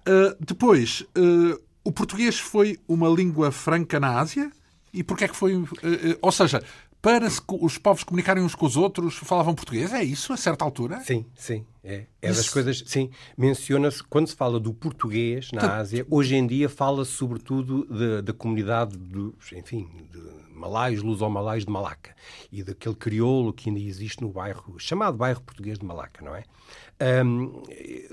Uh, 0.00 0.36
depois, 0.40 1.00
uh, 1.16 1.60
o 1.82 1.92
português 1.92 2.38
foi 2.38 2.78
uma 2.86 3.08
língua 3.08 3.50
franca 3.50 3.98
na 3.98 4.18
Ásia? 4.18 4.50
E 4.92 5.02
porquê 5.02 5.24
é 5.24 5.28
que 5.28 5.36
foi. 5.36 5.54
Uh, 5.56 5.68
ou 6.20 6.32
seja, 6.32 6.62
para 7.00 7.28
os 7.60 7.78
povos 7.78 8.04
comunicarem 8.04 8.42
uns 8.42 8.54
com 8.54 8.66
os 8.66 8.76
outros, 8.76 9.14
falavam 9.16 9.54
português. 9.54 9.92
É 9.92 10.02
isso, 10.02 10.32
a 10.32 10.36
certa 10.36 10.64
altura? 10.64 11.00
Sim, 11.00 11.24
sim. 11.34 11.64
É, 11.88 12.04
é 12.20 12.28
das 12.28 12.50
coisas. 12.50 12.84
Sim, 12.86 13.10
menciona-se, 13.36 14.04
quando 14.04 14.26
se 14.26 14.36
fala 14.36 14.60
do 14.60 14.74
português 14.74 15.50
na 15.52 15.76
Ásia, 15.78 16.06
hoje 16.10 16.36
em 16.36 16.46
dia 16.46 16.68
fala-se 16.68 17.12
sobretudo 17.12 17.88
da 18.22 18.32
comunidade 18.34 18.98
dos, 18.98 19.52
enfim, 19.52 19.88
de 20.12 20.20
malaios, 20.54 21.02
luso-malaios 21.02 21.64
de 21.64 21.70
Malaca 21.70 22.14
e 22.52 22.62
daquele 22.62 22.94
crioulo 22.94 23.54
que 23.54 23.70
ainda 23.70 23.80
existe 23.80 24.20
no 24.20 24.28
bairro, 24.28 24.78
chamado 24.78 25.16
bairro 25.16 25.40
português 25.40 25.78
de 25.78 25.84
Malaca, 25.86 26.22
não 26.22 26.36
é? 26.36 26.44
Um, 27.24 27.62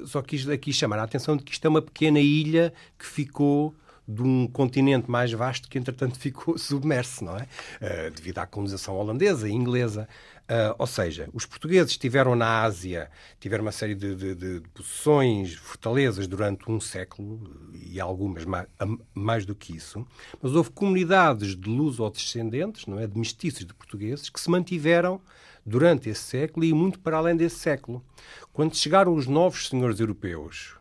só 0.05 0.21
quis 0.21 0.47
aqui 0.47 0.71
chamar 0.71 0.99
a 0.99 1.03
atenção 1.03 1.35
de 1.35 1.43
que 1.43 1.51
isto 1.51 1.65
é 1.65 1.69
uma 1.69 1.81
pequena 1.81 2.19
ilha 2.19 2.71
que 2.97 3.05
ficou 3.05 3.75
de 4.07 4.21
um 4.21 4.47
continente 4.47 5.09
mais 5.09 5.31
vasto 5.31 5.67
que, 5.67 5.77
entretanto, 5.77 6.17
ficou 6.19 6.57
submerso, 6.57 7.25
não 7.25 7.35
é? 7.37 7.43
Uh, 7.81 8.11
devido 8.11 8.37
à 8.37 8.45
colonização 8.45 8.95
holandesa 8.95 9.49
e 9.49 9.51
inglesa. 9.51 10.07
Uh, 10.47 10.75
ou 10.77 10.85
seja, 10.85 11.27
os 11.33 11.43
portugueses 11.43 11.93
estiveram 11.93 12.35
na 12.35 12.61
Ásia, 12.61 13.09
tiveram 13.39 13.63
uma 13.63 13.71
série 13.71 13.95
de, 13.95 14.15
de, 14.15 14.35
de 14.35 14.69
posições, 14.75 15.55
fortalezas 15.55 16.27
durante 16.27 16.69
um 16.69 16.79
século 16.79 17.41
e 17.73 17.99
algumas 17.99 18.45
mais, 18.45 18.67
mais, 19.11 19.43
do 19.43 19.55
que 19.55 19.75
isso, 19.75 20.05
mas 20.39 20.53
houve 20.53 20.69
comunidades 20.69 21.55
de 21.55 21.67
luso-descendentes, 21.67 22.85
não 22.85 22.99
é, 22.99 23.07
de 23.07 23.17
mestiços 23.17 23.65
de 23.65 23.73
portugueses, 23.73 24.29
que 24.29 24.39
se 24.39 24.47
mantiveram 24.51 25.19
durante 25.65 26.09
esse 26.09 26.21
século 26.21 26.63
e 26.63 26.71
muito 26.73 26.99
para 26.99 27.17
além 27.17 27.35
desse 27.35 27.57
século. 27.57 28.05
Quando 28.53 28.75
chegaram 28.75 29.15
os 29.15 29.25
novos 29.25 29.67
senhores 29.67 29.99
europeus, 29.99 30.75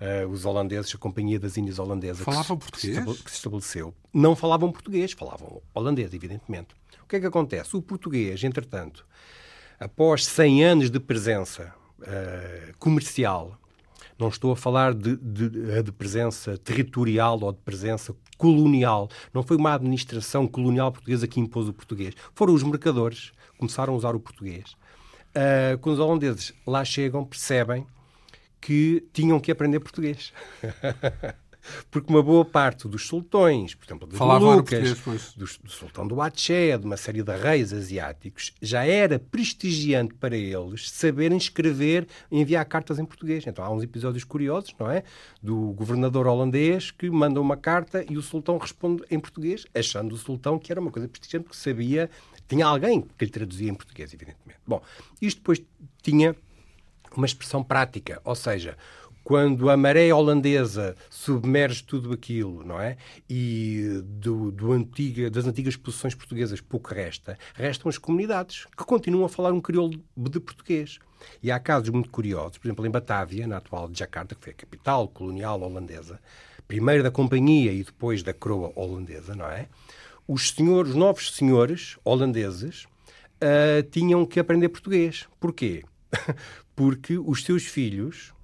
uh, 0.00 0.28
os 0.28 0.44
holandeses, 0.44 0.94
a 0.94 0.98
Companhia 0.98 1.38
das 1.38 1.56
Índias 1.56 1.78
Holandesas. 1.78 2.24
Falavam 2.24 2.56
que 2.56 2.70
português? 2.70 2.96
Se, 2.96 3.24
que 3.24 3.30
se 3.30 3.36
estabeleceu. 3.36 3.94
Não 4.12 4.36
falavam 4.36 4.72
português, 4.72 5.12
falavam 5.12 5.62
holandês, 5.74 6.12
evidentemente. 6.12 6.74
O 7.02 7.08
que 7.08 7.16
é 7.16 7.20
que 7.20 7.26
acontece? 7.26 7.76
O 7.76 7.82
português, 7.82 8.42
entretanto, 8.42 9.06
após 9.78 10.26
100 10.26 10.64
anos 10.64 10.90
de 10.90 10.98
presença 10.98 11.74
uh, 12.00 12.76
comercial, 12.78 13.58
não 14.18 14.28
estou 14.28 14.52
a 14.52 14.56
falar 14.56 14.94
de, 14.94 15.16
de, 15.16 15.82
de, 15.82 15.92
presença 15.92 16.56
territorial 16.56 17.38
ou 17.42 17.52
de 17.52 17.58
presença 17.58 18.14
colonial. 18.38 19.10
Não 19.32 19.42
foi 19.42 19.56
uma 19.58 19.74
administração 19.74 20.46
colonial 20.46 20.90
portuguesa 20.90 21.28
que 21.28 21.38
impôs 21.38 21.68
o 21.68 21.72
português. 21.72 22.14
Foram 22.34 22.54
os 22.54 22.62
mercadores 22.62 23.32
que 23.52 23.58
começaram 23.58 23.92
a 23.92 23.96
usar 23.96 24.16
o 24.16 24.20
português. 24.20 24.74
Uh, 25.36 25.76
quando 25.82 25.96
os 25.96 26.00
holandeses 26.00 26.54
lá 26.66 26.82
chegam, 26.82 27.26
percebem 27.26 27.86
que 28.60 29.04
tinham 29.12 29.38
que 29.40 29.50
aprender 29.50 29.80
português. 29.80 30.32
Porque 31.90 32.12
uma 32.12 32.22
boa 32.22 32.44
parte 32.44 32.88
dos 32.88 33.06
sultões, 33.06 33.74
por 33.74 33.84
exemplo, 33.86 34.06
dos 34.06 34.18
Lucas, 34.56 35.34
do, 35.34 35.44
do 35.44 35.70
sultão 35.70 36.06
do 36.06 36.20
Aceh, 36.20 36.78
de 36.78 36.86
uma 36.86 36.96
série 36.96 37.22
de 37.22 37.36
reis 37.36 37.72
asiáticos, 37.72 38.54
já 38.60 38.84
era 38.84 39.18
prestigiante 39.18 40.14
para 40.14 40.36
eles 40.36 40.90
saberem 40.90 41.36
escrever 41.36 42.06
e 42.30 42.40
enviar 42.40 42.64
cartas 42.64 42.98
em 42.98 43.04
português. 43.04 43.44
Então 43.46 43.64
há 43.64 43.70
uns 43.70 43.82
episódios 43.82 44.24
curiosos, 44.24 44.74
não 44.78 44.90
é? 44.90 45.02
Do 45.42 45.72
governador 45.72 46.26
holandês 46.26 46.90
que 46.90 47.10
manda 47.10 47.40
uma 47.40 47.56
carta 47.56 48.04
e 48.08 48.16
o 48.16 48.22
sultão 48.22 48.58
responde 48.58 49.02
em 49.10 49.18
português, 49.18 49.66
achando 49.74 50.14
o 50.14 50.18
sultão 50.18 50.58
que 50.58 50.72
era 50.72 50.80
uma 50.80 50.90
coisa 50.90 51.08
prestigiante, 51.08 51.44
porque 51.44 51.58
sabia, 51.58 52.10
tinha 52.48 52.66
alguém 52.66 53.02
que 53.02 53.24
lhe 53.24 53.30
traduzia 53.30 53.70
em 53.70 53.74
português, 53.74 54.12
evidentemente. 54.12 54.60
Bom, 54.66 54.80
isto 55.20 55.38
depois 55.38 55.62
tinha 56.02 56.36
uma 57.14 57.26
expressão 57.26 57.62
prática, 57.62 58.20
ou 58.24 58.34
seja, 58.34 58.76
quando 59.26 59.68
a 59.68 59.76
maré 59.76 60.14
holandesa 60.14 60.94
submerge 61.10 61.82
tudo 61.82 62.12
aquilo, 62.12 62.64
não 62.64 62.80
é? 62.80 62.96
E 63.28 64.00
do, 64.04 64.52
do 64.52 64.70
antiga, 64.70 65.28
das 65.28 65.46
antigas 65.46 65.74
posições 65.74 66.14
portuguesas 66.14 66.60
pouco 66.60 66.94
resta, 66.94 67.36
restam 67.52 67.88
as 67.88 67.98
comunidades 67.98 68.66
que 68.66 68.84
continuam 68.84 69.24
a 69.24 69.28
falar 69.28 69.52
um 69.52 69.60
crioulo 69.60 70.00
de 70.16 70.38
português. 70.38 71.00
E 71.42 71.50
há 71.50 71.58
casos 71.58 71.88
muito 71.88 72.08
curiosos, 72.08 72.58
por 72.58 72.68
exemplo, 72.68 72.86
em 72.86 72.90
Batávia, 72.90 73.48
na 73.48 73.56
atual 73.56 73.90
Jakarta, 73.92 74.36
que 74.36 74.44
foi 74.44 74.52
a 74.52 74.56
capital 74.56 75.08
colonial 75.08 75.60
holandesa, 75.60 76.20
primeiro 76.68 77.02
da 77.02 77.10
companhia 77.10 77.72
e 77.72 77.82
depois 77.82 78.22
da 78.22 78.32
coroa 78.32 78.72
holandesa, 78.76 79.34
não 79.34 79.46
é? 79.46 79.66
Os 80.28 80.50
senhores, 80.50 80.90
os 80.92 80.96
novos 80.96 81.34
senhores 81.34 81.98
holandeses 82.04 82.84
uh, 82.84 83.82
tinham 83.90 84.24
que 84.24 84.38
aprender 84.38 84.68
português. 84.68 85.26
Porquê? 85.40 85.84
porque 86.76 87.18
os 87.18 87.42
seus 87.42 87.64
filhos 87.64 88.34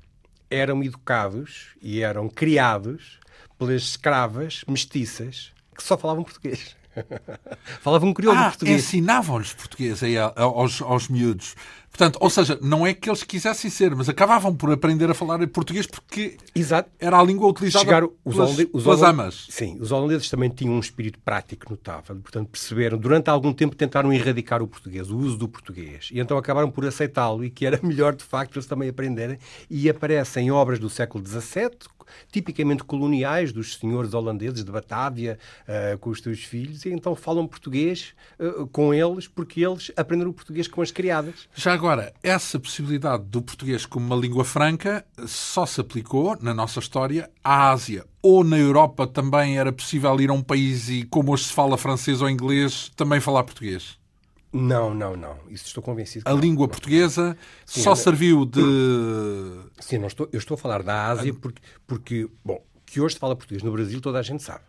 eram 0.51 0.83
educados 0.83 1.69
e 1.81 2.03
eram 2.03 2.29
criados 2.29 3.21
pelas 3.59 3.83
escravas 3.83 4.65
mestiças 4.67 5.53
que 5.77 5.83
só 5.83 5.97
falavam 5.97 6.25
português. 6.25 6.77
falavam 7.81 8.13
crioulo 8.13 8.39
ah, 8.39 8.49
português. 8.51 8.83
ensinavam-lhes 8.83 9.55
português 9.55 10.03
aí 10.03 10.17
aos, 10.19 10.83
aos 10.83 11.09
miúdos. 11.09 11.55
Portanto, 11.93 12.19
ou 12.23 12.31
seja, 12.31 12.59
não 12.63 12.87
é 12.87 12.95
que 12.95 13.11
eles 13.11 13.23
quisessem 13.23 13.71
ser, 13.71 13.95
mas 13.95 14.09
acabavam 14.09 14.55
por 14.57 14.73
aprender 14.73 15.11
a 15.11 15.15
falar 15.15 15.47
português 15.49 15.87
porque 15.87 16.39
Exato. 16.55 16.91
era 16.99 17.19
a 17.19 17.23
língua 17.23 17.47
utilizada 17.47 17.85
Chegaram, 17.85 18.11
os 18.25 18.35
pelas, 18.35 18.59
os 18.73 18.83
pelas 18.83 19.03
amas. 19.03 19.47
Sim, 19.51 19.77
os 19.79 19.93
holandeses 19.93 20.31
também 20.31 20.49
tinham 20.49 20.73
um 20.73 20.81
espírito 20.81 21.19
prático 21.21 21.71
notável. 21.71 22.17
Portanto, 22.17 22.49
perceberam, 22.49 22.97
durante 22.97 23.29
algum 23.29 23.53
tempo 23.53 23.77
tentaram 23.77 24.11
erradicar 24.11 24.63
o 24.63 24.67
português, 24.67 25.11
o 25.11 25.19
uso 25.19 25.37
do 25.37 25.47
português. 25.47 26.09
E 26.11 26.19
então 26.19 26.39
acabaram 26.39 26.71
por 26.71 26.87
aceitá-lo 26.87 27.45
e 27.45 27.51
que 27.51 27.67
era 27.67 27.79
melhor, 27.85 28.15
de 28.15 28.25
facto, 28.25 28.57
eles 28.57 28.67
também 28.67 28.89
aprenderem. 28.89 29.39
E 29.69 29.91
aparecem 29.91 30.51
obras 30.51 30.79
do 30.79 30.89
século 30.89 31.23
XVII, 31.27 31.71
tipicamente 32.31 32.85
coloniais 32.85 33.53
dos 33.53 33.77
senhores 33.77 34.15
holandeses 34.15 34.65
de 34.65 34.71
Batávia 34.71 35.39
uh, 35.63 35.99
com 35.99 36.11
os 36.11 36.21
seus 36.21 36.43
filhos, 36.45 36.85
e 36.85 36.91
então 36.91 37.15
falam 37.15 37.47
português 37.47 38.15
uh, 38.39 38.67
com 38.69 38.93
eles 38.95 39.29
porque 39.29 39.65
eles 39.65 39.91
aprenderam 39.97 40.31
o 40.31 40.35
português 40.35 40.67
com 40.67 40.83
as 40.83 40.91
criadas. 40.91 41.49
Já 41.55 41.77
agora, 41.83 42.15
essa 42.23 42.61
possibilidade 42.61 43.25
do 43.25 43.43
português 43.43 43.85
como 43.85 44.07
uma 44.07 44.15
língua 44.15 44.45
franca 44.45 45.05
só 45.27 45.67
se 45.67 45.81
aplicou, 45.81 46.39
na 46.41 46.55
nossa 46.55 46.79
história, 46.79 47.29
à 47.43 47.71
Ásia. 47.71 48.07
Ou 48.23 48.45
na 48.45 48.57
Europa 48.57 49.05
também 49.05 49.59
era 49.59 49.73
possível 49.73 50.21
ir 50.21 50.31
a 50.31 50.33
um 50.33 50.43
país 50.43 50.89
e, 50.89 51.03
como 51.03 51.33
hoje 51.33 51.47
se 51.47 51.53
fala 51.53 51.77
francês 51.77 52.23
ou 52.23 52.31
inglês, 52.31 52.93
também 52.95 53.19
falar 53.19 53.43
português? 53.43 53.99
Não, 54.53 54.95
não, 54.95 55.17
não. 55.17 55.37
Isso 55.51 55.67
estou 55.67 55.83
convencido. 55.83 56.23
A 56.25 56.33
não. 56.33 56.39
língua 56.39 56.69
portuguesa 56.69 57.37
Sim, 57.67 57.81
só 57.81 57.97
serviu 57.97 58.47
de. 58.47 58.61
Sim, 59.81 59.99
não 59.99 60.07
estou, 60.07 60.29
eu 60.33 60.39
estou 60.39 60.55
a 60.55 60.59
falar 60.59 60.85
da 60.85 61.09
Ásia 61.09 61.35
porque, 61.35 61.61
porque, 61.85 62.29
bom, 62.45 62.63
que 62.87 63.01
hoje 63.01 63.15
se 63.15 63.21
fala 63.21 63.35
português 63.35 63.65
no 63.65 63.73
Brasil 63.73 64.01
toda 64.01 64.21
a 64.21 64.23
gente 64.23 64.43
sabe. 64.45 64.63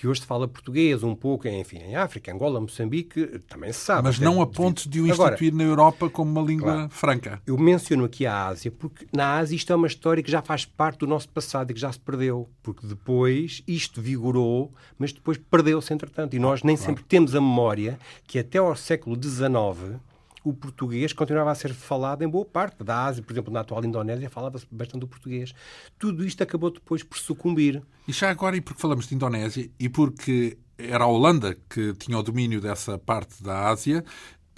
Que 0.00 0.08
hoje 0.08 0.22
se 0.22 0.26
fala 0.26 0.48
português 0.48 1.02
um 1.02 1.14
pouco, 1.14 1.46
enfim, 1.46 1.76
em 1.76 1.94
África, 1.94 2.32
Angola, 2.32 2.58
Moçambique, 2.58 3.38
também 3.46 3.70
se 3.70 3.80
sabe. 3.80 4.04
Mas 4.04 4.18
não 4.18 4.40
a 4.40 4.46
ponto 4.46 4.88
de 4.88 4.98
o 4.98 5.06
instituir 5.06 5.52
Agora, 5.52 5.52
na 5.52 5.62
Europa 5.62 6.08
como 6.08 6.30
uma 6.30 6.40
língua 6.40 6.72
claro, 6.72 6.88
franca. 6.88 7.42
Eu 7.46 7.58
menciono 7.58 8.06
aqui 8.06 8.24
a 8.24 8.46
Ásia, 8.46 8.70
porque 8.70 9.06
na 9.14 9.36
Ásia 9.36 9.54
isto 9.54 9.70
é 9.70 9.76
uma 9.76 9.86
história 9.86 10.22
que 10.22 10.30
já 10.30 10.40
faz 10.40 10.64
parte 10.64 11.00
do 11.00 11.06
nosso 11.06 11.28
passado 11.28 11.70
e 11.70 11.74
que 11.74 11.80
já 11.80 11.92
se 11.92 12.00
perdeu, 12.00 12.48
porque 12.62 12.86
depois 12.86 13.62
isto 13.68 14.00
vigorou, 14.00 14.72
mas 14.98 15.12
depois 15.12 15.36
perdeu-se 15.36 15.92
entretanto. 15.92 16.34
E 16.34 16.38
nós 16.38 16.62
nem 16.62 16.76
claro. 16.76 16.92
sempre 16.92 17.04
temos 17.04 17.34
a 17.34 17.40
memória 17.42 17.98
que 18.26 18.38
até 18.38 18.56
ao 18.56 18.74
século 18.74 19.22
XIX 19.22 20.00
o 20.42 20.52
português 20.52 21.12
continuava 21.12 21.50
a 21.50 21.54
ser 21.54 21.74
falado 21.74 22.22
em 22.22 22.28
boa 22.28 22.44
parte 22.44 22.82
da 22.82 23.04
Ásia, 23.04 23.22
por 23.22 23.32
exemplo, 23.32 23.52
na 23.52 23.60
atual 23.60 23.84
Indonésia 23.84 24.30
falava-se 24.30 24.66
bastante 24.70 25.04
o 25.04 25.08
português. 25.08 25.52
Tudo 25.98 26.24
isto 26.24 26.42
acabou 26.42 26.70
depois 26.70 27.02
por 27.02 27.18
sucumbir. 27.18 27.82
E 28.08 28.12
já 28.12 28.30
agora, 28.30 28.56
e 28.56 28.60
porque 28.60 28.80
falamos 28.80 29.06
de 29.06 29.14
Indonésia, 29.14 29.70
e 29.78 29.88
porque 29.88 30.56
era 30.78 31.04
a 31.04 31.06
Holanda 31.06 31.56
que 31.68 31.92
tinha 31.94 32.18
o 32.18 32.22
domínio 32.22 32.60
dessa 32.60 32.98
parte 32.98 33.42
da 33.42 33.68
Ásia, 33.68 34.04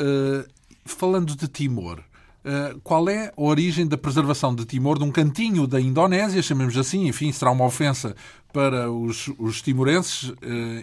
uh, 0.00 0.48
falando 0.84 1.34
de 1.34 1.48
Timor, 1.48 1.98
uh, 1.98 2.80
qual 2.82 3.08
é 3.08 3.32
a 3.36 3.42
origem 3.42 3.86
da 3.86 3.98
preservação 3.98 4.54
de 4.54 4.64
Timor 4.64 4.98
num 5.00 5.10
cantinho 5.10 5.66
da 5.66 5.80
Indonésia, 5.80 6.40
chamemos 6.42 6.76
assim, 6.76 7.08
enfim, 7.08 7.32
será 7.32 7.50
uma 7.50 7.64
ofensa 7.64 8.14
para 8.52 8.90
os, 8.90 9.28
os 9.38 9.60
timorenses 9.62 10.28
uh, 10.28 10.36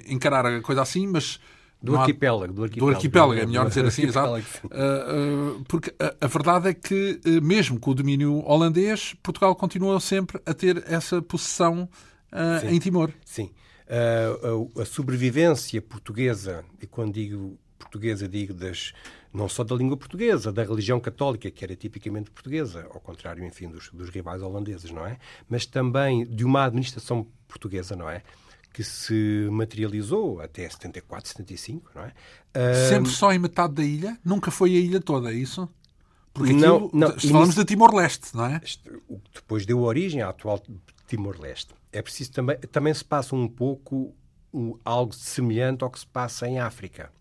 encarar 0.08 0.46
a 0.46 0.62
coisa 0.62 0.82
assim, 0.82 1.08
mas 1.08 1.40
do 1.82 1.96
arquipélago, 1.96 2.54
do 2.54 2.64
arquipélago. 2.64 2.92
Do 2.92 2.96
arquipélago, 2.96 3.34
é 3.34 3.46
melhor 3.46 3.68
dizer 3.70 3.86
assim, 3.86 4.04
exato. 4.08 4.34
Uh, 4.34 5.58
uh, 5.60 5.64
porque 5.66 5.94
a, 5.98 6.26
a, 6.26 6.28
verdade 6.28 6.70
é 6.70 6.74
que, 6.74 7.22
uh, 7.26 7.42
mesmo 7.42 7.80
com 7.80 7.92
o 7.92 7.96
domínio 7.96 8.44
holandês, 8.46 9.16
Portugal 9.24 9.56
continua 9.56 10.00
sempre 10.00 10.42
a 10.46 10.54
ter 10.54 10.84
essa 10.88 11.22
possessão 11.22 11.88
em 12.70 12.78
Timor. 12.80 13.12
Sim. 13.26 13.50
A, 13.88 14.82
a, 14.82 14.86
sobrevivência 14.86 15.82
portuguesa, 15.82 16.64
e 16.82 16.86
quando 16.86 17.14
digo 17.14 17.58
portuguesa, 17.80 18.28
digo 18.28 18.54
das, 18.54 18.94
não 19.34 19.48
só 19.48 19.64
da 19.64 19.74
língua 19.74 19.98
portuguesa, 19.98 20.52
da 20.52 20.64
religião 20.64 21.00
católica, 21.00 21.50
que 21.50 21.64
era 21.64 21.76
tipicamente 21.76 22.30
portuguesa, 22.30 22.88
ao 22.94 23.00
contrário, 23.00 23.44
enfim, 23.44 23.70
dos, 23.70 23.90
dos 23.90 24.10
rivais 24.10 24.44
holandeses, 24.44 24.92
não 24.92 25.06
é? 25.06 25.18
Mas 25.48 25.66
também 25.66 26.26
de 26.26 26.44
uma 26.44 26.66
administração 26.66 27.26
portuguesa, 27.48 27.96
não 27.96 28.10
é? 28.10 28.22
Que 28.74 28.84
se 28.84 29.48
materializou 29.52 30.42
até 30.42 30.70
74, 30.70 31.30
75, 31.30 31.92
não 31.96 32.04
é? 32.04 32.14
Sempre 32.90 33.12
só 33.12 33.32
em 33.32 33.40
metade 33.40 33.74
da 33.74 33.84
ilha? 33.84 34.18
Nunca 34.24 34.52
foi 34.52 34.72
a 34.72 34.80
ilha 34.80 35.02
toda, 35.02 35.32
é 35.32 35.36
isso? 35.36 35.68
Porque 36.34 36.54
não, 36.54 36.90
não, 36.94 37.20
falamos 37.20 37.56
de 37.56 37.66
Timor-Leste, 37.66 38.36
não 38.36 38.46
é? 38.46 38.62
Depois 39.34 39.66
deu 39.66 39.80
origem 39.82 40.22
à 40.22 40.30
atual 40.30 40.62
Timor-Leste. 41.08 41.74
É 41.92 42.02
preciso 42.02 42.32
também... 42.32 42.58
Também 42.72 42.94
se 42.94 43.04
passa 43.04 43.36
um 43.36 43.48
pouco 43.48 44.16
um, 44.54 44.78
algo 44.86 45.14
semelhante 45.14 45.84
ao 45.84 45.90
que 45.90 46.00
se 46.00 46.08
passa 46.08 46.48
em 46.48 46.60
África. 46.60 47.12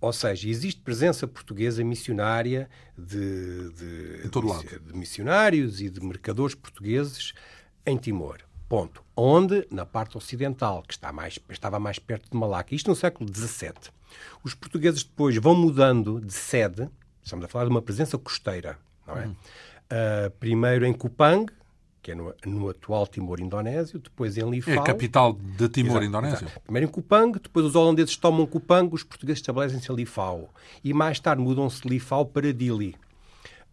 Ou 0.00 0.12
seja, 0.12 0.48
existe 0.48 0.80
presença 0.80 1.26
portuguesa 1.26 1.82
missionária 1.82 2.70
de, 2.96 3.70
de, 3.70 4.22
de, 4.28 4.78
de 4.78 4.96
missionários 4.96 5.80
e 5.80 5.90
de 5.90 6.00
mercadores 6.00 6.54
portugueses 6.54 7.32
em 7.84 7.96
Timor. 7.96 8.38
Ponto. 8.68 9.02
Onde? 9.16 9.66
Na 9.70 9.86
parte 9.86 10.16
ocidental, 10.16 10.82
que 10.86 10.92
está 10.92 11.12
mais, 11.12 11.38
estava 11.48 11.80
mais 11.80 11.98
perto 11.98 12.30
de 12.30 12.36
Malaca. 12.36 12.74
Isto 12.74 12.90
no 12.90 12.96
século 12.96 13.28
XVII. 13.34 13.72
Os 14.44 14.54
portugueses 14.54 15.02
depois 15.02 15.36
vão 15.36 15.54
mudando 15.54 16.20
de 16.20 16.32
sede, 16.32 16.88
estamos 17.22 17.44
a 17.44 17.48
falar 17.48 17.64
de 17.64 17.70
uma 17.70 17.82
presença 17.82 18.18
costeira, 18.18 18.78
não 19.06 19.16
é? 19.16 19.26
Uhum. 19.26 19.32
Uh, 19.32 20.30
primeiro 20.38 20.84
em 20.84 20.92
Kupang, 20.92 21.50
que 22.02 22.12
é 22.12 22.14
no, 22.14 22.34
no, 22.46 22.68
atual 22.68 23.06
Timor 23.06 23.40
Indonésio, 23.40 23.98
depois 23.98 24.36
em 24.36 24.48
Lifau. 24.48 24.74
É 24.74 24.78
a 24.78 24.82
capital 24.82 25.32
de 25.32 25.68
Timor 25.68 26.02
Indonésio. 26.02 26.46
Primeiro 26.62 26.88
em 26.88 26.90
Kupang, 26.90 27.38
depois 27.38 27.66
os 27.66 27.74
holandeses 27.74 28.16
tomam 28.16 28.46
Kupang, 28.46 28.94
os 28.94 29.02
portugueses 29.02 29.40
estabelecem-se 29.40 29.90
em 29.90 29.94
Lifau. 29.94 30.52
E 30.84 30.92
mais 30.92 31.18
tarde 31.18 31.42
mudam-se 31.42 31.82
de 31.82 31.88
Lifau 31.88 32.26
para 32.26 32.52
Dili. 32.52 32.96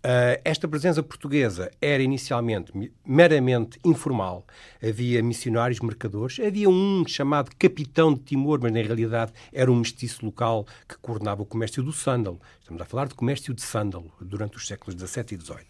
Uh, 0.05 0.37
esta 0.45 0.67
presença 0.67 1.01
portuguesa 1.01 1.71
era 1.81 2.03
inicialmente 2.03 2.71
meramente 3.03 3.79
informal. 3.83 4.45
Havia 4.79 5.23
missionários, 5.23 5.79
mercadores. 5.79 6.39
Havia 6.39 6.69
um 6.69 7.03
chamado 7.07 7.49
Capitão 7.57 8.13
de 8.13 8.19
Timor, 8.19 8.59
mas 8.61 8.71
na 8.71 8.83
realidade 8.83 9.33
era 9.51 9.71
um 9.71 9.75
mestiço 9.75 10.23
local 10.23 10.67
que 10.87 10.95
coordenava 10.99 11.41
o 11.41 11.45
comércio 11.45 11.81
do 11.81 11.91
sândalo. 11.91 12.39
Estamos 12.59 12.79
a 12.83 12.85
falar 12.85 13.07
de 13.07 13.15
comércio 13.15 13.51
de 13.51 13.63
sândalo 13.63 14.13
durante 14.21 14.57
os 14.57 14.67
séculos 14.67 14.93
XVII 14.93 15.25
e 15.31 15.41
XVIII. 15.41 15.65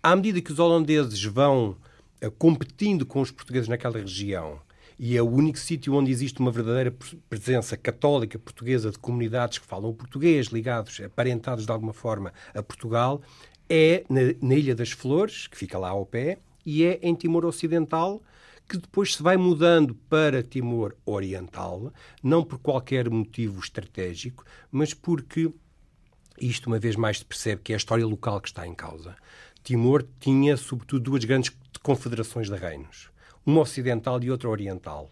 À 0.00 0.14
medida 0.14 0.40
que 0.40 0.52
os 0.52 0.60
holandeses 0.60 1.24
vão 1.24 1.76
uh, 2.24 2.30
competindo 2.38 3.04
com 3.04 3.20
os 3.20 3.32
portugueses 3.32 3.68
naquela 3.68 3.98
região, 3.98 4.60
e 5.04 5.16
é 5.16 5.20
o 5.20 5.28
único 5.28 5.58
sítio 5.58 5.94
onde 5.94 6.12
existe 6.12 6.38
uma 6.38 6.52
verdadeira 6.52 6.94
presença 7.28 7.76
católica 7.76 8.38
portuguesa 8.38 8.88
de 8.88 9.00
comunidades 9.00 9.58
que 9.58 9.66
falam 9.66 9.92
português, 9.92 10.46
ligados, 10.46 11.00
aparentados 11.00 11.66
de 11.66 11.72
alguma 11.72 11.92
forma 11.92 12.32
a 12.54 12.62
Portugal, 12.62 13.20
é 13.68 14.04
na, 14.08 14.20
na 14.40 14.54
Ilha 14.54 14.76
das 14.76 14.92
Flores, 14.92 15.48
que 15.48 15.56
fica 15.58 15.76
lá 15.76 15.88
ao 15.88 16.06
pé, 16.06 16.38
e 16.64 16.84
é 16.84 17.00
em 17.02 17.16
Timor 17.16 17.44
Ocidental, 17.44 18.22
que 18.68 18.78
depois 18.78 19.16
se 19.16 19.24
vai 19.24 19.36
mudando 19.36 19.92
para 20.08 20.40
Timor 20.40 20.94
Oriental, 21.04 21.92
não 22.22 22.44
por 22.44 22.60
qualquer 22.60 23.10
motivo 23.10 23.58
estratégico, 23.58 24.44
mas 24.70 24.94
porque 24.94 25.52
isto 26.40 26.68
uma 26.68 26.78
vez 26.78 26.94
mais 26.94 27.18
se 27.18 27.24
percebe 27.24 27.60
que 27.60 27.72
é 27.72 27.74
a 27.74 27.76
história 27.76 28.06
local 28.06 28.40
que 28.40 28.50
está 28.50 28.64
em 28.68 28.74
causa. 28.74 29.16
Timor 29.64 30.06
tinha, 30.20 30.56
sobretudo, 30.56 31.02
duas 31.02 31.24
grandes 31.24 31.50
confederações 31.82 32.48
de 32.48 32.54
reinos 32.54 33.10
uma 33.44 33.60
ocidental 33.60 34.22
e 34.22 34.30
outra 34.30 34.48
oriental. 34.48 35.10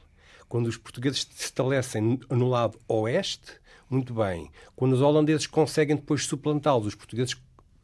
Quando 0.48 0.66
os 0.66 0.76
portugueses 0.76 1.26
se 1.30 1.44
estabelecem 1.44 2.18
no 2.28 2.48
lado 2.48 2.78
oeste, 2.88 3.52
muito 3.88 4.12
bem. 4.14 4.50
Quando 4.74 4.92
os 4.92 5.00
holandeses 5.00 5.46
conseguem 5.46 5.96
depois 5.96 6.24
suplantá-los, 6.26 6.88
os 6.88 6.94
portugueses 6.94 7.36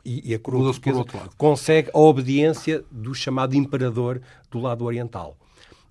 e, 0.05 0.35
a 0.35 0.39
coroa 0.39 0.73
portuguesa 0.73 1.05
consegue 1.37 1.91
a 1.93 1.99
obediência 1.99 2.85
do 2.91 3.13
chamado 3.13 3.57
imperador 3.57 4.23
do 4.51 4.61
lado 4.61 4.85
oriental. 4.85 5.37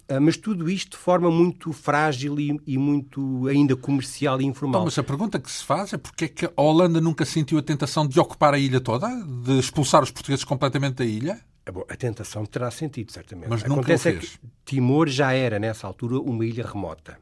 Uh, 0.09 0.21
mas 0.21 0.37
tudo 0.37 0.69
isto 0.69 0.91
de 0.91 0.97
forma 0.97 1.31
muito 1.31 1.73
frágil 1.73 2.39
e, 2.39 2.59
e 2.65 2.77
muito 2.77 3.47
ainda 3.47 3.75
comercial 3.75 4.39
e 4.39 4.45
informal. 4.45 4.81
Então, 4.81 4.85
mas 4.85 4.99
a 4.99 5.03
pergunta 5.03 5.39
que 5.39 5.51
se 5.51 5.63
faz 5.63 5.93
é 5.93 5.97
porque 5.97 6.25
é 6.25 6.27
que 6.27 6.45
a 6.45 6.61
Holanda 6.61 7.01
nunca 7.01 7.25
sentiu 7.25 7.57
a 7.57 7.61
tentação 7.61 8.07
de 8.07 8.19
ocupar 8.19 8.53
a 8.53 8.59
ilha 8.59 8.79
toda, 8.79 9.07
de 9.43 9.57
expulsar 9.57 10.03
os 10.03 10.11
portugueses 10.11 10.45
completamente 10.45 10.95
da 10.95 11.05
ilha? 11.05 11.41
A 11.89 11.95
tentação 11.95 12.45
terá 12.45 12.69
sentido, 12.69 13.11
certamente. 13.11 13.49
Mas 13.49 13.63
Acontece 13.63 14.09
é 14.09 14.13
que 14.13 14.39
Timor 14.63 15.07
já 15.07 15.33
era, 15.33 15.57
nessa 15.57 15.87
altura, 15.87 16.19
uma 16.19 16.45
ilha 16.45 16.65
remota. 16.65 17.17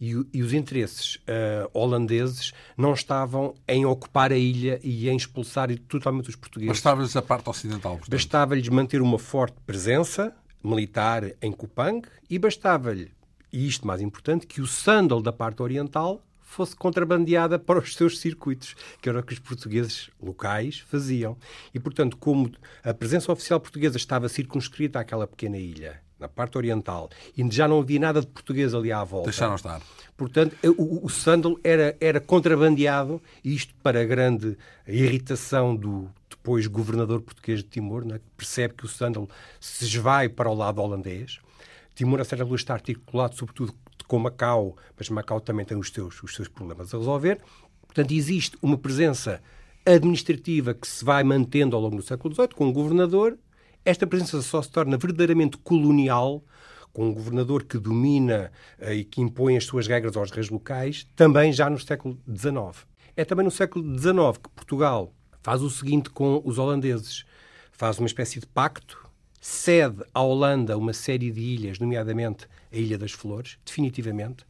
E, 0.00 0.14
e 0.32 0.42
os 0.42 0.52
interesses 0.52 1.16
uh, 1.16 1.70
holandeses 1.72 2.52
não 2.76 2.92
estavam 2.92 3.54
em 3.68 3.86
ocupar 3.86 4.32
a 4.32 4.36
ilha 4.36 4.80
e 4.82 5.08
em 5.08 5.16
expulsar 5.16 5.76
totalmente 5.88 6.28
os 6.28 6.36
portugueses. 6.36 6.76
Bastava-lhes 6.76 7.16
a 7.16 7.22
parte 7.22 7.48
ocidental. 7.48 8.00
Bastava-lhes 8.08 8.68
manter 8.68 9.00
uma 9.00 9.18
forte 9.18 9.56
presença 9.64 10.34
militar 10.62 11.30
em 11.40 11.52
Kupang 11.52 12.06
e 12.28 12.38
bastava-lhe, 12.38 13.12
e 13.52 13.66
isto 13.66 13.86
mais 13.86 14.00
importante, 14.00 14.46
que 14.46 14.60
o 14.60 14.66
sândalo 14.66 15.22
da 15.22 15.32
parte 15.32 15.62
oriental 15.62 16.22
fosse 16.54 16.76
contrabandeada 16.76 17.58
para 17.58 17.78
os 17.78 17.94
seus 17.94 18.18
circuitos, 18.18 18.74
que 19.00 19.08
era 19.08 19.20
o 19.20 19.22
que 19.22 19.32
os 19.32 19.38
portugueses 19.38 20.10
locais 20.22 20.78
faziam. 20.78 21.36
E, 21.74 21.80
portanto, 21.80 22.16
como 22.16 22.50
a 22.82 22.94
presença 22.94 23.32
oficial 23.32 23.60
portuguesa 23.60 23.96
estava 23.96 24.28
circunscrita 24.28 25.00
àquela 25.00 25.26
pequena 25.26 25.58
ilha, 25.58 26.00
na 26.18 26.28
parte 26.28 26.56
oriental, 26.56 27.10
e 27.36 27.44
já 27.50 27.66
não 27.66 27.80
havia 27.80 27.98
nada 27.98 28.20
de 28.20 28.26
português 28.26 28.72
ali 28.72 28.92
à 28.92 29.02
volta. 29.02 29.30
Deixaram 29.30 29.56
estar. 29.56 29.82
Portanto, 30.16 30.56
o, 30.78 31.04
o 31.04 31.08
sândalo 31.10 31.58
era, 31.64 31.96
era 32.00 32.20
contrabandeado, 32.20 33.20
isto 33.44 33.74
para 33.82 34.00
a 34.00 34.04
grande 34.04 34.56
irritação 34.86 35.74
do 35.74 36.08
depois 36.30 36.66
governador 36.66 37.22
português 37.22 37.60
de 37.60 37.64
Timor, 37.70 38.04
né, 38.04 38.18
que 38.18 38.30
percebe 38.36 38.74
que 38.74 38.84
o 38.84 38.88
sândalo 38.88 39.28
se 39.58 39.84
esvai 39.84 40.28
para 40.28 40.50
o 40.50 40.54
lado 40.54 40.80
holandês. 40.80 41.38
Timor, 41.94 42.20
a 42.20 42.24
certa 42.24 42.44
luz, 42.44 42.60
está 42.60 42.74
articulado, 42.74 43.34
sobretudo, 43.34 43.74
com 44.06 44.18
Macau, 44.18 44.76
mas 44.98 45.08
Macau 45.08 45.40
também 45.40 45.64
tem 45.64 45.76
os 45.76 45.90
seus, 45.90 46.22
os 46.22 46.34
seus 46.34 46.48
problemas 46.48 46.92
a 46.92 46.98
resolver. 46.98 47.40
Portanto, 47.86 48.12
existe 48.12 48.56
uma 48.60 48.76
presença 48.76 49.40
administrativa 49.86 50.74
que 50.74 50.88
se 50.88 51.04
vai 51.04 51.22
mantendo 51.22 51.76
ao 51.76 51.82
longo 51.82 51.96
do 51.96 52.02
século 52.02 52.34
XVIII, 52.34 52.48
com 52.48 52.66
um 52.66 52.72
governador. 52.72 53.38
Esta 53.84 54.06
presença 54.06 54.40
só 54.42 54.62
se 54.62 54.70
torna 54.70 54.96
verdadeiramente 54.96 55.58
colonial 55.58 56.42
com 56.92 57.08
um 57.08 57.12
governador 57.12 57.64
que 57.64 57.76
domina 57.76 58.50
eh, 58.78 58.94
e 58.94 59.04
que 59.04 59.20
impõe 59.20 59.56
as 59.56 59.64
suas 59.64 59.86
regras 59.86 60.16
aos 60.16 60.30
reis 60.30 60.48
locais, 60.48 61.06
também 61.16 61.52
já 61.52 61.68
no 61.68 61.78
século 61.78 62.18
XIX. 62.28 62.86
É 63.16 63.24
também 63.24 63.44
no 63.44 63.50
século 63.50 63.84
XIX 63.98 64.38
que 64.42 64.48
Portugal 64.50 65.12
faz 65.42 65.60
o 65.60 65.68
seguinte 65.68 66.08
com 66.08 66.40
os 66.44 66.56
holandeses. 66.56 67.24
Faz 67.72 67.98
uma 67.98 68.06
espécie 68.06 68.40
de 68.40 68.46
pacto 68.46 69.03
cede 69.46 70.02
à 70.14 70.22
Holanda 70.22 70.74
uma 70.78 70.94
série 70.94 71.30
de 71.30 71.38
ilhas, 71.38 71.78
nomeadamente 71.78 72.46
a 72.72 72.76
Ilha 72.78 72.96
das 72.96 73.12
Flores, 73.12 73.58
definitivamente, 73.62 74.46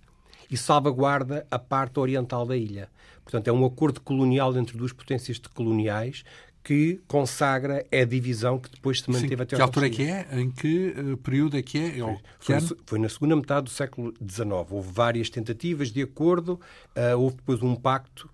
e 0.49 0.57
salvaguarda 0.57 1.45
a 1.51 1.59
parte 1.59 1.99
oriental 1.99 2.47
da 2.47 2.57
ilha. 2.57 2.89
Portanto, 3.25 3.49
é 3.49 3.53
um 3.53 3.65
acordo 3.65 4.01
colonial 4.01 4.57
entre 4.57 4.79
duas 4.79 4.93
potências 4.93 5.37
coloniais 5.53 6.23
que 6.63 7.01
consagra 7.09 7.85
a 7.93 8.05
divisão 8.05 8.57
que 8.57 8.71
depois 8.71 9.01
se 9.01 9.11
manteve 9.11 9.35
Sim, 9.35 9.43
até 9.43 9.57
Que 9.57 9.63
altura 9.63 9.87
é 9.89 9.91
que 9.91 10.03
é? 10.05 10.29
Em 10.31 10.49
que 10.49 10.95
uh, 10.97 11.17
período 11.17 11.59
é 11.59 11.63
que 11.63 11.77
é? 11.77 11.91
Foi, 11.91 12.21
foi, 12.39 12.55
na, 12.55 12.61
foi, 12.87 12.99
na, 13.01 13.09
segunda 13.09 13.35
metade 13.35 13.65
do 13.65 13.71
século 13.71 14.15
XIX. 14.21 14.49
Houve 14.71 14.93
várias 14.93 15.29
tentativas 15.29 15.91
de 15.91 16.03
acordo, 16.03 16.53
uh, 16.97 17.19
houve 17.19 17.35
depois 17.35 17.61
um 17.65 17.75
pacto, 17.75 18.31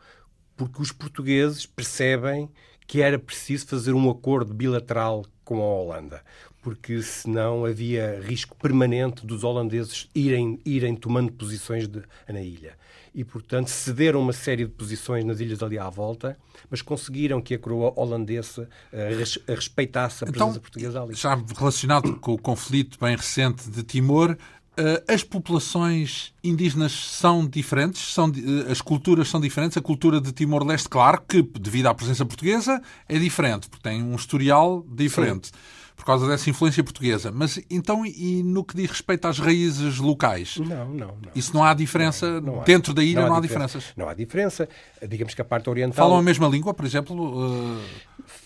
porque 0.58 0.82
os 0.82 0.92
portugueses 0.92 1.64
percebem 1.64 2.50
que 2.86 3.00
era 3.00 3.18
preciso 3.18 3.66
fazer 3.66 3.94
um 3.94 4.10
acordo 4.10 4.52
bilateral 4.52 5.24
com 5.50 5.60
a 5.60 5.64
Holanda, 5.64 6.22
porque 6.62 7.02
senão 7.02 7.64
havia 7.64 8.20
risco 8.20 8.56
permanente 8.56 9.26
dos 9.26 9.44
holandeses 9.44 10.08
irem, 10.14 10.60
irem 10.64 10.94
tomando 10.94 11.32
posições 11.32 11.88
de, 11.88 12.02
na 12.28 12.40
ilha 12.40 12.78
e, 13.14 13.24
portanto, 13.24 13.68
cederam 13.68 14.20
uma 14.20 14.32
série 14.32 14.64
de 14.64 14.70
posições 14.70 15.24
nas 15.24 15.40
ilhas 15.40 15.62
ali 15.62 15.78
à 15.78 15.88
volta, 15.88 16.38
mas 16.70 16.80
conseguiram 16.80 17.40
que 17.40 17.54
a 17.54 17.58
coroa 17.58 17.92
holandesa 17.96 18.68
uh, 18.92 19.52
respeitasse 19.52 20.24
a 20.24 20.26
presença 20.26 20.50
então, 20.50 20.60
portuguesa 20.60 21.02
ali. 21.02 21.14
Já 21.14 21.34
relacionado 21.56 22.16
com 22.16 22.34
o 22.34 22.38
conflito 22.38 22.98
bem 23.00 23.16
recente 23.16 23.68
de 23.68 23.82
Timor, 23.82 24.30
uh, 24.32 25.12
as 25.12 25.24
populações 25.24 26.32
indígenas 26.42 26.92
são 26.92 27.44
diferentes, 27.46 28.14
são, 28.14 28.28
uh, 28.28 28.70
as 28.70 28.80
culturas 28.80 29.28
são 29.28 29.40
diferentes. 29.40 29.76
A 29.76 29.82
cultura 29.82 30.20
de 30.20 30.32
Timor-Leste, 30.32 30.88
claro 30.88 31.20
que, 31.28 31.42
devido 31.42 31.86
à 31.86 31.94
presença 31.94 32.24
portuguesa, 32.24 32.80
é 33.08 33.18
diferente, 33.18 33.68
porque 33.68 33.82
tem 33.82 34.02
um 34.02 34.14
historial 34.14 34.86
diferente. 34.88 35.48
Sim 35.48 35.79
por 36.00 36.06
causa 36.06 36.26
dessa 36.26 36.48
influência 36.48 36.82
portuguesa. 36.82 37.30
Mas 37.30 37.60
então, 37.68 38.06
e 38.06 38.42
no 38.42 38.64
que 38.64 38.74
diz 38.74 38.90
respeito 38.90 39.28
às 39.28 39.38
raízes 39.38 39.98
locais? 39.98 40.56
Não, 40.56 40.88
não. 40.88 40.94
não. 40.94 41.14
Isso 41.34 41.52
não 41.52 41.62
há 41.62 41.74
diferença? 41.74 42.40
Não, 42.40 42.54
não 42.54 42.60
há. 42.62 42.64
Dentro 42.64 42.94
da 42.94 43.04
ilha 43.04 43.26
não 43.26 43.34
há, 43.34 43.38
há 43.38 43.40
diferenças? 43.40 43.84
Não 43.94 44.08
há 44.08 44.14
diferença. 44.14 44.66
Digamos 45.06 45.34
que 45.34 45.42
a 45.42 45.44
parte 45.44 45.68
oriental. 45.68 45.96
Falam 45.96 46.18
a 46.18 46.22
mesma 46.22 46.48
língua, 46.48 46.72
por 46.72 46.86
exemplo? 46.86 47.14
Uh 47.14 47.78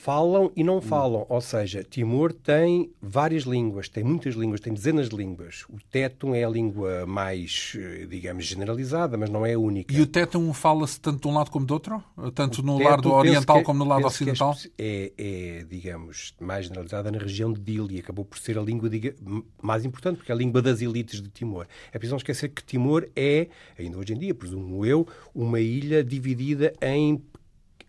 falam 0.05 0.52
e 0.55 0.62
não 0.62 0.82
falam. 0.82 1.24
Ou 1.28 1.40
seja, 1.40 1.82
Timor 1.82 2.32
tem 2.32 2.90
várias 3.00 3.44
línguas, 3.44 3.88
tem 3.88 4.05
muitas 4.05 4.34
línguas, 4.34 4.61
tem 4.61 4.72
dezenas 4.72 5.09
de 5.09 5.16
línguas. 5.16 5.64
O 5.70 5.78
Tétum 5.90 6.34
é 6.34 6.44
a 6.44 6.48
língua 6.48 7.07
mais, 7.07 7.72
eh, 7.76 8.07
digamos, 8.07 8.44
generalizada, 8.44 9.16
mas 9.16 9.30
não 9.30 9.46
é 9.46 9.55
a 9.55 9.59
única. 9.59 9.94
E 9.94 10.00
o 10.02 10.07
Tétum 10.07 10.52
fala-se 10.52 11.00
tanto 11.00 11.22
de 11.22 11.28
um 11.28 11.34
lado 11.34 11.50
como 11.50 11.64
do 11.64 11.72
outro? 11.72 12.05
Tanto 12.34 12.61
o 12.61 12.62
no 12.62 12.78
lado 12.78 13.11
oriental 13.12 13.59
que, 13.59 13.64
como 13.64 13.78
no 13.78 13.88
lado 13.88 14.07
ocidental? 14.07 14.55
É, 14.78 15.12
é, 15.16 15.66
digamos, 15.70 16.34
mais 16.38 16.66
generalizada 16.66 17.11
na 17.11 17.18
região 17.18 17.43
de 17.53 17.61
Dili. 17.61 17.99
Acabou 17.99 18.24
por 18.24 18.38
ser 18.38 18.59
a 18.59 18.62
língua 18.62 18.88
diga, 18.88 19.14
mais 19.62 19.84
importante, 19.84 20.16
porque 20.16 20.32
é 20.32 20.34
a 20.34 20.38
língua 20.38 20.62
das 20.62 20.80
elites 20.80 21.20
de 21.20 21.28
Timor. 21.28 21.66
É 21.88 21.99
preciso 21.99 22.12
não 22.12 22.18
esquecer 22.18 22.49
que 22.49 22.62
Timor 22.62 23.09
é, 23.14 23.49
ainda 23.78 23.99
hoje 23.99 24.12
em 24.12 24.18
dia, 24.18 24.34
presumo 24.34 24.84
eu, 24.84 25.07
uma 25.34 25.61
ilha 25.61 26.03
dividida 26.03 26.72
em 26.80 27.22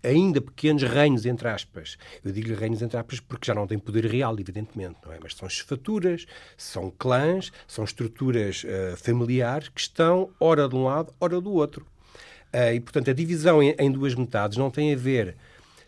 ainda 0.06 0.40
pequenos 0.40 0.84
reinos, 0.84 1.26
entre 1.26 1.48
aspas. 1.48 1.98
Eu 2.24 2.32
digo-lhe 2.32 2.54
reinos, 2.54 2.82
entre 2.82 2.98
aspas, 2.98 3.20
porque 3.20 3.48
já 3.48 3.56
não 3.56 3.66
têm 3.66 3.80
poder 3.80 4.06
real, 4.06 4.40
evidentemente, 4.40 4.98
não 5.04 5.12
é? 5.12 5.20
Mas 5.22 5.34
são 5.34 5.50
chefaturas, 5.50 6.26
são 6.56 6.92
clãs, 6.92 7.52
são 7.68 7.84
estruturas 7.84 8.64
uh, 8.64 8.96
familiares 8.98 9.70
que 9.70 9.82
estão 9.82 10.30
ora 10.40 10.70
de 10.70 10.76
um 10.76 10.84
lado, 10.84 11.12
ora 11.20 11.42
do 11.42 11.52
outro. 11.52 11.86
Uh, 12.54 12.74
e, 12.76 12.80
portanto, 12.80 13.10
a 13.10 13.14
divisão 13.14 13.62
em, 13.62 13.76
em, 13.80 13.92
duas 13.92 14.14
metades 14.16 14.58
não 14.58 14.70
tem 14.70 14.94
a 14.94 14.96
ver... 14.96 15.36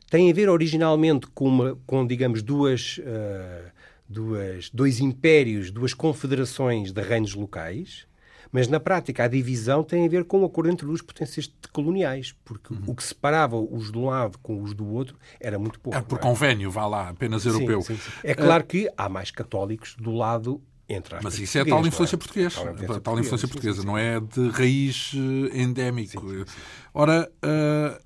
Tem 0.10 0.30
a 0.30 0.34
ver 0.34 0.50
originalmente 0.50 1.28
com, 1.28 1.48
uma, 1.48 1.78
com 1.86 2.06
digamos, 2.06 2.42
duas, 2.42 3.00
uh, 3.00 3.72
duas, 4.08 4.70
dois 4.70 5.00
impérios, 5.00 5.70
duas 5.72 5.94
confederações 5.94 6.92
de 6.92 7.02
reinos 7.02 7.34
locais, 7.34 8.08
mas, 8.52 8.68
na 8.68 8.80
prática, 8.80 9.24
a 9.24 9.28
divisão 9.28 9.84
tem 9.84 10.06
a 10.06 10.10
ver 10.10 10.24
com 10.24 10.42
o 10.42 10.46
acordo 10.46 10.70
entre 10.70 10.86
duas 10.86 11.02
potências 11.02 11.52
coloniais, 11.72 12.34
porque 12.46 12.74
uhum. 12.74 12.84
o 12.88 12.96
que 12.96 13.04
separava 13.04 13.58
os 13.58 13.92
de 13.92 13.98
um 13.98 14.06
lado 14.06 14.38
com 14.40 14.62
os 14.62 14.74
do 14.74 14.88
outro 14.88 15.18
era 15.40 15.60
muito 15.60 15.80
pouco. 15.80 15.98
É 15.98 16.02
por 16.02 16.18
é? 16.18 16.22
convênio, 16.22 16.72
vá 16.72 16.88
lá, 16.88 17.10
apenas 17.10 17.46
europeu. 17.46 17.82
Sim, 17.82 17.96
sim, 17.98 18.02
sim. 18.02 18.12
É 18.24 18.34
claro 18.34 18.64
que 18.64 18.90
há 18.98 19.10
mais 19.10 19.32
católicos 19.32 19.96
do 19.96 20.12
lado 20.12 20.62
entre 20.90 21.18
Mas 21.22 21.38
isso 21.38 21.58
é 21.58 21.66
tal 21.66 21.86
influência 21.86 22.16
é? 22.16 22.18
portuguesa. 22.18 22.56
Tal 22.56 22.74
influência, 22.74 23.02
tal 23.02 23.20
influência 23.20 23.48
portuguesa, 23.48 23.84
não 23.84 23.98
é 23.98 24.20
de 24.20 24.50
raiz 24.50 25.12
eh, 25.14 25.62
endémico. 25.62 26.22
Sim, 26.22 26.38
sim, 26.38 26.46
sim. 26.46 26.62
Ora, 26.94 27.30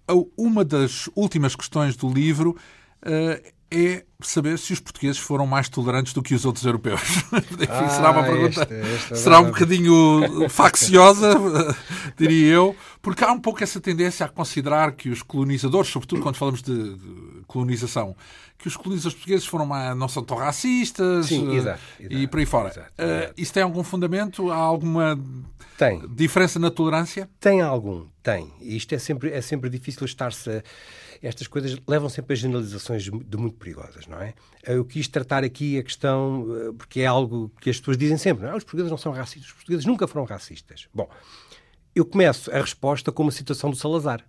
uh, 0.10 0.32
uma 0.36 0.66
das 0.66 1.08
últimas 1.16 1.56
questões 1.56 1.96
do 1.96 2.12
livro 2.12 2.58
uh, 3.06 3.52
é 3.72 4.04
saber 4.22 4.60
se 4.60 4.74
os 4.74 4.80
portugueses 4.80 5.18
foram 5.18 5.48
mais 5.48 5.70
tolerantes 5.70 6.14
do 6.14 6.22
que 6.22 6.36
os 6.36 6.46
outros 6.46 6.66
europeus. 6.66 7.02
Enfim, 7.32 7.66
ah, 7.70 7.90
será 7.90 8.12
uma 8.12 8.24
pergunta. 8.24 8.62
Esta, 8.62 8.74
esta 8.76 9.16
será 9.16 9.40
um 9.40 9.46
bocadinho 9.46 10.50
facciosa, 10.50 11.34
diria 12.18 12.54
eu, 12.54 12.76
porque 13.02 13.24
há 13.24 13.32
um 13.32 13.40
pouco 13.40 13.64
essa 13.64 13.80
tendência 13.80 14.26
a 14.26 14.30
considerar 14.30 14.92
que 14.92 15.10
os 15.10 15.24
colonizadores, 15.24 15.90
sobretudo 15.90 16.22
quando 16.22 16.36
falamos 16.36 16.62
de 16.62 16.98
colonização, 17.48 18.16
que 18.58 18.68
os 18.68 18.76
colonizadores 18.76 19.16
portugueses 19.16 19.46
foram 19.46 19.66
uma, 19.66 19.96
não 19.96 20.08
são 20.08 20.24
tão 20.24 20.38
racistas 20.38 21.28
Sim, 21.28 21.56
exato, 21.56 21.80
exato, 22.00 22.16
e 22.16 22.28
por 22.28 22.40
aí 22.40 22.46
fora. 22.46 22.70
Exato, 22.70 22.92
uh, 22.92 23.34
isso 23.38 23.54
tem 23.54 23.64
algum 23.64 23.84
fundamento? 23.84 24.52
Há 24.52 24.56
alguma 24.56 25.20
tem. 25.78 26.02
diferença 26.10 26.60
na 26.60 26.70
tolerância? 26.70 27.30
Tem 27.40 27.62
algum, 27.62 28.06
tem. 28.22 28.52
E 28.62 28.76
isto 28.76 28.94
é 28.94 29.00
sempre, 29.00 29.32
é 29.32 29.42
sempre 29.42 29.70
difícil 29.70 30.06
estar-se. 30.06 30.50
A 30.50 30.64
estas 31.22 31.48
coisas 31.48 31.78
levam 31.88 32.10
sempre 32.10 32.34
a 32.34 32.36
generalizações 32.36 33.04
de 33.04 33.38
muito 33.38 33.58
perigosas, 33.58 34.08
não 34.08 34.20
é? 34.20 34.34
Eu 34.64 34.84
quis 34.84 35.08
tratar 35.08 35.44
aqui 35.44 35.78
a 35.78 35.84
questão, 35.84 36.48
eh, 36.50 36.72
porque 36.78 37.02
é 37.02 37.06
algo 37.06 37.52
que 37.62 37.70
as 37.70 37.80
pessoas 37.80 37.98
dizem 37.98 38.18
sempre, 38.18 38.46
não, 38.46 38.54
é? 38.54 38.56
os 38.58 38.64
portugueses 38.64 38.90
não 38.90 38.98
são 38.98 39.12
racistas, 39.12 39.50
os 39.50 39.54
portugueses 39.54 39.86
nunca 39.86 40.08
foram 40.08 40.26
racistas. 40.26 40.88
Bom, 40.94 41.10
eu 41.96 42.06
começo 42.06 42.52
a 42.52 42.60
resposta 42.60 43.12
com 43.12 43.24
uma 43.24 43.32
citação 43.32 43.70
do 43.70 43.76
Salazar. 43.76 44.26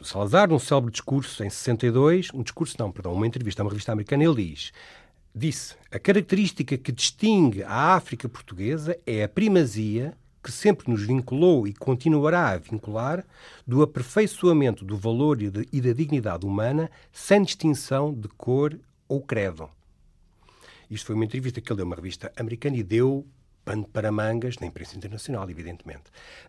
O 0.00 0.04
Salazar, 0.04 0.48
num 0.48 0.58
célebre 0.58 0.90
discurso 0.90 1.42
em 1.42 1.50
62, 1.50 2.28
um 2.34 2.42
discurso 2.42 2.76
não, 2.78 2.90
perdão, 2.90 3.12
uma 3.12 3.26
entrevista 3.26 3.62
a 3.62 3.64
uma 3.64 3.70
revista 3.70 3.92
americana, 3.92 4.24
ele 4.24 4.44
diz 4.44 4.72
disse: 5.34 5.76
A 5.90 5.98
característica 5.98 6.76
que 6.76 6.92
distingue 6.92 7.62
a 7.62 7.94
África 7.94 8.28
portuguesa 8.28 8.98
é 9.06 9.22
a 9.24 9.28
primazia 9.28 10.16
que 10.42 10.50
sempre 10.50 10.90
nos 10.90 11.02
vinculou 11.02 11.66
e 11.66 11.74
continuará 11.74 12.50
a 12.50 12.58
vincular, 12.58 13.24
do 13.66 13.82
aperfeiçoamento 13.82 14.84
do 14.84 14.96
valor 14.96 15.38
e 15.42 15.80
da 15.80 15.92
dignidade 15.92 16.46
humana, 16.46 16.90
sem 17.12 17.42
distinção 17.42 18.12
de 18.12 18.28
cor 18.28 18.78
ou 19.08 19.20
credo. 19.20 19.68
Isto 20.90 21.06
foi 21.06 21.14
uma 21.14 21.24
entrevista 21.24 21.60
que 21.60 21.70
ele 21.72 21.76
deu 21.76 21.84
a 21.84 21.88
uma 21.88 21.96
revista 21.96 22.32
americana 22.36 22.76
e 22.76 22.82
deu 22.82 23.26
pano 23.70 23.84
para 23.84 24.10
mangas 24.10 24.58
na 24.58 24.66
imprensa 24.66 24.96
internacional, 24.96 25.48
evidentemente. 25.48 26.04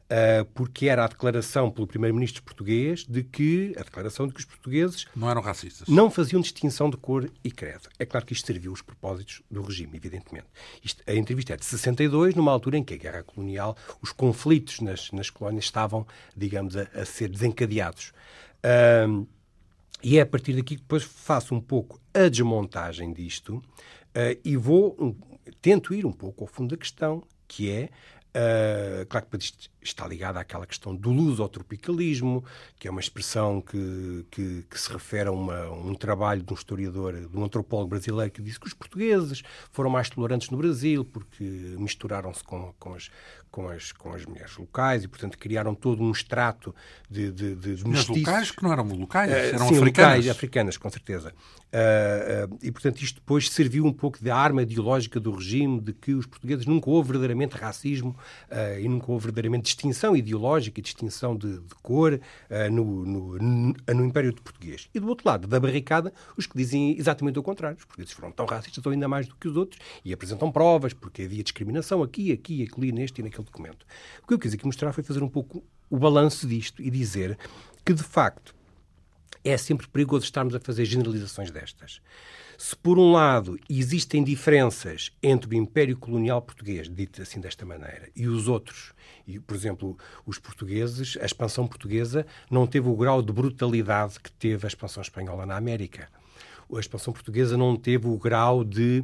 Uh, 0.05 0.43
porque 0.55 0.87
era 0.87 1.05
a 1.05 1.07
declaração 1.07 1.69
pelo 1.69 1.85
primeiro-ministro 1.85 2.41
português 2.41 3.05
de 3.05 3.23
que 3.23 3.75
a 3.77 3.83
declaração 3.83 4.27
de 4.27 4.33
que 4.33 4.39
os 4.39 4.45
portugueses 4.45 5.05
não 5.15 5.29
eram 5.29 5.41
racistas. 5.41 5.87
Não 5.87 6.09
faziam 6.09 6.41
distinção 6.41 6.89
de 6.89 6.97
cor 6.97 7.29
e 7.43 7.51
credo. 7.51 7.89
É 7.99 8.05
claro 8.05 8.25
que 8.25 8.33
isto 8.33 8.47
serviu 8.47 8.71
os 8.71 8.81
propósitos 8.81 9.43
do 9.51 9.61
regime, 9.61 9.95
evidentemente. 9.95 10.47
Isto, 10.83 11.03
a 11.05 11.13
entrevista 11.13 11.53
é 11.53 11.57
de 11.57 11.63
62, 11.63 12.33
numa 12.33 12.51
altura 12.51 12.77
em 12.77 12.83
que 12.83 12.95
a 12.95 12.97
guerra 12.97 13.23
colonial, 13.23 13.77
os 14.01 14.11
conflitos 14.11 14.79
nas, 14.79 15.11
nas 15.11 15.29
colónias 15.29 15.65
estavam, 15.65 16.07
digamos, 16.35 16.75
a, 16.75 16.87
a 16.95 17.05
ser 17.05 17.29
desencadeados. 17.29 18.13
Uh, 18.65 19.27
e 20.03 20.17
é 20.17 20.21
a 20.21 20.25
partir 20.25 20.53
daqui 20.53 20.75
que 20.75 20.81
depois 20.81 21.03
faço 21.03 21.53
um 21.53 21.61
pouco 21.61 22.01
a 22.13 22.27
desmontagem 22.27 23.13
disto 23.13 23.57
uh, 23.57 24.39
e 24.43 24.57
vou 24.57 25.15
tento 25.61 25.93
ir 25.93 26.05
um 26.05 26.11
pouco 26.11 26.43
ao 26.43 26.47
fundo 26.47 26.75
da 26.75 26.77
questão, 26.77 27.23
que 27.47 27.69
é 27.69 27.89
Uh, 28.31 29.05
claro 29.07 29.25
que 29.25 29.37
está 29.81 30.07
ligado 30.07 30.37
àquela 30.37 30.65
questão 30.65 30.95
do 30.95 31.11
lusotropicalismo, 31.11 32.45
que 32.79 32.87
é 32.87 32.91
uma 32.91 33.01
expressão 33.01 33.59
que, 33.59 34.25
que, 34.31 34.65
que 34.69 34.79
se 34.79 34.89
refere 34.89 35.27
a, 35.27 35.33
uma, 35.33 35.69
um 35.69 35.93
trabalho 35.93 36.41
de 36.41 36.53
um 36.53 36.55
historiador, 36.55 37.13
de 37.13 37.37
um 37.37 37.43
antropólogo 37.43 37.89
brasileiro, 37.89 38.31
que 38.31 38.41
disse 38.41 38.57
que 38.57 38.67
os 38.67 38.73
portugueses 38.73 39.43
foram 39.73 39.89
mais 39.89 40.09
tolerantes 40.09 40.49
no 40.49 40.57
Brasil 40.57 41.03
porque 41.03 41.43
misturaram-se 41.77 42.41
com, 42.41 42.73
com, 42.79 42.93
as, 42.93 43.11
com, 43.51 43.67
as, 43.67 43.91
com 43.91 44.13
as 44.13 44.25
mulheres 44.25 44.55
locais 44.57 45.03
e, 45.03 45.07
portanto, 45.07 45.37
criaram 45.37 45.75
todo 45.75 46.01
um 46.01 46.11
extrato 46.11 46.73
de, 47.09 47.31
de, 47.31 47.55
de 47.55 47.87
Mas 47.87 48.07
locais 48.07 48.49
que 48.49 48.63
não 48.63 48.71
eram 48.71 48.85
locais, 48.85 49.31
uh, 49.31 49.35
eram 49.35 49.67
sim, 49.67 49.77
africanas. 49.77 49.87
Locais, 49.87 50.29
africanas, 50.29 50.77
com 50.77 50.89
certeza. 50.89 51.33
Uh, 51.71 52.57
e, 52.61 52.69
portanto, 52.69 53.01
isto 53.01 53.15
depois 53.15 53.49
serviu 53.49 53.85
um 53.85 53.93
pouco 53.93 54.21
de 54.21 54.29
arma 54.29 54.61
ideológica 54.61 55.21
do 55.21 55.31
regime 55.31 55.79
de 55.79 55.93
que 55.93 56.13
os 56.13 56.25
portugueses 56.25 56.65
nunca 56.65 56.89
houve 56.89 57.07
verdadeiramente 57.07 57.55
racismo 57.55 58.15
uh, 58.51 58.79
e 58.79 58.89
nunca 58.89 59.09
houve 59.09 59.23
verdadeiramente 59.23 59.63
distinção 59.63 60.15
ideológica 60.15 60.81
e 60.81 60.83
distinção 60.83 61.35
de, 61.35 61.59
de 61.59 61.75
cor 61.81 62.13
uh, 62.13 62.71
no, 62.71 63.05
no, 63.05 63.73
no, 63.87 64.05
Império 64.05 64.33
Português. 64.33 64.89
E 64.93 64.99
do 64.99 65.07
outro 65.07 65.27
lado 65.27 65.47
da 65.47 65.59
barricada, 65.61 66.13
os 66.35 66.45
que 66.45 66.57
dizem 66.57 66.97
exatamente 66.97 67.39
o 67.39 67.43
contrário. 67.43 67.77
Os 67.77 67.85
portugueses 67.85 68.13
foram 68.13 68.31
tão 68.31 68.45
racistas 68.45 68.85
ou 68.85 68.91
ainda 68.91 69.07
mais 69.07 69.27
do 69.27 69.35
que 69.35 69.47
os 69.47 69.55
outros 69.55 69.79
e 70.03 70.11
apresentam 70.11 70.51
provas 70.51 70.93
porque 70.93 71.23
havia 71.23 71.41
discriminação 71.41 72.03
aqui, 72.03 72.33
aqui, 72.33 72.63
aqui, 72.63 72.91
neste 72.91 73.21
e 73.21 73.23
naquele 73.23 73.40
documento. 73.43 73.85
O 74.23 74.27
que 74.27 74.33
eu 74.33 74.39
quis 74.39 74.53
aqui 74.53 74.65
mostrar 74.65 74.93
foi 74.93 75.03
fazer 75.03 75.23
um 75.23 75.29
pouco 75.29 75.63
o 75.89 75.97
balanço 75.97 76.47
disto 76.47 76.81
e 76.81 76.89
dizer 76.89 77.37
que, 77.83 77.93
de 77.93 78.03
facto, 78.03 78.55
é 79.43 79.57
sempre 79.57 79.87
perigoso 79.87 80.23
estarmos 80.23 80.53
a 80.55 80.59
fazer 80.59 80.85
generalizações 80.85 81.51
destas. 81.51 82.01
Se, 82.57 82.75
por 82.75 82.99
um 82.99 83.11
lado, 83.11 83.59
existem 83.67 84.23
diferenças 84.23 85.11
entre 85.21 85.49
o 85.49 85.57
Império 85.57 85.97
Colonial 85.97 86.41
Português, 86.41 86.87
dito 86.87 87.21
assim 87.21 87.39
desta 87.39 87.65
maneira, 87.65 88.09
e 88.15 88.27
os 88.27 88.47
outros, 88.47 88.93
e, 89.27 89.39
por 89.39 89.55
exemplo, 89.55 89.97
os 90.25 90.37
portugueses, 90.37 91.17
a 91.19 91.25
expansão 91.25 91.67
portuguesa 91.67 92.25
não 92.51 92.67
teve 92.67 92.87
o 92.87 92.95
grau 92.95 93.21
de 93.21 93.33
brutalidade 93.33 94.19
que 94.19 94.31
teve 94.31 94.65
a 94.65 94.67
expansão 94.67 95.01
espanhola 95.01 95.45
na 95.45 95.57
América. 95.57 96.07
a 96.71 96.79
expansão 96.79 97.11
portuguesa 97.11 97.57
não 97.57 97.75
teve 97.75 98.07
o 98.07 98.17
grau 98.17 98.63
de 98.63 99.03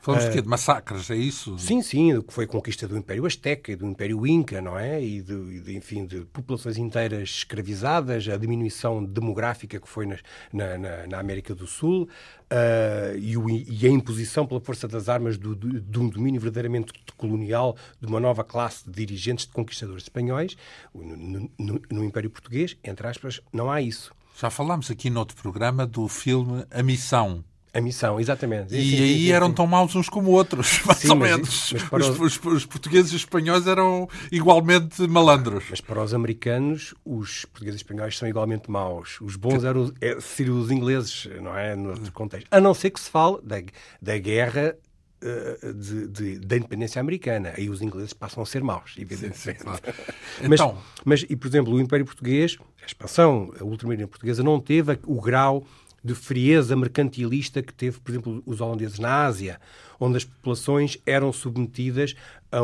Falamos 0.00 0.24
uh, 0.24 0.28
de 0.28 0.34
quê? 0.34 0.42
De 0.42 0.48
massacres, 0.48 1.10
é 1.10 1.16
isso? 1.16 1.58
Sim, 1.58 1.82
sim, 1.82 2.14
o 2.14 2.22
que 2.22 2.32
foi 2.32 2.44
a 2.44 2.48
conquista 2.48 2.88
do 2.88 2.96
Império 2.96 3.26
Azteca 3.26 3.70
e 3.70 3.76
do 3.76 3.86
Império 3.86 4.26
Inca, 4.26 4.60
não 4.60 4.78
é? 4.78 5.02
E 5.02 5.20
de, 5.20 5.60
de, 5.60 5.76
enfim, 5.76 6.06
de 6.06 6.20
populações 6.26 6.78
inteiras 6.78 7.28
escravizadas, 7.28 8.28
a 8.28 8.36
diminuição 8.36 9.04
demográfica 9.04 9.78
que 9.78 9.88
foi 9.88 10.06
na, 10.06 10.16
na, 10.52 11.06
na 11.06 11.18
América 11.18 11.54
do 11.54 11.66
Sul 11.66 12.08
uh, 12.50 13.16
e, 13.18 13.36
o, 13.36 13.48
e, 13.50 13.86
a 13.86 13.90
imposição 13.90 14.46
pela 14.46 14.60
força 14.60 14.88
das 14.88 15.08
armas 15.08 15.36
do, 15.36 15.54
do, 15.54 15.80
de 15.80 15.98
um 15.98 16.08
domínio 16.08 16.40
verdadeiramente 16.40 16.92
colonial 17.16 17.76
de 18.00 18.06
uma 18.06 18.20
nova 18.20 18.42
classe 18.42 18.88
de 18.88 18.92
dirigentes, 18.92 19.46
de 19.46 19.52
conquistadores 19.52 20.04
espanhóis. 20.04 20.56
No, 20.94 21.50
no, 21.58 21.82
no 21.90 22.04
Império 22.04 22.30
Português, 22.30 22.76
entre 22.82 23.06
aspas, 23.06 23.40
não 23.52 23.70
há 23.70 23.80
isso. 23.80 24.12
Já 24.40 24.48
falámos 24.48 24.90
aqui 24.90 25.10
noutro 25.10 25.36
programa 25.36 25.86
do 25.86 26.08
filme 26.08 26.64
A 26.70 26.82
Missão, 26.82 27.44
a 27.72 27.80
missão, 27.80 28.18
exatamente. 28.18 28.74
E 28.74 28.82
sim, 28.82 29.02
aí 29.02 29.14
sim, 29.14 29.26
sim, 29.26 29.32
eram 29.32 29.52
tão 29.52 29.66
maus 29.66 29.94
uns 29.94 30.08
como 30.08 30.30
outros, 30.30 30.80
mais 30.86 31.04
ou 31.04 31.16
menos. 31.16 31.72
Mas, 31.72 31.88
mas 31.90 32.08
os, 32.08 32.20
os, 32.20 32.44
os, 32.44 32.66
portugueses 32.66 33.12
e 33.12 33.16
os 33.16 33.22
espanhóis 33.22 33.66
eram 33.66 34.08
igualmente 34.30 35.06
malandros. 35.06 35.64
Mas 35.70 35.80
para 35.80 36.02
os 36.02 36.12
americanos, 36.12 36.94
os 37.04 37.44
portugueses 37.44 37.80
e 37.80 37.82
espanhóis 37.84 38.18
são 38.18 38.28
igualmente 38.28 38.70
maus. 38.70 39.20
Os 39.20 39.36
bons 39.36 39.60
que... 39.60 39.66
eram 39.66 39.92
é, 40.00 40.20
seriam 40.20 40.58
os 40.58 40.70
ingleses, 40.70 41.28
não 41.40 41.56
é? 41.56 41.76
No 41.76 41.90
outro 41.90 42.12
contexto. 42.12 42.48
A 42.50 42.60
não 42.60 42.74
ser 42.74 42.90
que 42.90 43.00
se 43.00 43.08
fale 43.08 43.38
da, 43.42 43.56
da 44.02 44.18
guerra 44.18 44.76
eh, 45.22 45.72
de, 45.74 46.06
de, 46.08 46.38
da 46.38 46.56
independência 46.56 46.98
americana. 46.98 47.52
Aí 47.54 47.68
os 47.68 47.82
ingleses 47.82 48.14
passam 48.14 48.42
a 48.42 48.46
ser 48.46 48.64
maus, 48.64 48.94
evidentemente. 48.98 49.38
Sim, 49.38 49.52
sim, 49.52 49.58
claro. 49.58 49.82
mas, 50.48 50.60
então... 50.60 50.78
mas, 51.04 51.26
e, 51.28 51.36
por 51.36 51.46
exemplo, 51.46 51.74
o 51.74 51.80
Império 51.80 52.06
Português, 52.06 52.56
a 52.82 52.86
expansão, 52.86 53.52
a 53.60 53.62
ultramarina 53.62 54.08
portuguesa, 54.08 54.42
não 54.42 54.58
teve 54.58 54.98
o 55.06 55.20
grau 55.20 55.62
de 56.02 56.14
frieza 56.14 56.74
mercantilista 56.76 57.62
que 57.62 57.72
teve, 57.72 58.00
por 58.00 58.10
exemplo, 58.10 58.42
os 58.46 58.60
holandeses 58.60 58.98
na 58.98 59.24
Ásia, 59.24 59.60
onde 59.98 60.16
as 60.16 60.24
populações 60.24 60.98
eram 61.04 61.32
submetidas 61.32 62.14
a, 62.50 62.58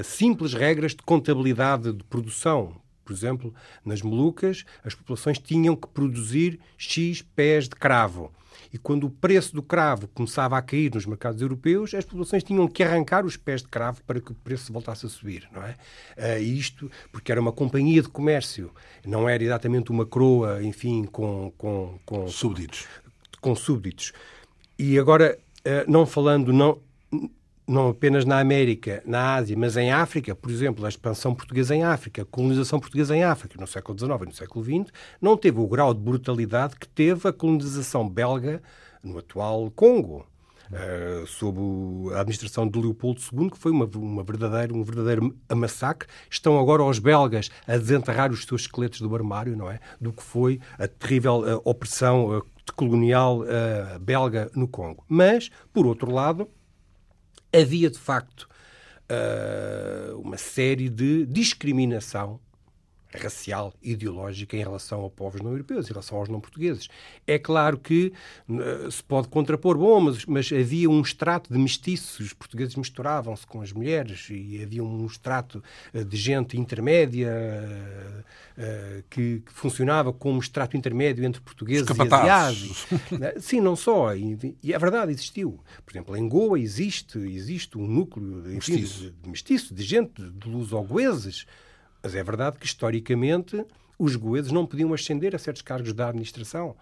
a 0.00 0.02
simples 0.02 0.52
regras 0.52 0.92
de 0.92 1.02
contabilidade 1.02 1.92
de 1.92 2.04
produção. 2.04 2.76
Por 3.04 3.12
exemplo, 3.12 3.54
nas 3.84 4.02
Molucas, 4.02 4.64
as 4.82 4.94
populações 4.94 5.38
tinham 5.38 5.76
que 5.76 5.86
produzir 5.86 6.58
X 6.76 7.22
pés 7.22 7.68
de 7.68 7.76
cravo 7.76 8.32
e 8.74 8.78
quando 8.78 9.04
o 9.04 9.10
preço 9.10 9.54
do 9.54 9.62
cravo 9.62 10.08
começava 10.08 10.58
a 10.58 10.62
cair 10.62 10.92
nos 10.92 11.06
mercados 11.06 11.40
europeus, 11.40 11.94
as 11.94 12.04
populações 12.04 12.42
tinham 12.42 12.66
que 12.66 12.82
arrancar 12.82 13.24
os 13.24 13.36
pés 13.36 13.62
de 13.62 13.68
cravo 13.68 14.02
para 14.02 14.20
que 14.20 14.32
o 14.32 14.34
preço 14.34 14.72
voltasse 14.72 15.06
a 15.06 15.08
subir, 15.08 15.48
não 15.52 15.62
é? 15.62 15.76
Uh, 16.18 16.42
isto 16.42 16.90
porque 17.12 17.30
era 17.30 17.40
uma 17.40 17.52
companhia 17.52 18.02
de 18.02 18.08
comércio, 18.08 18.72
não 19.06 19.28
era 19.28 19.44
exatamente 19.44 19.92
uma 19.92 20.04
croa, 20.04 20.60
enfim, 20.60 21.04
com... 21.04 21.52
com, 21.56 22.00
com 22.04 22.26
súbditos. 22.26 22.88
Com 23.40 23.54
súbditos. 23.54 24.12
E 24.76 24.98
agora, 24.98 25.38
uh, 25.60 25.88
não 25.88 26.04
falando... 26.04 26.52
não 26.52 26.80
não 27.66 27.88
apenas 27.88 28.24
na 28.24 28.38
América, 28.38 29.02
na 29.06 29.34
Ásia, 29.34 29.56
mas 29.56 29.76
em 29.76 29.90
África, 29.90 30.34
por 30.34 30.50
exemplo, 30.50 30.84
a 30.84 30.88
expansão 30.88 31.34
portuguesa 31.34 31.74
em 31.74 31.82
África, 31.82 32.22
a 32.22 32.24
colonização 32.24 32.78
portuguesa 32.78 33.16
em 33.16 33.24
África 33.24 33.58
no 33.58 33.66
século 33.66 33.98
XIX 33.98 34.22
e 34.22 34.26
no 34.26 34.32
século 34.32 34.64
XX, 34.64 34.92
não 35.20 35.36
teve 35.36 35.58
o 35.58 35.66
grau 35.66 35.94
de 35.94 36.00
brutalidade 36.00 36.76
que 36.76 36.86
teve 36.86 37.26
a 37.26 37.32
colonização 37.32 38.08
belga 38.08 38.62
no 39.02 39.18
atual 39.18 39.70
Congo. 39.70 40.26
Uh, 40.64 41.26
sob 41.26 41.60
a 42.14 42.20
administração 42.20 42.66
de 42.66 42.80
Leopoldo 42.80 43.20
II, 43.20 43.50
que 43.50 43.58
foi 43.58 43.70
uma, 43.70 43.84
uma 43.96 44.24
verdadeiro, 44.24 44.74
um 44.74 44.82
verdadeiro 44.82 45.36
massacre. 45.54 46.08
Estão 46.28 46.58
agora 46.58 46.82
os 46.82 46.98
belgas 46.98 47.50
a 47.68 47.76
desenterrar 47.76 48.32
os 48.32 48.44
seus 48.44 48.62
esqueletos 48.62 48.98
do 49.02 49.14
armário, 49.14 49.54
não 49.54 49.70
é? 49.70 49.78
Do 50.00 50.10
que 50.10 50.22
foi 50.22 50.58
a 50.78 50.88
terrível 50.88 51.40
uh, 51.40 51.60
opressão 51.66 52.38
uh, 52.38 52.46
colonial 52.74 53.44
belga 54.00 54.50
no 54.54 54.66
Congo. 54.66 55.04
Mas, 55.06 55.50
por 55.70 55.86
outro 55.86 56.10
lado, 56.10 56.48
havia 57.54 57.90
de 57.90 57.98
facto 57.98 58.48
uh, 59.10 60.18
uma 60.20 60.36
série 60.36 60.88
de 60.88 61.26
discriminação 61.26 62.40
racial, 63.18 63.72
ideológica 63.82 64.56
em 64.56 64.60
relação 64.60 65.04
a 65.04 65.10
povos 65.10 65.40
não 65.40 65.52
europeus, 65.52 65.86
em 65.86 65.90
relação 65.90 66.18
aos 66.18 66.28
não 66.28 66.40
portugueses. 66.40 66.88
É 67.26 67.38
claro 67.38 67.78
que 67.78 68.12
uh, 68.48 68.90
se 68.90 69.02
pode 69.02 69.28
contrapor, 69.28 69.78
bom, 69.78 70.00
mas, 70.00 70.24
mas, 70.26 70.52
havia 70.52 70.90
um 70.90 71.00
extrato 71.00 71.52
de 71.52 71.58
mestiços, 71.58 72.20
os 72.20 72.32
portugueses 72.32 72.74
misturavam-se 72.76 73.46
com 73.46 73.60
as 73.60 73.72
mulheres 73.72 74.28
e 74.30 74.62
havia 74.62 74.82
um 74.82 75.06
extrato 75.06 75.62
uh, 75.92 76.04
de 76.04 76.16
gente 76.16 76.58
intermédia 76.58 77.30
uh, 78.58 79.04
que, 79.10 79.42
que, 79.44 79.52
funcionava 79.52 80.12
como 80.12 80.40
extrato 80.40 80.76
intermédio 80.76 81.24
entre 81.24 81.40
portugueses 81.40 81.88
e 81.88 82.02
asiáticos. 82.02 82.86
Sim, 83.40 83.60
não 83.60 83.76
só. 83.76 84.14
E, 84.14 84.56
e, 84.62 84.74
a 84.74 84.78
verdade 84.78 85.12
existiu. 85.12 85.60
Por 85.84 85.92
exemplo, 85.92 86.16
em 86.16 86.28
Goa 86.28 86.58
existe, 86.58 87.18
existe 87.18 87.78
um 87.78 87.86
núcleo 87.86 88.40
enfim, 88.52 88.72
mestiço. 88.72 89.00
De, 89.00 89.10
de 89.10 89.28
mestiço, 89.28 89.74
de 89.74 89.82
gente, 89.82 90.22
de 90.22 90.48
luso-goeses, 90.48 91.46
mas 92.04 92.14
é 92.14 92.22
verdade 92.22 92.58
que, 92.58 92.66
historicamente, 92.66 93.64
os 93.98 94.14
goeses 94.14 94.52
não 94.52 94.66
podiam 94.66 94.92
ascender 94.92 95.34
a 95.34 95.38
certos 95.38 95.62
cargos 95.62 95.94
da 95.94 96.10
administração 96.10 96.76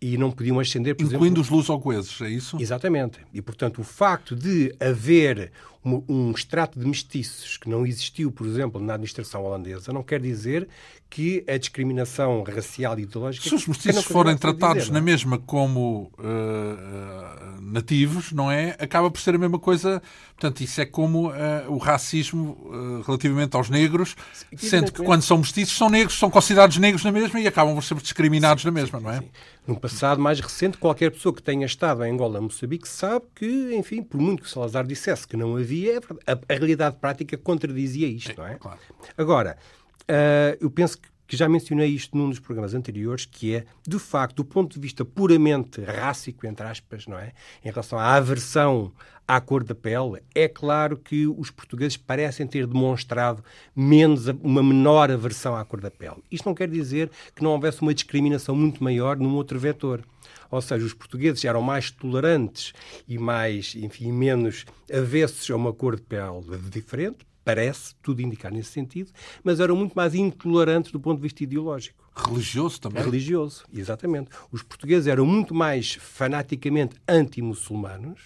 e 0.00 0.18
não 0.18 0.30
podiam 0.30 0.60
ascender, 0.60 0.94
por 0.94 1.04
Incluindo 1.04 1.40
exemplo... 1.40 1.42
os 1.42 1.48
luso-goeses, 1.48 2.20
é 2.20 2.28
isso? 2.28 2.60
Exatamente. 2.60 3.18
E, 3.32 3.40
portanto, 3.40 3.80
o 3.80 3.84
facto 3.84 4.36
de 4.36 4.74
haver 4.78 5.50
um, 5.84 6.02
um 6.08 6.30
extrato 6.32 6.78
de 6.78 6.86
mestiços 6.86 7.56
que 7.56 7.68
não 7.68 7.86
existiu, 7.86 8.30
por 8.30 8.46
exemplo, 8.46 8.80
na 8.80 8.94
administração 8.94 9.44
holandesa, 9.44 9.92
não 9.92 10.02
quer 10.02 10.20
dizer 10.20 10.68
que 11.08 11.44
a 11.48 11.56
discriminação 11.56 12.42
racial 12.42 12.98
e 12.98 13.02
ideológica... 13.02 13.48
Se 13.48 13.54
os 13.54 13.66
mestiços 13.66 14.04
forem 14.04 14.36
tratados 14.36 14.84
dizer, 14.84 14.92
na 14.92 15.00
mesma 15.00 15.38
como 15.38 16.10
uh, 16.18 17.62
nativos, 17.62 18.32
não 18.32 18.50
é? 18.50 18.76
Acaba 18.78 19.10
por 19.10 19.20
ser 19.20 19.36
a 19.36 19.38
mesma 19.38 19.58
coisa. 19.58 20.02
Portanto, 20.36 20.60
isso 20.62 20.80
é 20.80 20.84
como 20.84 21.28
uh, 21.28 21.34
o 21.68 21.78
racismo 21.78 22.58
uh, 22.64 23.02
relativamente 23.02 23.56
aos 23.56 23.70
negros, 23.70 24.16
sendo 24.56 24.90
que 24.90 25.02
quando 25.02 25.22
são 25.22 25.38
mestiços 25.38 25.76
são 25.78 25.88
negros, 25.88 26.18
são 26.18 26.28
considerados 26.28 26.76
negros 26.76 27.04
na 27.04 27.12
mesma 27.12 27.40
e 27.40 27.46
acabam 27.46 27.74
por 27.74 27.84
ser 27.84 27.94
discriminados 27.94 28.62
sim, 28.62 28.68
na 28.68 28.72
mesma, 28.72 28.98
não 28.98 29.10
é? 29.10 29.22
No 29.66 29.78
passado 29.78 30.20
mais 30.20 30.38
recente, 30.38 30.78
qualquer 30.78 31.10
pessoa 31.10 31.34
que 31.34 31.42
tenha 31.42 31.66
estado 31.66 32.04
em 32.04 32.12
Angola, 32.12 32.40
Moçambique, 32.40 32.86
sabe 32.86 33.26
que, 33.34 33.74
enfim, 33.74 34.02
por 34.02 34.20
muito 34.20 34.44
que 34.44 34.48
Salazar 34.48 34.86
dissesse 34.86 35.26
que 35.26 35.36
não 35.36 35.56
havia, 35.56 35.96
é 35.96 36.32
a, 36.32 36.54
a 36.54 36.56
realidade 36.56 36.96
prática 37.00 37.36
contradizia 37.36 38.06
isto, 38.06 38.30
é, 38.30 38.36
não 38.36 38.46
é? 38.46 38.54
Claro. 38.54 38.78
Agora, 39.18 39.58
uh, 40.02 40.56
eu 40.60 40.70
penso 40.70 40.98
que 40.98 41.08
que 41.26 41.36
já 41.36 41.48
mencionei 41.48 41.88
isto 41.88 42.16
num 42.16 42.28
dos 42.28 42.38
programas 42.38 42.74
anteriores, 42.74 43.24
que 43.24 43.54
é, 43.54 43.66
de 43.86 43.98
facto, 43.98 44.36
do 44.36 44.44
ponto 44.44 44.74
de 44.74 44.80
vista 44.80 45.04
puramente 45.04 45.80
rássico, 45.80 46.46
entre 46.46 46.66
aspas, 46.66 47.06
não 47.06 47.18
é? 47.18 47.32
Em 47.64 47.70
relação 47.70 47.98
à 47.98 48.14
aversão 48.14 48.92
à 49.26 49.40
cor 49.40 49.64
da 49.64 49.74
pele, 49.74 50.22
é 50.34 50.46
claro 50.46 50.96
que 50.96 51.26
os 51.26 51.50
portugueses 51.50 51.96
parecem 51.96 52.46
ter 52.46 52.66
demonstrado 52.66 53.42
menos, 53.74 54.28
uma 54.40 54.62
menor 54.62 55.10
aversão 55.10 55.56
à 55.56 55.64
cor 55.64 55.80
da 55.80 55.90
pele. 55.90 56.22
Isto 56.30 56.46
não 56.46 56.54
quer 56.54 56.68
dizer 56.68 57.10
que 57.34 57.42
não 57.42 57.50
houvesse 57.50 57.82
uma 57.82 57.92
discriminação 57.92 58.54
muito 58.54 58.82
maior 58.84 59.16
num 59.16 59.34
outro 59.34 59.58
vetor. 59.58 60.04
Ou 60.48 60.60
seja, 60.60 60.86
os 60.86 60.94
portugueses 60.94 61.44
eram 61.44 61.60
mais 61.60 61.90
tolerantes 61.90 62.72
e 63.08 63.18
mais, 63.18 63.74
enfim, 63.74 64.12
menos 64.12 64.64
avessos 64.92 65.50
a 65.50 65.56
uma 65.56 65.72
cor 65.72 65.96
de 65.96 66.02
pele 66.02 66.40
diferente, 66.70 67.26
parece 67.46 67.94
tudo 68.02 68.20
indicar 68.20 68.52
nesse 68.52 68.72
sentido, 68.72 69.12
mas 69.44 69.60
eram 69.60 69.76
muito 69.76 69.92
mais 69.94 70.16
intolerantes 70.16 70.90
do 70.90 70.98
ponto 70.98 71.18
de 71.18 71.22
vista 71.22 71.44
ideológico. 71.44 72.10
Religioso 72.12 72.80
também? 72.80 73.04
Religioso, 73.04 73.64
exatamente. 73.72 74.30
Os 74.50 74.64
portugueses 74.64 75.06
eram 75.06 75.24
muito 75.24 75.54
mais 75.54 75.94
fanaticamente 75.94 76.96
anti-muçulmanos 77.06 78.20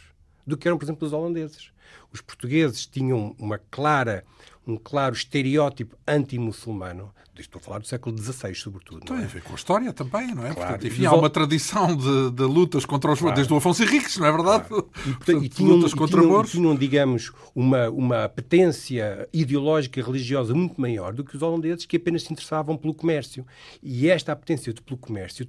do 0.46 0.56
que 0.56 0.66
eram, 0.66 0.78
por 0.78 0.86
exemplo, 0.86 1.06
os 1.06 1.12
holandeses. 1.12 1.70
Os 2.12 2.20
portugueses 2.20 2.86
tinham 2.86 3.34
uma 3.38 3.58
clara 3.58 4.24
um 4.66 4.76
claro 4.76 5.14
estereótipo 5.14 5.96
anti-muçulmano. 6.06 7.12
Estou 7.38 7.58
a 7.58 7.62
falar 7.62 7.78
do 7.78 7.86
século 7.86 8.14
XVI, 8.18 8.54
sobretudo. 8.54 9.00
Tem 9.06 9.16
é? 9.16 9.24
a 9.24 9.26
ver 9.26 9.42
com 9.42 9.52
a 9.52 9.56
história 9.56 9.94
também, 9.94 10.34
não 10.34 10.46
é? 10.46 10.52
Claro. 10.52 10.72
Portanto, 10.72 10.86
enfim, 10.86 11.06
há 11.06 11.14
uma 11.14 11.30
tradição 11.30 11.96
de, 11.96 12.30
de 12.32 12.42
lutas 12.42 12.84
contra 12.84 13.10
os 13.10 13.18
claro. 13.18 13.34
desde 13.34 13.50
o 13.50 13.56
Afonso 13.56 13.82
Henriques, 13.82 14.18
não 14.18 14.26
é 14.26 14.30
verdade? 14.32 14.68
Claro. 14.68 14.90
E, 15.06 15.12
portanto, 15.12 15.44
e 15.44 15.48
tinham, 15.48 15.76
lutas 15.76 15.94
contra 15.94 16.20
tinham, 16.20 16.44
tinham, 16.44 16.76
digamos, 16.76 17.32
uma, 17.54 17.88
uma 17.88 18.24
apetência 18.24 19.26
ideológica 19.32 19.98
e 19.98 20.02
religiosa 20.02 20.52
muito 20.54 20.78
maior 20.78 21.14
do 21.14 21.24
que 21.24 21.34
os 21.34 21.40
holandeses, 21.40 21.86
que 21.86 21.96
apenas 21.96 22.24
se 22.24 22.32
interessavam 22.32 22.76
pelo 22.76 22.92
comércio. 22.92 23.46
E 23.82 24.10
esta 24.10 24.32
apetência 24.32 24.74
pelo 24.74 24.98
comércio 24.98 25.48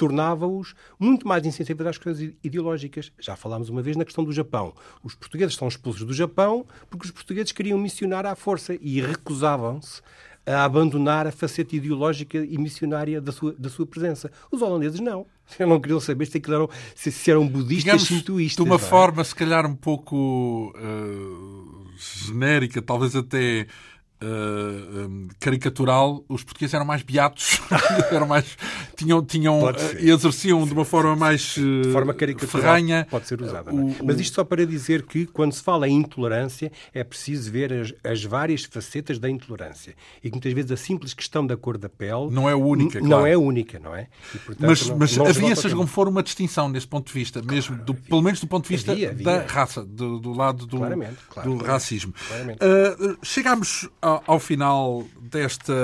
tornava-os 0.00 0.74
muito 0.98 1.28
mais 1.28 1.44
insensíveis 1.44 1.86
às 1.86 1.98
questões 1.98 2.32
ideológicas. 2.42 3.12
Já 3.20 3.36
falámos 3.36 3.68
uma 3.68 3.82
vez 3.82 3.98
na 3.98 4.04
questão 4.06 4.24
do 4.24 4.32
Japão. 4.32 4.72
Os 5.04 5.14
portugueses 5.14 5.56
são 5.56 5.68
expulsos 5.68 6.06
do 6.06 6.14
Japão 6.14 6.64
porque 6.88 7.04
os 7.04 7.10
portugueses 7.10 7.52
queriam 7.52 7.78
missionar 7.78 8.24
à 8.24 8.34
força 8.34 8.78
e 8.80 8.98
recusavam-se 9.02 10.00
a 10.46 10.64
abandonar 10.64 11.26
a 11.26 11.30
faceta 11.30 11.76
ideológica 11.76 12.38
e 12.38 12.56
missionária 12.56 13.20
da 13.20 13.30
sua, 13.30 13.52
da 13.52 13.68
sua 13.68 13.84
presença. 13.84 14.32
Os 14.50 14.62
holandeses 14.62 15.00
não. 15.00 15.26
Eu 15.58 15.66
não 15.66 15.78
queriam 15.78 16.00
saber 16.00 16.24
se, 16.24 16.40
eram, 16.48 16.70
se, 16.94 17.30
eram 17.30 17.46
budistas 17.46 18.02
sintoístas. 18.02 18.64
De 18.64 18.70
uma 18.70 18.76
é? 18.76 18.78
forma, 18.78 19.22
se 19.22 19.34
calhar, 19.34 19.66
um 19.66 19.76
pouco 19.76 20.72
uh, 20.74 21.86
genérica, 21.98 22.80
talvez 22.80 23.14
até 23.14 23.66
uh, 24.22 25.28
caricatural, 25.38 26.24
os 26.28 26.44
portugueses 26.44 26.74
eram 26.74 26.84
mais 26.84 27.02
beatos, 27.02 27.60
eram 28.12 28.26
mais, 28.26 28.56
tinham, 28.96 29.24
tinham, 29.24 29.62
uh, 29.62 29.72
exerciam 29.98 30.64
de 30.66 30.72
uma 30.72 30.84
forma 30.84 31.16
mais 31.16 31.56
uh, 31.56 31.82
de 31.82 31.92
forma 31.92 32.14
ferranha. 32.46 33.06
Pode 33.10 33.26
ser 33.26 33.40
usada. 33.40 33.70
É? 33.70 33.74
O, 33.74 33.96
Mas 34.04 34.20
isto 34.20 34.34
só 34.34 34.44
para 34.44 34.66
dizer 34.66 35.02
que, 35.02 35.26
quando 35.26 35.52
se 35.52 35.62
fala 35.62 35.88
em 35.88 35.96
intolerância, 35.96 36.70
é 36.92 37.02
preciso 37.02 37.50
ver 37.50 37.72
as, 37.72 37.94
as, 38.04 38.24
várias 38.24 38.64
facetas 38.64 39.18
da 39.18 39.28
intolerância. 39.28 39.94
E 40.22 40.28
que 40.28 40.34
muitas 40.34 40.52
vezes 40.52 40.70
a 40.70 40.76
simples 40.76 41.14
questão 41.14 41.46
da 41.46 41.56
cor 41.56 41.78
da 41.78 41.88
pele... 41.88 42.30
Não 42.30 42.48
é 42.48 42.54
única, 42.54 43.00
Não 43.00 43.08
claro. 43.08 43.26
é 43.26 43.36
única, 43.36 43.78
não 43.78 43.94
é? 43.94 44.08
E, 44.34 44.38
portanto, 44.38 44.68
mas 44.68 44.88
não, 44.88 44.98
mas 44.98 45.16
não 45.16 45.26
havia, 45.26 45.56
seja 45.56 45.74
como 45.74 45.88
for, 45.88 46.08
uma 46.08 46.22
distinção 46.22 46.68
nesse 46.68 46.86
ponto 46.86 47.06
de 47.06 47.12
vista, 47.12 47.42
mesmo, 47.42 47.76
do, 47.76 47.94
pelo 47.94 48.22
menos 48.22 48.40
do 48.40 48.46
ponto 48.46 48.64
de 48.64 48.70
vista 48.70 48.92
havia, 48.92 49.10
havia. 49.10 49.24
da 49.24 49.46
raça, 49.46 49.84
do, 49.84 50.18
do 50.18 50.32
lado 50.32 50.66
do, 50.66 50.76
claramente, 50.76 51.18
claro, 51.28 51.50
do 51.50 51.64
racismo. 51.64 52.12
Claramente. 52.28 52.58
chegámos 53.22 53.88
ao, 54.00 54.09
ao 54.26 54.38
final 54.38 55.04
desta, 55.20 55.74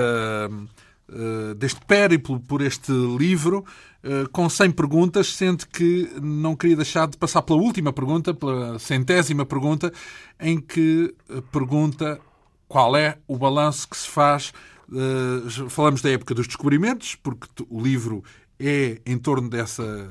uh, 1.09 1.55
deste 1.55 1.81
périplo 1.87 2.41
por 2.41 2.61
este 2.61 2.93
livro, 2.93 3.65
uh, 4.03 4.29
com 4.31 4.49
100 4.49 4.71
perguntas, 4.73 5.35
sendo 5.35 5.67
que 5.67 6.11
não 6.21 6.57
queria 6.57 6.77
deixar 6.77 7.07
de 7.07 7.17
passar 7.17 7.43
pela 7.43 7.61
última 7.61 7.93
pergunta, 7.93 8.35
pela 8.35 8.79
centésima 8.79 9.45
pergunta, 9.45 9.93
em 10.41 10.61
que 10.61 11.15
eh, 11.31 11.43
pergunta 11.51 12.21
qual 12.69 12.97
é 12.97 13.19
o 13.27 13.39
balanço 13.39 13.89
que 13.89 13.97
se 13.97 14.09
faz. 14.09 14.53
Falamos 15.69 16.01
da 16.03 16.11
época 16.11 16.35
dos 16.35 16.47
descobrimentos, 16.47 17.15
porque 17.17 17.49
o 17.69 17.81
livro 17.81 18.23
é 18.61 19.01
em 19.05 19.19
torno 19.19 19.49
dessa, 19.49 20.09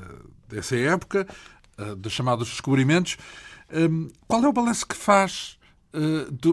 dessa 0.50 0.76
época, 0.76 1.28
dos 1.98 2.12
chamados 2.12 2.50
descobrimentos. 2.50 3.18
qual 4.28 4.44
é 4.44 4.48
o 4.48 4.54
balanço 4.54 4.86
que 4.86 4.96
faz 4.96 5.55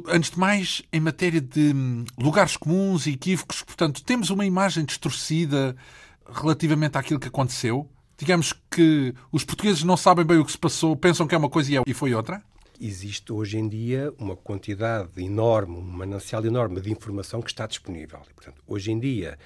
antes 0.09 0.31
de 0.31 0.39
mais, 0.39 0.83
em 0.93 1.01
matéria 1.01 1.41
de 1.41 1.73
hum, 1.75 2.05
lugares 2.19 2.57
comuns 2.57 3.07
e 3.07 3.11
equívocos, 3.13 3.63
portanto, 3.63 4.03
temos 4.03 4.31
uma 4.31 4.47
imagem 4.47 4.85
distorcida 4.85 5.77
relativamente 6.31 6.97
àquilo 6.97 7.21
que 7.21 7.29
aconteceu? 7.29 7.89
Digamos 8.17 8.53
que 8.71 9.15
os 9.33 9.45
portugueses 9.45 9.83
não 9.83 9.97
sabem 9.97 10.25
bem 10.25 10.39
o 10.39 10.45
que 10.45 10.53
se 10.53 10.59
passou, 10.59 10.95
pensam 10.95 11.27
que 11.27 11.35
é 11.35 11.39
uma 11.39 11.51
coisa 11.51 11.73
e 11.73 11.77
é, 11.77 11.95
foi 11.95 12.15
outra? 12.15 12.43
Existe 12.81 13.33
hoje 13.33 13.59
em 13.59 13.69
dia 13.69 14.13
uma 14.19 14.37
quantidade 14.37 15.23
enorme, 15.23 15.77
um 15.77 15.83
manancial 15.83 16.45
enorme 16.45 16.81
de 16.81 16.91
informação 16.91 17.41
que 17.41 17.51
está 17.51 17.67
disponível. 17.67 18.21
Portanto, 18.35 18.63
hoje 18.67 18.91
em 18.91 18.99
dia, 18.99 19.39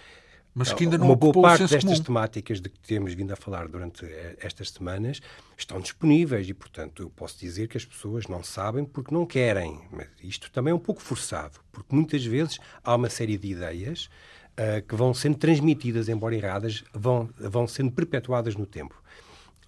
mas 0.57 0.73
que 0.73 0.85
ainda 0.85 0.97
não 0.97 1.09
Uma 1.09 1.17
boa 1.17 1.35
parte 1.35 1.65
destas 1.65 1.85
comum. 1.85 2.03
temáticas 2.03 2.63
de 2.63 2.71
que 2.71 2.81
temos 2.81 3.13
vindo 3.13 3.31
a 3.31 3.37
falar 3.37 3.69
durante 3.69 4.07
eh, 4.07 4.39
estas 4.41 4.71
semanas 4.71 5.21
estão 5.55 5.79
disponíveis 5.79 6.49
e, 6.49 6.55
portanto, 6.55 7.03
eu 7.03 7.11
posso 7.11 7.39
dizer 7.39 7.69
que 7.69 7.77
as 7.77 7.85
pessoas 7.85 8.27
não 8.27 8.43
sabem 8.43 8.83
porque 8.83 9.15
não 9.15 9.27
querem. 9.27 9.83
Mas 9.93 10.09
isto 10.23 10.51
também 10.51 10.71
é 10.71 10.75
um 10.75 10.79
pouco 10.79 11.03
forçado, 11.03 11.61
porque 11.71 11.95
muitas 11.95 12.25
vezes 12.25 12.59
há 12.83 12.95
uma 12.95 13.11
série 13.11 13.37
de 13.37 13.49
ideias 13.49 14.09
uh, 14.53 14.81
que 14.89 14.95
vão 14.95 15.13
sendo 15.13 15.37
transmitidas, 15.37 16.09
embora 16.09 16.35
erradas, 16.35 16.83
vão, 16.91 17.29
vão 17.39 17.69
sendo 17.69 17.93
perpetuadas 17.93 18.57
no 18.57 18.65
tempo. 18.65 18.95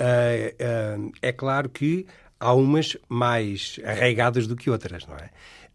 Uh, 0.00 1.04
uh, 1.04 1.12
é 1.20 1.32
claro 1.32 1.68
que 1.68 2.06
há 2.40 2.54
umas 2.54 2.96
mais 3.10 3.78
arraigadas 3.84 4.46
do 4.46 4.56
que 4.56 4.70
outras, 4.70 5.06
não 5.06 5.16
é? 5.16 5.28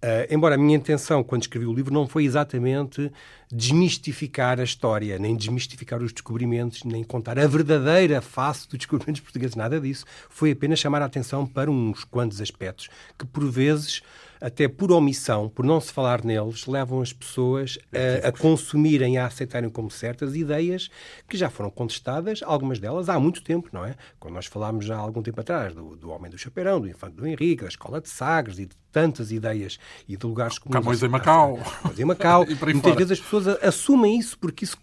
Uh, 0.03 0.27
embora 0.29 0.55
a 0.55 0.57
minha 0.57 0.75
intenção, 0.75 1.23
quando 1.23 1.43
escrevi 1.43 1.65
o 1.65 1.73
livro, 1.73 1.93
não 1.93 2.05
foi 2.05 2.25
exatamente 2.25 3.09
desmistificar 3.49 4.59
a 4.59 4.63
história, 4.63 5.17
nem 5.17 5.33
desmistificar 5.33 6.01
os 6.01 6.11
descobrimentos, 6.11 6.83
nem 6.83 7.05
contar 7.05 7.39
a 7.39 7.47
verdadeira 7.47 8.21
face 8.21 8.67
dos 8.67 8.79
descobrimentos 8.79 9.21
portugueses, 9.23 9.55
nada 9.55 9.79
disso. 9.79 10.03
Foi 10.29 10.51
apenas 10.51 10.79
chamar 10.79 11.01
a 11.01 11.05
atenção 11.05 11.47
para 11.47 11.71
uns 11.71 12.03
quantos 12.03 12.41
aspectos 12.41 12.89
que, 13.17 13.25
por 13.25 13.49
vezes, 13.49 14.01
até 14.43 14.67
por 14.67 14.91
omissão, 14.91 15.47
por 15.47 15.63
não 15.63 15.79
se 15.79 15.93
falar 15.93 16.21
neles, 16.21 16.67
levam 16.67 17.01
as 17.01 17.13
pessoas 17.13 17.79
a, 17.93 18.27
a 18.27 18.31
consumirem, 18.33 19.17
a 19.17 19.25
aceitarem 19.25 19.69
como 19.69 19.89
certas 19.89 20.35
ideias 20.35 20.89
que 21.29 21.37
já 21.37 21.49
foram 21.49 21.69
contestadas, 21.69 22.41
algumas 22.43 22.77
delas 22.77 23.07
há 23.07 23.17
muito 23.17 23.41
tempo, 23.41 23.69
não 23.71 23.85
é? 23.85 23.95
Quando 24.19 24.33
nós 24.33 24.45
falámos 24.45 24.85
já 24.85 24.97
há 24.97 24.99
algum 24.99 25.23
tempo 25.23 25.39
atrás 25.39 25.73
do, 25.73 25.95
do 25.95 26.09
Homem 26.09 26.29
do 26.29 26.37
Chapeirão, 26.37 26.81
do 26.81 26.89
Infante 26.89 27.15
do 27.15 27.25
Henrique, 27.25 27.63
da 27.63 27.69
Escola 27.69 28.01
de 28.01 28.09
Sagres 28.09 28.59
e 28.59 28.65
de 28.65 28.75
tantas 28.91 29.31
ideias 29.31 29.79
e 30.09 30.17
de 30.17 30.25
lugares 30.25 30.59
comuns. 30.59 30.83
Camões 30.83 31.01
em 31.01 31.07
Macau. 31.07 31.57
Camões 31.81 31.99
em 31.99 32.05
Macau. 32.05 32.43
e 32.51 32.53
Muitas 32.53 32.81
fora. 32.81 32.95
vezes 32.95 33.11
as 33.13 33.19
pessoas 33.21 33.47
assumem 33.63 34.19
isso 34.19 34.37
porque 34.37 34.65
isso 34.65 34.77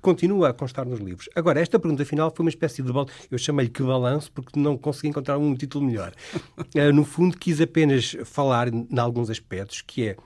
continua 0.00 0.48
a 0.48 0.52
constar 0.52 0.86
nos 0.86 1.00
livros. 1.00 1.28
Agora, 1.34 1.60
esta 1.60 1.78
pergunta 1.78 2.04
final 2.04 2.32
foi 2.34 2.44
uma 2.44 2.50
espécie 2.50 2.82
de... 2.82 2.90
Eu 3.30 3.38
chamei-lhe 3.38 3.70
que 3.70 3.82
balanço 3.82 4.30
porque 4.32 4.58
não 4.58 4.76
consegui 4.76 5.08
encontrar 5.08 5.38
um 5.38 5.54
título 5.54 5.84
melhor. 5.84 6.12
Uh, 6.58 6.92
no 6.94 7.04
fundo, 7.04 7.36
quis 7.36 7.60
apenas 7.60 8.16
falar 8.24 8.68
em 8.68 8.98
alguns 8.98 9.30
aspectos, 9.30 9.82
que 9.82 10.08
é 10.08 10.16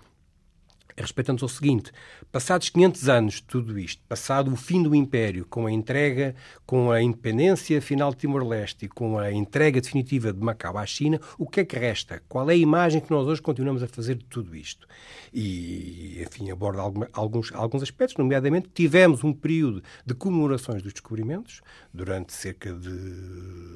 respeitando 1.03 1.45
ao 1.45 1.49
seguinte: 1.49 1.93
passados 2.31 2.69
500 2.69 3.09
anos 3.09 3.35
de 3.35 3.45
tudo 3.45 3.79
isto, 3.79 4.03
passado 4.09 4.53
o 4.53 4.57
fim 4.57 4.83
do 4.83 4.95
Império, 4.95 5.47
com 5.47 5.67
a 5.67 5.73
entrega, 5.73 6.35
com 6.67 6.91
a 6.91 7.03
independência 7.03 7.81
final 7.81 8.11
de 8.11 8.19
Timor-Leste 8.19 8.87
e 8.87 8.89
com 8.89 9.19
a 9.19 9.33
entrega 9.33 9.81
definitiva 9.81 10.33
de 10.33 10.41
Macau 10.41 10.79
à 10.79 10.87
China, 10.87 11.21
o 11.39 11.49
que 11.49 11.61
é 11.61 11.65
que 11.65 11.79
resta? 11.79 12.23
Qual 12.29 12.49
é 12.51 12.55
a 12.55 12.57
imagem 12.57 13.01
que 13.01 13.11
nós 13.11 13.27
hoje 13.27 13.43
continuamos 13.43 13.83
a 13.83 13.89
fazer 13.89 14.17
de 14.17 14.25
tudo 14.25 14.55
isto? 14.55 14.87
E, 15.33 16.23
enfim, 16.23 16.51
aborda 16.51 16.81
alguns, 17.13 17.53
alguns 17.53 17.83
aspectos, 17.83 18.17
nomeadamente 18.17 18.69
tivemos 18.73 19.25
um 19.25 19.33
período 19.33 19.83
de 20.05 20.15
comemorações 20.15 20.83
dos 20.83 20.93
descobrimentos, 20.93 21.61
durante 21.93 22.33
cerca 22.33 22.73
de 22.73 22.91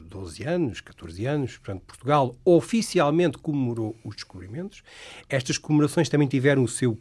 12 0.09 0.45
anos, 0.45 0.81
14 0.81 1.27
anos, 1.27 1.57
portanto, 1.57 1.83
Portugal 1.83 2.35
oficialmente 2.45 3.39
comemorou 3.39 3.97
os 4.05 4.15
descobrimentos. 4.15 4.83
Estas 5.29 5.59
comemorações 5.59 6.09
também 6.09 6.29
tiveram 6.29 6.63
o 6.63 6.69
seu 6.69 6.99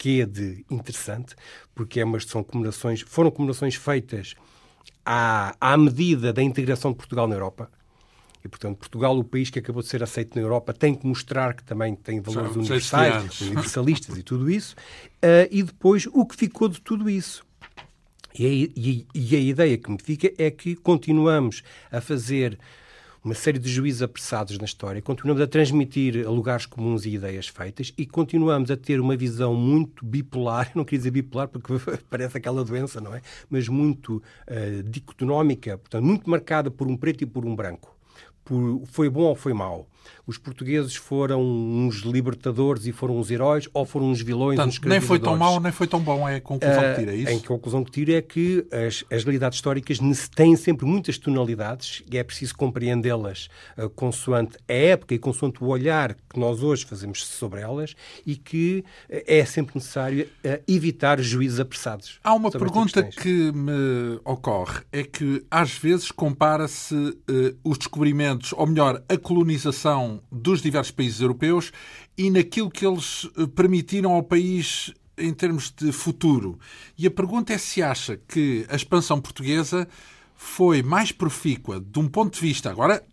quê 0.00 0.24
de 0.24 0.64
interessante, 0.70 1.36
porque 1.74 2.00
é 2.00 2.04
umas, 2.04 2.24
são 2.24 2.42
comemorações, 2.42 3.02
foram 3.02 3.30
comemorações 3.30 3.74
feitas 3.74 4.34
à, 5.04 5.54
à 5.60 5.76
medida 5.76 6.32
da 6.32 6.42
integração 6.42 6.90
de 6.92 6.96
Portugal 6.96 7.28
na 7.28 7.34
Europa. 7.34 7.70
E, 8.42 8.48
portanto, 8.48 8.78
Portugal, 8.78 9.18
o 9.18 9.22
país 9.22 9.50
que 9.50 9.58
acabou 9.58 9.82
de 9.82 9.88
ser 9.88 10.02
aceito 10.02 10.34
na 10.34 10.40
Europa, 10.40 10.72
tem 10.72 10.94
que 10.94 11.06
mostrar 11.06 11.52
que 11.52 11.62
também 11.62 11.94
tem 11.94 12.18
valores 12.22 12.56
universais, 12.56 13.38
universalistas 13.42 14.16
e 14.16 14.22
tudo 14.22 14.50
isso. 14.50 14.74
Uh, 15.16 15.44
e 15.50 15.62
depois, 15.62 16.08
o 16.10 16.24
que 16.24 16.34
ficou 16.34 16.66
de 16.66 16.80
tudo 16.80 17.10
isso? 17.10 17.44
E 18.38 18.46
a, 18.46 18.48
e, 18.48 19.06
e 19.14 19.36
a 19.36 19.38
ideia 19.38 19.76
que 19.76 19.90
me 19.90 19.98
fica 20.02 20.32
é 20.38 20.50
que 20.50 20.74
continuamos 20.76 21.62
a 21.92 22.00
fazer 22.00 22.58
uma 23.22 23.34
série 23.34 23.58
de 23.58 23.68
juízes 23.68 24.02
apressados 24.02 24.56
na 24.58 24.64
história, 24.64 25.00
continuamos 25.02 25.42
a 25.42 25.46
transmitir 25.46 26.26
lugares 26.28 26.64
comuns 26.64 27.04
e 27.04 27.10
ideias 27.10 27.48
feitas 27.48 27.92
e 27.96 28.06
continuamos 28.06 28.70
a 28.70 28.76
ter 28.76 28.98
uma 28.98 29.16
visão 29.16 29.54
muito 29.54 30.04
bipolar, 30.04 30.70
não 30.74 30.84
queria 30.84 30.98
dizer 30.98 31.10
bipolar 31.10 31.48
porque 31.48 31.74
parece 32.08 32.38
aquela 32.38 32.64
doença, 32.64 33.00
não 33.00 33.14
é? 33.14 33.20
Mas 33.48 33.68
muito 33.68 34.16
uh, 34.16 34.82
dicotonómica, 34.84 35.76
portanto, 35.76 36.04
muito 36.04 36.28
marcada 36.28 36.70
por 36.70 36.88
um 36.88 36.96
preto 36.96 37.22
e 37.22 37.26
por 37.26 37.44
um 37.44 37.54
branco. 37.54 37.94
Por, 38.42 38.82
foi 38.86 39.08
bom 39.10 39.22
ou 39.22 39.34
foi 39.34 39.52
mau? 39.52 39.86
Os 40.30 40.38
portugueses 40.38 40.94
foram 40.94 41.42
uns 41.42 41.96
libertadores 42.02 42.86
e 42.86 42.92
foram 42.92 43.18
uns 43.18 43.32
heróis 43.32 43.68
ou 43.74 43.84
foram 43.84 44.10
uns 44.10 44.22
vilões, 44.22 44.56
Portanto, 44.56 44.80
uns 44.80 44.88
Nem 44.88 45.00
foi 45.00 45.18
tão 45.18 45.36
mau, 45.36 45.58
nem 45.58 45.72
foi 45.72 45.88
tão 45.88 45.98
bom, 45.98 46.28
é 46.28 46.36
a 46.36 46.40
conclusão 46.40 46.78
uh, 46.80 46.94
que 46.94 47.00
tira, 47.00 47.12
é 47.12 47.16
isso? 47.16 47.32
Em 47.32 47.38
que 47.40 47.46
a 47.46 47.48
conclusão 47.48 47.84
que 47.84 47.90
tira 47.90 48.12
é 48.12 48.22
que 48.22 48.64
as, 48.70 49.04
as 49.10 49.24
realidades 49.24 49.56
históricas 49.56 49.98
têm 50.32 50.54
sempre 50.54 50.86
muitas 50.86 51.18
tonalidades 51.18 52.04
e 52.10 52.16
é 52.16 52.22
preciso 52.22 52.54
compreendê-las 52.56 53.48
uh, 53.76 53.90
consoante 53.90 54.56
a 54.68 54.72
época 54.72 55.14
e 55.14 55.18
consoante 55.18 55.64
o 55.64 55.66
olhar 55.66 56.14
que 56.14 56.38
nós 56.38 56.62
hoje 56.62 56.84
fazemos 56.84 57.26
sobre 57.26 57.60
elas 57.60 57.96
e 58.24 58.36
que 58.36 58.84
uh, 59.10 59.22
é 59.26 59.44
sempre 59.44 59.74
necessário 59.74 60.28
evitar 60.68 61.20
juízos 61.20 61.58
apressados. 61.58 62.20
Há 62.22 62.34
uma 62.34 62.52
pergunta 62.52 63.02
que 63.02 63.50
me 63.50 64.20
ocorre, 64.24 64.82
é 64.92 65.02
que 65.02 65.44
às 65.50 65.72
vezes 65.76 66.12
compara-se 66.12 66.94
os 67.64 67.78
descobrimentos, 67.78 68.52
ou 68.52 68.66
melhor, 68.66 69.02
a 69.08 69.16
colonização 69.16 70.19
dos 70.30 70.60
diversos 70.60 70.90
países 70.90 71.20
europeus 71.20 71.72
e 72.16 72.30
naquilo 72.30 72.70
que 72.70 72.86
eles 72.86 73.28
eh, 73.36 73.46
permitiram 73.46 74.12
ao 74.12 74.22
país 74.22 74.92
em 75.16 75.32
termos 75.32 75.70
de 75.70 75.92
futuro. 75.92 76.58
E 76.96 77.06
a 77.06 77.10
pergunta 77.10 77.52
é 77.52 77.58
se 77.58 77.82
acha 77.82 78.18
que 78.28 78.66
a 78.68 78.76
expansão 78.76 79.20
portuguesa 79.20 79.86
foi 80.34 80.82
mais 80.82 81.12
profícua 81.12 81.80
de 81.80 81.98
um 81.98 82.08
ponto 82.08 82.34
de 82.34 82.40
vista, 82.40 82.70
agora, 82.70 83.04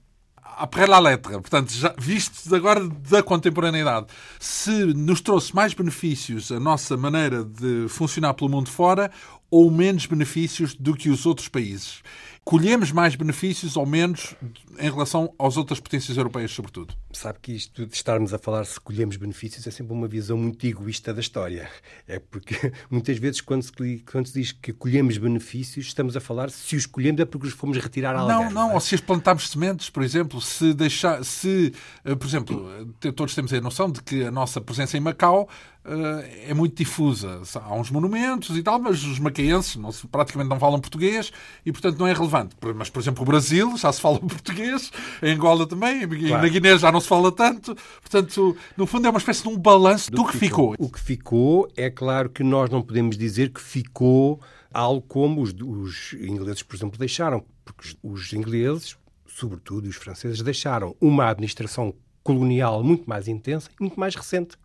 après 0.57 0.87
la 0.87 0.97
lettre, 0.97 1.33
portanto, 1.33 1.71
já 1.71 1.93
visto 1.97 2.53
agora 2.55 2.87
da 2.87 3.21
contemporaneidade, 3.21 4.07
se 4.39 4.71
nos 4.71 5.21
trouxe 5.21 5.53
mais 5.53 5.73
benefícios 5.73 6.51
a 6.51 6.59
nossa 6.59 6.97
maneira 6.97 7.43
de 7.43 7.87
funcionar 7.89 8.33
pelo 8.33 8.49
mundo 8.49 8.69
fora 8.69 9.11
ou 9.51 9.69
menos 9.69 10.05
benefícios 10.05 10.73
do 10.73 10.95
que 10.95 11.09
os 11.09 11.25
outros 11.25 11.47
países. 11.47 12.01
Colhemos 12.47 12.93
mais 12.93 13.13
benefícios 13.13 13.75
ou 13.75 13.85
menos 13.85 14.33
em 14.79 14.89
relação 14.89 15.33
às 15.37 15.57
outras 15.57 15.81
potências 15.81 16.15
europeias, 16.15 16.49
sobretudo? 16.49 16.93
Sabe 17.17 17.39
que 17.41 17.51
isto 17.51 17.87
de 17.87 17.95
estarmos 17.95 18.31
a 18.31 18.37
falar 18.37 18.63
se 18.63 18.79
colhemos 18.79 19.17
benefícios 19.17 19.65
é 19.65 19.71
sempre 19.71 19.91
uma 19.91 20.07
visão 20.07 20.37
muito 20.37 20.63
egoísta 20.67 21.11
da 21.11 21.19
história. 21.19 21.67
É 22.07 22.19
porque 22.19 22.71
muitas 22.91 23.17
vezes, 23.17 23.41
quando 23.41 23.63
se, 23.63 23.71
quando 24.11 24.27
se 24.27 24.39
diz 24.39 24.51
que 24.51 24.71
colhemos 24.71 25.17
benefícios, 25.17 25.87
estamos 25.87 26.15
a 26.15 26.19
falar 26.19 26.51
se 26.51 26.75
os 26.75 26.85
colhemos 26.85 27.19
é 27.19 27.25
porque 27.25 27.47
os 27.47 27.53
fomos 27.53 27.79
retirar 27.79 28.15
a 28.15 28.19
alguém. 28.19 28.35
Não, 28.35 28.51
não, 28.51 28.71
é? 28.71 28.73
ou 28.75 28.79
se 28.79 28.93
as 28.93 29.01
plantámos 29.01 29.49
sementes, 29.49 29.89
por 29.89 30.03
exemplo, 30.03 30.39
se 30.39 30.75
deixar, 30.75 31.25
se, 31.25 31.73
eh, 32.05 32.13
por 32.13 32.27
exemplo, 32.27 32.95
todos 33.15 33.33
temos 33.33 33.51
a 33.51 33.59
noção 33.59 33.89
de 33.89 34.03
que 34.03 34.23
a 34.23 34.29
nossa 34.29 34.61
presença 34.61 34.95
em 34.95 34.99
Macau 34.99 35.49
uh, 35.87 36.23
é 36.47 36.53
muito 36.53 36.75
difusa. 36.75 37.41
Há 37.55 37.73
uns 37.73 37.89
monumentos 37.89 38.55
e 38.55 38.61
tal, 38.61 38.79
mas 38.79 39.03
os 39.03 39.19
macaenses 39.19 39.75
não, 39.77 39.89
praticamente 40.11 40.49
não 40.49 40.59
falam 40.59 40.79
português 40.79 41.31
e, 41.65 41.71
portanto, 41.71 41.97
não 41.97 42.07
é 42.07 42.13
relevante. 42.13 42.55
Mas, 42.75 42.89
por 42.89 43.01
exemplo, 43.01 43.23
o 43.23 43.25
Brasil 43.25 43.75
já 43.77 43.91
se 43.91 44.01
fala 44.01 44.19
português, 44.27 44.91
em 45.23 45.33
Angola 45.33 45.65
também, 45.65 46.03
e 46.03 46.07
claro. 46.07 46.43
na 46.43 46.49
Guiné 46.49 46.77
já 46.77 46.91
não 46.91 46.99
se 46.99 47.06
fala 47.07 47.31
tanto. 47.31 47.75
Portanto, 48.01 48.55
no 48.75 48.85
fundo, 48.85 49.07
é 49.07 49.09
uma 49.09 49.19
espécie 49.19 49.43
de 49.43 49.49
um 49.49 49.57
balanço 49.57 50.11
do, 50.11 50.17
do 50.17 50.25
que 50.25 50.37
ficou. 50.37 50.71
ficou. 50.71 50.87
O 50.87 50.91
que 50.91 50.99
ficou, 50.99 51.71
é 51.75 51.89
claro 51.89 52.29
que 52.29 52.43
nós 52.43 52.69
não 52.69 52.81
podemos 52.81 53.17
dizer 53.17 53.51
que 53.51 53.61
ficou 53.61 54.39
algo 54.73 55.01
como 55.01 55.41
os, 55.41 55.53
os 55.53 56.13
ingleses, 56.13 56.63
por 56.63 56.75
exemplo, 56.75 56.97
deixaram. 56.97 57.43
Porque 57.63 57.95
os 58.01 58.31
ingleses, 58.33 58.97
sobretudo 59.25 59.87
os 59.87 59.95
franceses, 59.95 60.41
deixaram 60.41 60.95
uma 61.01 61.29
administração 61.29 61.93
colonial 62.23 62.83
muito 62.83 63.09
mais 63.09 63.27
intensa 63.27 63.69
e 63.79 63.83
muito 63.83 63.99
mais 63.99 64.15
recente 64.15 64.57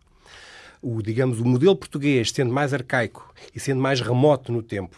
o, 0.83 1.01
digamos, 1.01 1.39
o 1.39 1.45
modelo 1.45 1.75
português 1.77 2.29
sendo 2.29 2.53
mais 2.53 2.73
arcaico 2.73 3.33
e 3.55 3.59
sendo 3.59 3.81
mais 3.81 4.01
remoto 4.01 4.51
no 4.51 4.61
tempo, 4.61 4.97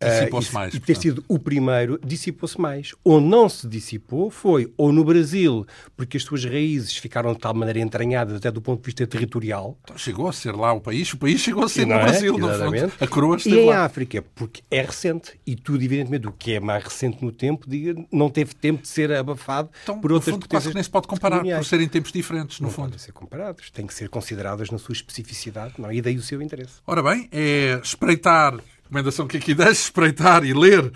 Dissipou-se 0.00 0.50
uh, 0.50 0.54
mais. 0.54 0.74
E 0.74 0.80
ter 0.80 0.96
sido 0.96 1.24
o 1.28 1.38
primeiro, 1.38 1.98
dissipou-se 2.04 2.60
mais. 2.60 2.94
Onde 3.04 3.26
não 3.26 3.48
se 3.48 3.66
dissipou 3.66 4.30
foi 4.30 4.72
ou 4.76 4.92
no 4.92 5.04
Brasil, 5.04 5.66
porque 5.96 6.16
as 6.16 6.22
suas 6.22 6.44
raízes 6.44 6.96
ficaram 6.96 7.32
de 7.32 7.38
tal 7.38 7.54
maneira 7.54 7.80
entranhadas 7.80 8.36
até 8.36 8.50
do 8.50 8.60
ponto 8.60 8.80
de 8.80 8.86
vista 8.86 9.06
territorial. 9.06 9.76
Então, 9.84 9.98
chegou 9.98 10.28
a 10.28 10.32
ser 10.32 10.54
lá 10.54 10.72
o 10.72 10.80
país, 10.80 11.12
o 11.12 11.18
país 11.18 11.40
chegou 11.40 11.64
a 11.64 11.68
ser 11.68 11.86
no 11.86 11.94
é? 11.94 12.02
Brasil, 12.02 12.38
no 12.38 12.48
fundo. 12.48 12.92
A 13.00 13.06
coroa 13.06 13.36
esteve 13.36 13.56
E 13.56 13.60
em 13.60 13.66
lá. 13.66 13.84
África, 13.84 14.24
porque 14.34 14.62
é 14.70 14.82
recente. 14.82 15.38
E 15.46 15.56
tudo, 15.56 15.82
evidentemente, 15.82 16.26
o 16.26 16.32
que 16.32 16.54
é 16.54 16.60
mais 16.60 16.84
recente 16.84 17.24
no 17.24 17.32
tempo, 17.32 17.68
diga, 17.68 17.94
não 18.12 18.30
teve 18.30 18.54
tempo 18.54 18.82
de 18.82 18.88
ser 18.88 19.12
abafado 19.12 19.70
então, 19.82 20.00
por 20.00 20.12
outras 20.12 20.28
no 20.28 20.40
fundo, 20.40 20.48
quase 20.48 20.68
que 20.68 20.74
nem 20.74 20.82
se 20.82 20.90
pode 20.90 21.06
comparar, 21.06 21.42
por 21.42 21.64
serem 21.64 21.88
tempos 21.88 22.12
diferentes, 22.12 22.60
no 22.60 22.66
não 22.66 22.70
fundo. 22.70 22.84
Não 22.84 22.90
podem 22.90 22.98
ser 22.98 23.12
comparados. 23.12 23.70
Têm 23.70 23.86
que 23.86 23.94
ser 23.94 24.08
consideradas 24.08 24.70
na 24.70 24.78
sua 24.78 24.92
especificidade 24.92 25.74
não, 25.78 25.90
e 25.92 26.00
daí 26.00 26.16
o 26.16 26.22
seu 26.22 26.40
interesse. 26.42 26.74
Ora 26.86 27.02
bem, 27.02 27.28
é 27.32 27.80
espreitar 27.82 28.58
recomendação 28.88 29.26
que 29.26 29.36
aqui 29.36 29.54
deixo, 29.54 29.82
espreitar 29.82 30.44
e 30.44 30.54
ler 30.54 30.86
uh, 30.86 30.90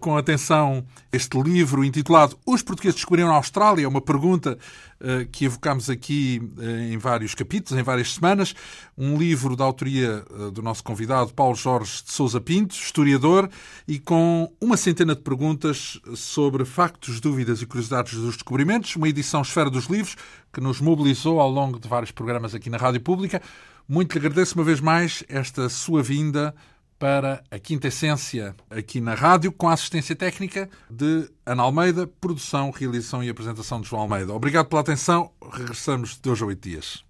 com 0.00 0.16
atenção 0.16 0.84
este 1.12 1.40
livro 1.40 1.84
intitulado 1.84 2.36
Os 2.44 2.62
Portugueses 2.62 2.96
Descobriram 2.96 3.30
a 3.30 3.36
Austrália, 3.36 3.88
uma 3.88 4.00
pergunta 4.00 4.58
uh, 5.00 5.26
que 5.30 5.44
evocamos 5.44 5.88
aqui 5.88 6.42
uh, 6.58 6.92
em 6.92 6.98
vários 6.98 7.32
capítulos, 7.34 7.80
em 7.80 7.84
várias 7.84 8.14
semanas. 8.14 8.54
Um 8.98 9.16
livro 9.16 9.54
da 9.54 9.64
autoria 9.64 10.24
do 10.52 10.62
nosso 10.62 10.82
convidado 10.82 11.32
Paulo 11.32 11.54
Jorge 11.54 12.02
de 12.04 12.12
Souza 12.12 12.40
Pinto, 12.40 12.74
historiador, 12.74 13.48
e 13.86 13.98
com 14.00 14.52
uma 14.60 14.76
centena 14.76 15.14
de 15.14 15.22
perguntas 15.22 16.00
sobre 16.16 16.64
factos, 16.64 17.20
dúvidas 17.20 17.62
e 17.62 17.66
curiosidades 17.66 18.14
dos 18.14 18.34
descobrimentos. 18.34 18.96
Uma 18.96 19.08
edição 19.08 19.42
Esfera 19.42 19.70
dos 19.70 19.86
Livros 19.86 20.16
que 20.52 20.60
nos 20.60 20.80
mobilizou 20.80 21.40
ao 21.40 21.50
longo 21.50 21.78
de 21.78 21.88
vários 21.88 22.10
programas 22.10 22.54
aqui 22.54 22.68
na 22.68 22.76
Rádio 22.76 23.00
Pública. 23.00 23.40
Muito 23.88 24.12
lhe 24.12 24.18
agradeço 24.18 24.54
uma 24.54 24.64
vez 24.64 24.80
mais 24.80 25.24
esta 25.28 25.68
sua 25.68 26.02
vinda 26.02 26.54
para 27.02 27.42
a 27.50 27.58
Quinta 27.58 27.88
Essência 27.88 28.54
aqui 28.70 29.00
na 29.00 29.16
rádio, 29.16 29.50
com 29.50 29.68
a 29.68 29.72
assistência 29.72 30.14
técnica 30.14 30.70
de 30.88 31.28
Ana 31.44 31.64
Almeida, 31.64 32.06
produção, 32.06 32.70
realização 32.70 33.24
e 33.24 33.28
apresentação 33.28 33.80
de 33.80 33.88
João 33.88 34.02
Almeida. 34.02 34.32
Obrigado 34.32 34.68
pela 34.68 34.82
atenção. 34.82 35.32
Regressamos 35.52 36.16
de 36.22 36.30
hoje 36.30 36.44
a 36.44 36.46
oito 36.46 36.62
dias. 36.62 37.04